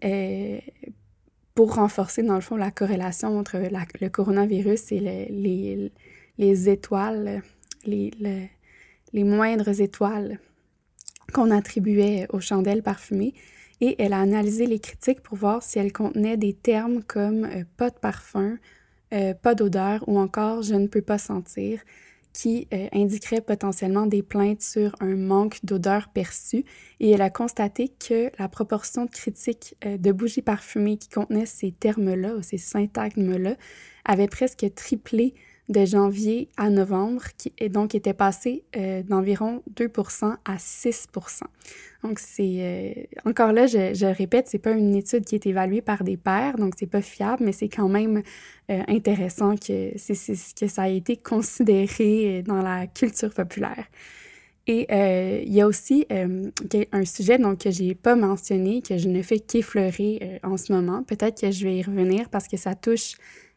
pour 1.54 1.74
renforcer, 1.74 2.22
dans 2.22 2.36
le 2.36 2.40
fond, 2.40 2.56
la 2.56 2.70
corrélation 2.70 3.38
entre 3.38 3.58
le 3.58 4.08
coronavirus 4.08 4.92
et 4.92 5.00
les, 5.00 5.92
les, 6.38 6.68
étoiles, 6.70 7.42
les, 7.84 8.10
les 9.12 9.24
moindres 9.24 9.80
étoiles 9.80 10.38
qu'on 11.34 11.50
attribuait 11.50 12.26
aux 12.30 12.40
chandelles 12.40 12.82
parfumées, 12.82 13.34
et 13.80 14.00
elle 14.02 14.12
a 14.12 14.20
analysé 14.20 14.66
les 14.66 14.78
critiques 14.78 15.22
pour 15.22 15.36
voir 15.36 15.62
si 15.62 15.78
elles 15.78 15.92
contenaient 15.92 16.36
des 16.36 16.54
termes 16.54 17.02
comme 17.02 17.44
euh, 17.44 17.64
pas 17.76 17.90
de 17.90 17.98
parfum, 17.98 18.58
euh, 19.12 19.34
pas 19.34 19.54
d'odeur 19.54 20.04
ou 20.08 20.18
encore 20.18 20.62
je 20.62 20.74
ne 20.74 20.86
peux 20.86 21.02
pas 21.02 21.18
sentir, 21.18 21.80
qui 22.32 22.68
euh, 22.72 22.88
indiqueraient 22.92 23.40
potentiellement 23.40 24.06
des 24.06 24.22
plaintes 24.22 24.62
sur 24.62 24.94
un 25.00 25.16
manque 25.16 25.64
d'odeur 25.64 26.08
perçue. 26.08 26.64
Et 27.00 27.10
elle 27.10 27.22
a 27.22 27.30
constaté 27.30 27.88
que 27.88 28.30
la 28.38 28.48
proportion 28.48 29.04
de 29.04 29.10
critiques 29.10 29.74
de 29.84 30.12
bougies 30.12 30.42
parfumées 30.42 30.98
qui 30.98 31.08
contenaient 31.08 31.46
ces 31.46 31.72
termes-là 31.72 32.34
ou 32.34 32.42
ces 32.42 32.58
syntagmes-là 32.58 33.56
avait 34.04 34.28
presque 34.28 34.66
triplé 34.74 35.34
de 35.68 35.84
janvier 35.84 36.48
à 36.56 36.70
novembre, 36.70 37.22
qui 37.36 37.52
est 37.58 37.68
donc 37.68 37.94
était 37.94 38.14
passé 38.14 38.62
euh, 38.76 39.02
d'environ 39.02 39.62
2% 39.74 40.36
à 40.44 40.58
6 40.58 41.08
Donc, 42.04 42.20
c'est 42.20 42.56
euh, 42.60 42.92
encore 43.28 43.52
là, 43.52 43.66
je, 43.66 43.92
je 43.92 44.06
répète, 44.06 44.46
c'est 44.48 44.60
pas 44.60 44.70
une 44.70 44.94
étude 44.94 45.24
qui 45.24 45.34
est 45.34 45.46
évaluée 45.46 45.82
par 45.82 46.04
des 46.04 46.16
pairs, 46.16 46.56
donc 46.56 46.74
c'est 46.78 46.86
pas 46.86 47.02
fiable, 47.02 47.44
mais 47.44 47.52
c'est 47.52 47.68
quand 47.68 47.88
même 47.88 48.22
euh, 48.70 48.82
intéressant 48.86 49.56
que, 49.56 49.94
que 49.94 50.66
ça 50.68 50.82
a 50.82 50.88
été 50.88 51.16
considéré 51.16 52.44
dans 52.46 52.62
la 52.62 52.86
culture 52.86 53.34
populaire. 53.34 53.86
Et 54.68 54.88
il 55.46 55.54
y 55.54 55.60
a 55.60 55.66
aussi 55.68 56.06
un 56.10 57.04
sujet 57.04 57.38
donc, 57.38 57.60
que 57.60 57.70
j'ai 57.70 57.94
pas 57.94 58.16
mentionné, 58.16 58.82
que 58.82 58.98
je 58.98 59.08
ne 59.08 59.22
fais 59.22 59.38
qu'effleurer 59.38 60.40
en 60.42 60.56
ce 60.56 60.72
moment. 60.72 61.04
Peut-être 61.04 61.40
que 61.40 61.52
je 61.52 61.64
vais 61.68 61.76
y 61.76 61.82
revenir 61.84 62.28
parce 62.30 62.48
que 62.48 62.56
ça 62.56 62.74
touche 62.74 63.14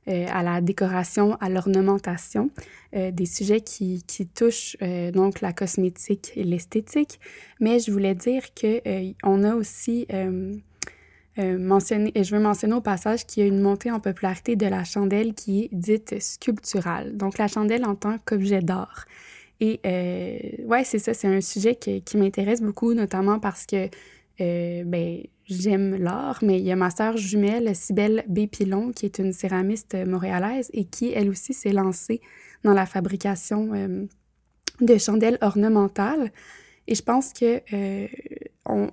euh, 0.10 0.26
à 0.32 0.41
la 0.41 0.60
décoration, 0.60 1.36
à 1.39 1.49
l'ornementation, 1.49 2.49
euh, 2.95 3.12
des 3.12 3.28
sujets 3.28 3.62
qui, 3.62 4.01
qui 4.07 4.26
touchent 4.26 4.76
euh, 4.82 5.12
donc 5.12 5.39
la 5.39 5.53
cosmétique 5.53 6.32
et 6.36 6.43
l'esthétique. 6.43 7.20
Mais 7.60 7.80
je 7.80 7.91
voulais 7.91 8.16
dire 8.16 8.41
que 8.55 8.82
on 9.24 9.43
a 9.43 9.53
aussi 9.53 10.07
mentionné, 11.38 12.12
et 12.16 12.24
je 12.24 12.36
veux 12.36 12.41
mentionner 12.41 12.74
au 12.74 12.82
passage 12.82 13.26
qu'il 13.26 13.43
y 13.43 13.45
a 13.45 13.47
une 13.47 13.62
montée 13.62 13.91
en 13.91 13.99
popularité 13.99 14.55
de 14.55 14.66
la 14.66 14.84
chandelle 14.84 15.34
qui 15.36 15.64
est 15.64 15.70
dite 15.72 16.20
sculpturale. 16.20 17.16
Donc 17.16 17.38
la 17.38 17.47
chandelle 17.47 17.86
en 17.86 17.95
tant 17.95 18.18
qu'objet 18.26 18.62
d'art. 18.62 19.05
Et 19.62 19.80
ouais, 20.66 20.84
c'est 20.86 20.99
ça, 20.99 21.14
c'est 21.14 21.28
un 21.28 21.41
sujet 21.41 21.76
qui, 21.76 22.01
qui 22.01 22.18
m'intéresse 22.18 22.62
beaucoup, 22.62 22.93
notamment 22.93 23.39
parce 23.39 23.66
que 23.66 23.89
ben, 24.39 25.22
j'aime 25.49 25.95
l'art, 25.95 26.39
mais 26.41 26.59
il 26.59 26.65
y 26.65 26.71
a 26.71 26.75
ma 26.75 26.89
sœur 26.89 27.17
jumelle, 27.17 27.75
Cybelle 27.75 28.23
Bépilon, 28.27 28.91
qui 28.91 29.05
est 29.05 29.17
une 29.19 29.33
céramiste 29.33 29.95
montréalaise 30.05 30.69
et 30.73 30.85
qui, 30.85 31.11
elle 31.11 31.29
aussi, 31.29 31.53
s'est 31.53 31.73
lancée 31.73 32.21
dans 32.63 32.73
la 32.73 32.85
fabrication 32.85 33.71
euh, 33.73 34.05
de 34.81 34.97
chandelles 34.97 35.37
ornementales. 35.41 36.31
Et 36.91 36.95
je 36.95 37.03
pense 37.03 37.33
que 37.33 37.61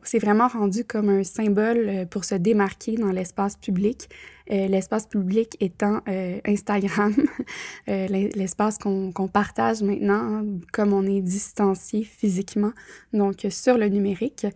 c'est 0.02 0.18
vraiment 0.18 0.48
rendu 0.48 0.84
comme 0.84 1.08
un 1.08 1.24
symbole 1.24 2.06
pour 2.10 2.24
se 2.24 2.34
démarquer 2.34 2.96
dans 2.96 3.10
l'espace 3.10 3.56
public. 3.56 4.10
l'espace 4.48 5.06
public 5.06 5.56
étant 5.60 6.02
Instagram, 6.46 7.14
l'espace 7.88 8.76
qu'on 8.76 9.28
partage 9.32 9.82
maintenant, 9.82 10.44
comme 10.74 10.92
on 10.92 11.06
est 11.06 11.22
distancié 11.22 12.04
physiquement, 12.04 12.72
donc 13.14 13.46
sur 13.48 13.78
le 13.78 13.88
numérique. 13.88 14.46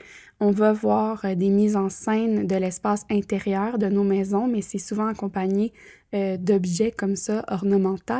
On 0.43 0.53
va 0.53 0.72
voir 0.72 1.24
des 1.36 1.51
mises 1.51 1.76
en 1.76 1.91
scène 1.91 2.47
de 2.47 2.57
l'espace 2.57 3.05
intérieur 3.11 3.78
de 3.78 3.86
nos 3.86 4.05
maisons, 4.05 4.49
mais 4.49 4.62
c'est 4.62 4.78
souvent 4.78 5.07
accompagné 5.07 5.72
euh, 6.12 6.36
d'objets 6.36 6.91
comme 6.91 7.14
ça, 7.14 7.45
ornementaux. 7.47 8.14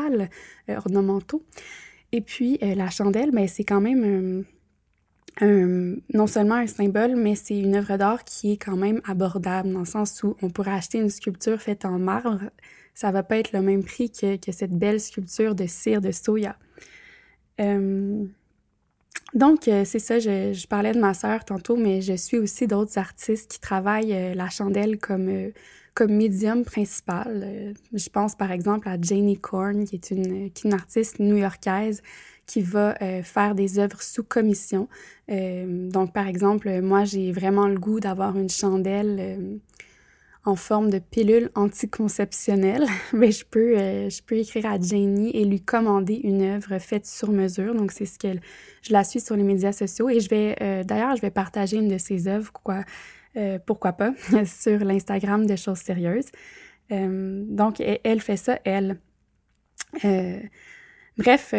Euh, 0.69 0.77
ornementaux. 0.77 1.43
Et 2.13 2.21
puis, 2.21 2.59
euh, 2.63 2.77
la 2.77 2.89
chandelle, 2.89 3.33
ben, 3.33 3.49
c'est 3.49 3.65
quand 3.65 3.81
même 3.81 4.45
non 5.41 6.27
seulement 6.27 6.57
un 6.57 6.67
symbole, 6.67 7.17
mais 7.17 7.35
c'est 7.35 7.59
une 7.59 7.77
œuvre 7.77 7.97
d'art 7.97 8.25
qui 8.25 8.53
est 8.53 8.57
quand 8.57 8.77
même 8.77 9.01
abordable, 9.05 9.73
dans 9.73 9.81
le 9.81 9.85
sens 9.85 10.23
où 10.23 10.37
on 10.43 10.51
pourrait 10.51 10.73
acheter 10.73 10.99
une 10.99 11.11
sculpture 11.11 11.61
faite 11.61 11.85
en 11.85 11.99
marbre, 11.99 12.41
ça 12.95 13.11
va 13.11 13.23
pas 13.23 13.39
être 13.39 13.53
le 13.53 13.63
même 13.63 13.83
prix 13.83 14.11
que, 14.11 14.37
que 14.37 14.53
cette 14.53 14.77
belle 14.77 15.01
sculpture 15.01 15.55
de 15.55 15.67
cire 15.67 16.01
de 16.01 16.11
soya. 16.13 16.57
donc, 19.35 19.61
c'est 19.65 19.99
ça, 19.99 20.19
je, 20.19 20.67
parlais 20.67 20.93
de 20.93 21.01
ma 21.01 21.15
sœur 21.15 21.45
tantôt, 21.45 21.77
mais 21.77 22.03
je 22.03 22.15
suis 22.15 22.39
aussi 22.39 22.67
d'autres 22.67 22.99
artistes 22.99 23.51
qui 23.51 23.61
travaillent 23.61 24.35
la 24.35 24.51
chandelle 24.51 24.99
comme 24.99 25.53
comme 25.95 26.13
médium 26.13 26.65
principal. 26.65 27.43
Euh, 27.45 27.75
je 27.93 28.09
pense 28.09 28.35
par 28.35 28.53
exemple 28.53 28.89
à 28.89 28.97
Janie 29.01 29.39
Korn, 29.39 29.85
qui 29.85 29.97
est 29.97 30.11
une, 30.11 30.51
qui 30.51 30.67
est 30.67 30.69
une 30.69 30.75
artiste 30.75 31.19
new-yorkaise 31.19 32.03
qui 32.51 32.63
va 32.63 32.97
euh, 33.03 33.23
faire 33.23 33.55
des 33.55 33.79
œuvres 33.79 34.03
sous 34.03 34.25
commission. 34.25 34.89
Euh, 35.31 35.89
donc, 35.91 36.13
par 36.13 36.27
exemple, 36.27 36.81
moi, 36.81 37.05
j'ai 37.05 37.33
vraiment 37.33 37.69
le 37.69 37.79
goût 37.79 38.01
d'avoir 38.01 38.37
une 38.37 38.49
chandelle 38.49 39.61
en 40.45 40.57
forme 40.57 40.91
de 40.91 40.99
pilule 40.99 41.51
anticonceptionnelle. 41.55 42.87
Mais 43.13 43.31
je 43.31 43.45
peux, 43.45 43.77
je 43.77 44.23
peux 44.23 44.37
écrire 44.37 44.67
à 44.67 44.81
Janie 44.81 45.31
et 45.31 45.45
lui 45.45 45.61
commander 45.61 46.21
une 46.25 46.43
œuvre 46.43 46.79
faite 46.79 47.07
sur 47.07 47.31
mesure. 47.31 47.75
Donc, 47.75 47.93
c'est 47.93 48.07
ce 48.07 48.19
qu'elle... 48.19 48.41
Je 48.83 48.93
la 48.93 49.05
suis 49.05 49.21
sur 49.21 49.37
les 49.37 49.45
médias 49.45 49.73
sociaux 49.73 50.09
et 50.09 50.21
je 50.21 50.29
vais... 50.29 50.85
D'ailleurs, 50.85 51.15
je 51.17 51.21
vais 51.21 51.31
partager 51.31 51.77
une 51.77 51.89
de 51.89 51.99
ses 51.99 52.27
œuvres, 52.27 52.53
quoi 52.53 52.85
euh, 53.37 53.61
pourquoi 53.65 53.93
pas, 53.93 54.13
sur 54.45 54.81
l'Instagram 54.81 55.47
de 55.47 55.55
choses 55.55 55.79
sérieuses. 55.79 56.31
Euh, 56.91 57.45
donc, 57.47 57.81
elle 57.81 58.21
fait 58.21 58.37
ça, 58.37 58.59
elle. 58.65 58.99
Euh, 61.19 61.23
bref, 61.23 61.55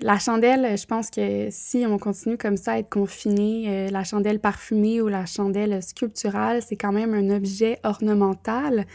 la 0.00 0.18
chandelle, 0.18 0.76
je 0.76 0.86
pense 0.86 1.10
que 1.10 1.48
si 1.50 1.84
on 1.86 1.98
continue 1.98 2.36
comme 2.36 2.56
ça 2.56 2.72
à 2.72 2.78
être 2.78 2.90
confiné, 2.90 3.90
la 3.90 4.04
chandelle 4.04 4.40
parfumée 4.40 5.00
ou 5.00 5.08
la 5.08 5.26
chandelle 5.26 5.82
sculpturale, 5.82 6.62
c'est 6.62 6.76
quand 6.76 6.92
même 6.92 7.14
un 7.14 7.30
objet 7.30 7.78
ornemental 7.84 8.86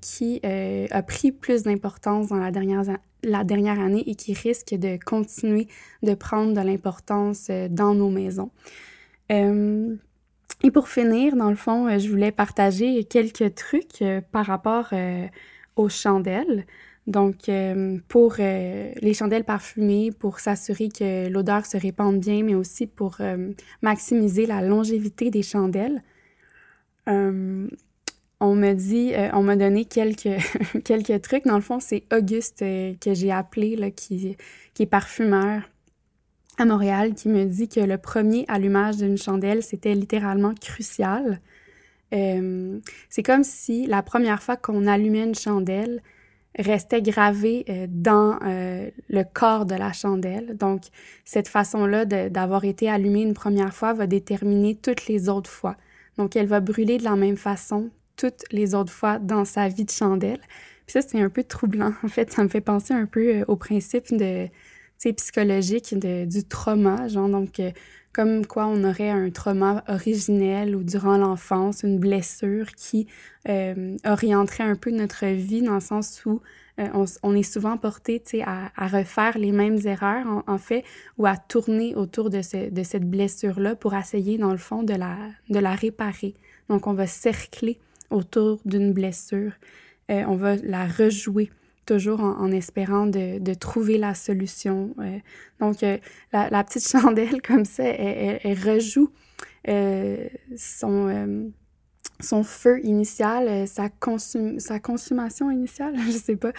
qui 0.00 0.40
a 0.44 1.02
pris 1.02 1.32
plus 1.32 1.62
d'importance 1.62 2.28
dans 2.28 2.36
la 2.36 2.50
dernière, 2.50 2.82
la 3.22 3.42
dernière 3.42 3.80
année 3.80 4.04
et 4.06 4.14
qui 4.14 4.34
risque 4.34 4.74
de 4.74 4.98
continuer 5.02 5.66
de 6.02 6.14
prendre 6.14 6.52
de 6.52 6.60
l'importance 6.60 7.50
dans 7.70 7.94
nos 7.94 8.10
maisons. 8.10 8.50
Et 10.64 10.70
pour 10.70 10.88
finir, 10.88 11.34
dans 11.36 11.50
le 11.50 11.56
fond, 11.56 11.88
euh, 11.88 11.98
je 11.98 12.08
voulais 12.08 12.30
partager 12.30 13.04
quelques 13.04 13.54
trucs 13.54 14.00
euh, 14.02 14.20
par 14.20 14.46
rapport 14.46 14.88
euh, 14.92 15.26
aux 15.76 15.88
chandelles. 15.88 16.66
Donc, 17.06 17.50
pour 18.08 18.34
les 18.38 19.14
chandelles 19.14 19.44
parfumées, 19.44 20.12
pour 20.12 20.38
s'assurer 20.38 20.88
que 20.88 21.28
l'odeur 21.28 21.66
se 21.66 21.76
répande 21.76 22.20
bien, 22.20 22.44
mais 22.44 22.54
aussi 22.54 22.86
pour 22.86 23.18
maximiser 23.82 24.46
la 24.46 24.62
longévité 24.62 25.30
des 25.30 25.42
chandelles. 25.42 26.02
on 27.06 28.54
me 28.54 28.72
dit, 28.74 29.12
on 29.32 29.42
m'a 29.42 29.56
donné 29.56 29.84
quelques, 29.84 30.38
quelques 30.84 31.20
trucs. 31.22 31.44
Dans 31.44 31.56
le 31.56 31.62
fond, 31.62 31.80
c'est 31.80 32.04
Auguste 32.12 32.60
que 32.60 33.14
j'ai 33.14 33.32
appelé, 33.32 33.74
là, 33.74 33.90
qui, 33.90 34.36
qui 34.72 34.82
est 34.84 34.86
parfumeur 34.86 35.62
à 36.58 36.64
Montréal 36.64 37.14
qui 37.14 37.28
me 37.28 37.44
dit 37.44 37.68
que 37.68 37.80
le 37.80 37.98
premier 37.98 38.44
allumage 38.48 38.96
d'une 38.96 39.18
chandelle, 39.18 39.62
c'était 39.62 39.94
littéralement 39.94 40.54
crucial. 40.54 41.40
Euh, 42.12 42.78
c'est 43.08 43.22
comme 43.22 43.44
si 43.44 43.86
la 43.86 44.02
première 44.02 44.42
fois 44.42 44.56
qu'on 44.56 44.86
allumait 44.86 45.24
une 45.24 45.34
chandelle 45.34 46.02
restait 46.58 47.02
gravé 47.02 47.64
euh, 47.68 47.86
dans 47.88 48.38
euh, 48.44 48.90
le 49.08 49.22
corps 49.24 49.66
de 49.66 49.74
la 49.74 49.92
chandelle. 49.92 50.56
Donc, 50.56 50.82
cette 51.24 51.48
façon-là 51.48 52.04
d'avoir 52.04 52.64
été 52.64 52.88
allumée 52.88 53.22
une 53.22 53.34
première 53.34 53.74
fois 53.74 53.92
va 53.92 54.06
déterminer 54.06 54.74
toutes 54.74 55.06
les 55.06 55.28
autres 55.28 55.50
fois. 55.50 55.76
Donc, 56.18 56.36
elle 56.36 56.46
va 56.46 56.60
brûler 56.60 56.98
de 56.98 57.04
la 57.04 57.16
même 57.16 57.36
façon 57.36 57.90
toutes 58.16 58.44
les 58.50 58.74
autres 58.74 58.92
fois 58.92 59.18
dans 59.18 59.44
sa 59.44 59.68
vie 59.68 59.84
de 59.84 59.90
chandelle. 59.90 60.40
Puis 60.86 60.92
ça, 60.92 61.02
c'est 61.02 61.20
un 61.20 61.30
peu 61.30 61.44
troublant. 61.44 61.92
En 62.02 62.08
fait, 62.08 62.30
ça 62.30 62.42
me 62.42 62.48
fait 62.48 62.60
penser 62.60 62.92
un 62.92 63.06
peu 63.06 63.44
au 63.48 63.56
principe 63.56 64.14
de 64.14 64.48
psychologique 65.10 65.98
de, 65.98 66.24
du 66.24 66.44
trauma, 66.44 67.08
genre 67.08 67.28
donc 67.28 67.58
euh, 67.58 67.72
comme 68.12 68.46
quoi 68.46 68.66
on 68.66 68.84
aurait 68.84 69.10
un 69.10 69.30
trauma 69.30 69.82
originel 69.88 70.76
ou 70.76 70.82
durant 70.82 71.16
l'enfance, 71.16 71.82
une 71.82 71.98
blessure 71.98 72.72
qui 72.72 73.06
euh, 73.48 73.96
orienterait 74.04 74.64
un 74.64 74.76
peu 74.76 74.90
notre 74.90 75.26
vie 75.26 75.62
dans 75.62 75.74
le 75.74 75.80
sens 75.80 76.22
où 76.26 76.40
euh, 76.78 77.06
on, 77.22 77.34
est 77.34 77.42
souvent 77.42 77.76
porté 77.76 78.22
à, 78.44 78.70
à 78.76 78.86
refaire 78.88 79.38
les 79.38 79.52
mêmes 79.52 79.78
erreurs, 79.84 80.42
en, 80.46 80.58
fait, 80.58 80.84
ou 81.18 81.26
à 81.26 81.36
tourner 81.36 81.94
autour 81.94 82.30
de, 82.30 82.42
ce, 82.42 82.70
de 82.70 82.82
cette 82.82 83.08
blessure-là 83.08 83.76
pour 83.76 83.94
essayer, 83.94 84.38
dans 84.38 84.52
le 84.52 84.58
fond, 84.58 84.82
de 84.82 84.94
la, 84.94 85.16
de 85.48 85.58
la 85.58 85.74
réparer. 85.74 86.34
Donc, 86.68 86.86
on 86.86 86.94
va 86.94 87.06
cercler 87.06 87.78
autour 88.10 88.60
d'une 88.64 88.92
blessure, 88.92 89.52
on 90.08 90.36
va 90.36 90.56
la 90.56 90.86
rejouer 90.86 91.50
toujours 91.86 92.20
en, 92.20 92.50
espérant 92.52 93.06
de, 93.06 93.54
trouver 93.54 93.98
la 93.98 94.14
solution. 94.14 94.94
Euh, 94.98 95.18
donc, 95.60 95.82
euh, 95.82 95.98
la, 96.32 96.64
petite 96.64 96.86
chandelle, 96.88 97.42
comme 97.42 97.64
ça, 97.64 97.84
elle, 97.84 98.58
rejoue 98.58 99.10
euh, 99.68 100.28
son, 100.56 101.52
son 102.20 102.42
feu 102.42 102.80
initial, 102.84 103.66
sa, 103.66 103.88
consum 103.88 104.58
sa 104.58 104.78
consommation 104.78 105.50
initiale, 105.50 105.94
je 106.06 106.12
sais 106.12 106.36
pas. 106.36 106.52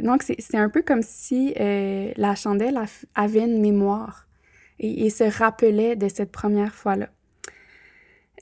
donc, 0.00 0.22
c'est 0.22 0.58
un 0.58 0.68
peu 0.70 0.82
comme 0.82 1.02
si 1.02 1.54
la 1.56 2.34
chandelle 2.34 2.80
avait 3.14 3.44
une 3.44 3.60
mémoire 3.60 4.26
et, 4.78 5.06
et 5.06 5.10
se 5.10 5.24
rappelait 5.24 5.96
de 5.96 6.08
cette 6.08 6.32
première 6.32 6.74
fois-là. 6.74 7.08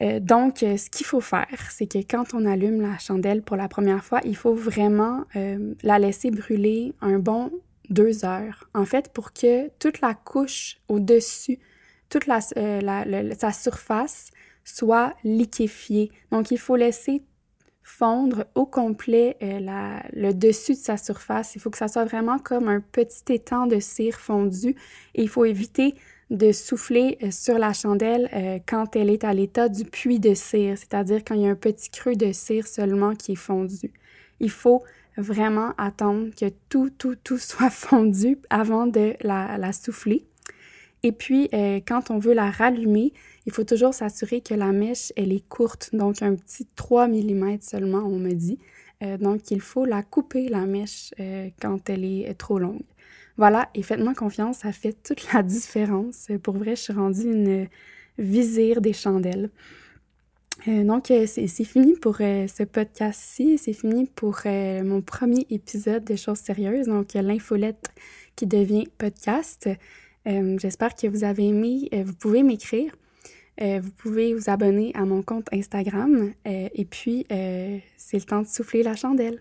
Euh, 0.02 0.20
donc, 0.20 0.62
euh, 0.62 0.76
ce 0.76 0.90
qu'il 0.90 1.06
faut 1.06 1.20
faire, 1.20 1.70
c'est 1.70 1.86
que 1.86 1.98
quand 1.98 2.34
on 2.34 2.44
allume 2.44 2.80
la 2.80 2.98
chandelle 2.98 3.42
pour 3.42 3.56
la 3.56 3.68
première 3.68 4.04
fois, 4.04 4.20
il 4.24 4.36
faut 4.36 4.54
vraiment 4.54 5.24
euh, 5.36 5.74
la 5.82 5.98
laisser 5.98 6.30
brûler 6.30 6.94
un 7.00 7.18
bon 7.18 7.50
deux 7.90 8.24
heures. 8.24 8.68
En 8.74 8.84
fait, 8.84 9.12
pour 9.12 9.32
que 9.32 9.68
toute 9.78 10.00
la 10.00 10.14
couche 10.14 10.78
au-dessus, 10.88 11.58
toute 12.10 12.26
la, 12.26 12.40
sa 12.40 13.52
surface 13.52 14.30
soit 14.64 15.14
liquéfiée. 15.24 16.10
Donc, 16.30 16.50
il 16.50 16.58
faut 16.58 16.76
laisser 16.76 17.22
fondre 17.82 18.44
au 18.54 18.66
complet 18.66 19.36
le 19.40 20.32
dessus 20.32 20.72
de 20.72 20.78
sa 20.78 20.98
surface. 20.98 21.54
Il 21.54 21.60
faut 21.60 21.70
que 21.70 21.78
ça 21.78 21.88
soit 21.88 22.04
vraiment 22.04 22.38
comme 22.38 22.68
un 22.68 22.80
petit 22.80 23.32
étang 23.32 23.66
de 23.66 23.80
cire 23.80 24.20
fondue 24.20 24.76
et 25.14 25.22
il 25.22 25.28
faut 25.28 25.46
éviter 25.46 25.94
de 26.30 26.52
souffler 26.52 27.18
euh, 27.22 27.30
sur 27.30 27.58
la 27.58 27.72
chandelle 27.72 28.28
euh, 28.34 28.58
quand 28.66 28.96
elle 28.96 29.10
est 29.10 29.24
à 29.24 29.32
l'état 29.32 29.68
du 29.68 29.84
puits 29.84 30.20
de 30.20 30.34
cire, 30.34 30.76
c'est-à-dire 30.76 31.22
quand 31.24 31.34
il 31.34 31.42
y 31.42 31.46
a 31.46 31.50
un 31.50 31.54
petit 31.54 31.90
creux 31.90 32.16
de 32.16 32.32
cire 32.32 32.66
seulement 32.66 33.14
qui 33.14 33.32
est 33.32 33.36
fondu. 33.36 33.92
Il 34.40 34.50
faut 34.50 34.82
vraiment 35.16 35.72
attendre 35.78 36.28
que 36.38 36.46
tout, 36.68 36.90
tout, 36.90 37.16
tout 37.16 37.38
soit 37.38 37.70
fondu 37.70 38.38
avant 38.50 38.86
de 38.86 39.14
la, 39.20 39.72
souffler. 39.72 40.26
Et 41.02 41.12
puis, 41.12 41.48
euh, 41.54 41.80
quand 41.86 42.10
on 42.10 42.18
veut 42.18 42.34
la 42.34 42.50
rallumer, 42.50 43.12
il 43.46 43.52
faut 43.52 43.64
toujours 43.64 43.94
s'assurer 43.94 44.40
que 44.40 44.54
la 44.54 44.72
mèche, 44.72 45.12
elle 45.16 45.32
est 45.32 45.48
courte, 45.48 45.90
donc 45.92 46.22
un 46.22 46.34
petit 46.34 46.66
3 46.76 47.08
mm 47.08 47.60
seulement, 47.60 48.02
on 48.04 48.18
me 48.18 48.32
dit. 48.32 48.58
donc, 49.20 49.50
il 49.52 49.60
faut 49.60 49.84
la 49.84 50.02
couper, 50.02 50.48
la 50.48 50.66
mèche, 50.66 51.14
quand 51.62 51.88
elle 51.88 52.04
est 52.04 52.34
trop 52.34 52.58
longue. 52.58 52.82
Voilà, 53.38 53.70
et 53.74 53.82
faites-moi 53.82 54.14
confiance, 54.14 54.58
ça 54.58 54.72
fait 54.72 54.92
toute 54.92 55.32
la 55.32 55.42
différence. 55.42 56.28
Pour 56.42 56.56
vrai, 56.56 56.74
je 56.74 56.82
suis 56.82 56.92
rendue 56.92 57.32
une 57.32 57.68
visire 58.18 58.80
des 58.80 58.92
chandelles. 58.92 59.50
Euh, 60.66 60.82
donc, 60.82 61.12
euh, 61.12 61.24
c'est 61.26 61.48
fini 61.64 61.94
pour 61.94 62.16
euh, 62.20 62.48
ce 62.48 62.64
podcast-ci. 62.64 63.58
C'est 63.58 63.72
fini 63.72 64.06
pour 64.06 64.40
mon 64.44 65.00
premier 65.02 65.46
épisode 65.50 66.04
de 66.04 66.16
Choses 66.16 66.38
sérieuses, 66.38 66.86
donc 66.88 67.14
l'infolette 67.14 67.90
qui 68.36 68.46
devient 68.46 68.86
podcast. 68.98 69.68
J'espère 70.26 70.94
que 70.94 71.06
vous 71.06 71.24
avez 71.24 71.46
aimé. 71.46 71.88
vous 72.04 72.12
pouvez 72.12 72.42
m'écrire. 72.42 72.92
vous 73.58 73.90
pouvez 73.96 74.34
vous 74.34 74.50
abonner 74.50 74.92
à 74.94 75.06
mon 75.06 75.22
compte 75.22 75.48
Instagram. 75.52 76.32
et 76.44 76.84
puis, 76.84 77.24
c'est 77.28 78.18
le 78.18 78.24
temps 78.24 78.42
de 78.42 78.46
souffler 78.46 78.82
la 78.82 78.94
chandelle. 78.94 79.40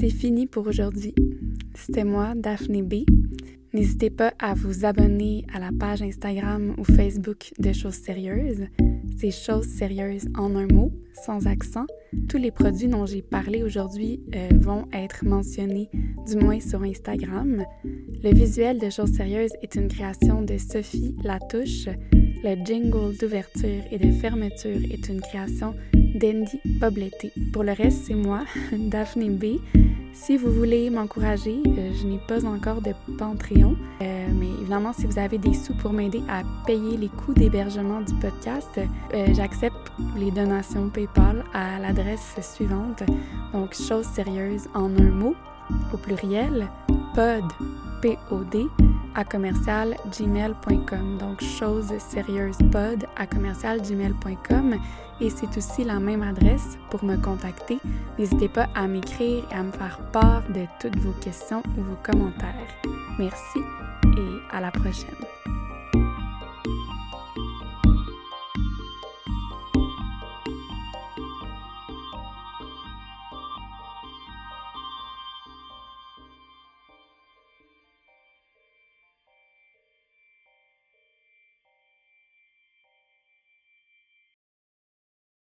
C'est 0.00 0.08
fini 0.08 0.46
pour 0.46 0.66
aujourd'hui. 0.66 1.14
C'était 1.74 2.04
moi, 2.04 2.32
Daphné 2.34 2.80
B. 2.80 3.04
N'hésitez 3.74 4.08
pas 4.08 4.32
à 4.38 4.54
vous 4.54 4.86
abonner 4.86 5.44
à 5.52 5.58
la 5.58 5.72
page 5.78 6.00
Instagram 6.00 6.74
ou 6.78 6.84
Facebook 6.84 7.52
de 7.58 7.70
Choses 7.74 7.96
Sérieuses. 7.96 8.66
C'est 9.18 9.30
Choses 9.30 9.66
Sérieuses 9.66 10.26
en 10.38 10.56
un 10.56 10.66
mot, 10.66 10.90
sans 11.22 11.46
accent. 11.46 11.84
Tous 12.30 12.38
les 12.38 12.50
produits 12.50 12.88
dont 12.88 13.04
j'ai 13.04 13.20
parlé 13.20 13.62
aujourd'hui 13.62 14.22
euh, 14.34 14.48
vont 14.54 14.86
être 14.94 15.26
mentionnés, 15.26 15.90
du 16.26 16.36
moins 16.36 16.60
sur 16.60 16.82
Instagram. 16.82 17.62
Le 17.84 18.32
visuel 18.32 18.78
de 18.78 18.88
Choses 18.88 19.12
Sérieuses 19.12 19.52
est 19.60 19.74
une 19.74 19.88
création 19.88 20.40
de 20.40 20.56
Sophie 20.56 21.14
Latouche. 21.22 21.88
Le 22.42 22.64
jingle 22.64 23.18
d'ouverture 23.18 23.82
et 23.90 23.98
de 23.98 24.10
fermeture 24.12 24.80
est 24.90 25.10
une 25.10 25.20
création 25.20 25.74
d'Andy 26.14 26.58
Pobleté. 26.80 27.32
Pour 27.52 27.64
le 27.64 27.72
reste, 27.72 28.04
c'est 28.06 28.14
moi, 28.14 28.44
Daphné 28.72 29.28
B. 29.28 29.58
Si 30.12 30.36
vous 30.36 30.50
voulez 30.52 30.90
m'encourager, 30.90 31.62
euh, 31.66 31.92
je 31.94 32.06
n'ai 32.06 32.18
pas 32.18 32.44
encore 32.44 32.82
de 32.82 32.92
Patreon, 33.16 33.76
euh, 34.02 34.26
mais 34.38 34.48
évidemment, 34.60 34.92
si 34.92 35.06
vous 35.06 35.18
avez 35.18 35.38
des 35.38 35.54
sous 35.54 35.74
pour 35.74 35.92
m'aider 35.92 36.22
à 36.28 36.42
payer 36.66 36.96
les 36.96 37.08
coûts 37.08 37.32
d'hébergement 37.32 38.00
du 38.00 38.14
podcast, 38.14 38.68
euh, 38.78 39.26
j'accepte 39.34 39.92
les 40.16 40.30
donations 40.30 40.88
PayPal 40.88 41.44
à 41.54 41.78
l'adresse 41.78 42.36
suivante. 42.42 43.02
Donc, 43.52 43.74
chose 43.74 44.04
sérieuse 44.04 44.68
en 44.74 44.94
un 44.96 45.10
mot, 45.10 45.34
au 45.94 45.96
pluriel, 45.96 46.68
pod, 47.14 47.44
P-O-D, 48.02 48.66
à 49.14 49.24
commercial 49.24 49.96
gmail.com. 50.16 51.18
Donc, 51.18 51.42
chose 51.42 51.92
sérieuse 51.98 52.58
pod 52.70 53.06
à 53.16 53.26
commercial 53.26 53.80
gmail.com. 53.80 54.76
Et 55.20 55.30
c'est 55.30 55.56
aussi 55.56 55.84
la 55.84 56.00
même 56.00 56.22
adresse 56.22 56.78
pour 56.90 57.04
me 57.04 57.16
contacter. 57.16 57.78
N'hésitez 58.18 58.48
pas 58.48 58.68
à 58.74 58.86
m'écrire 58.86 59.44
et 59.50 59.54
à 59.54 59.62
me 59.62 59.72
faire 59.72 59.98
part 60.12 60.42
de 60.48 60.64
toutes 60.80 60.96
vos 60.98 61.12
questions 61.20 61.62
ou 61.76 61.82
vos 61.82 61.98
commentaires. 62.02 62.54
Merci 63.18 63.58
et 64.16 64.56
à 64.56 64.60
la 64.60 64.70
prochaine. 64.70 65.29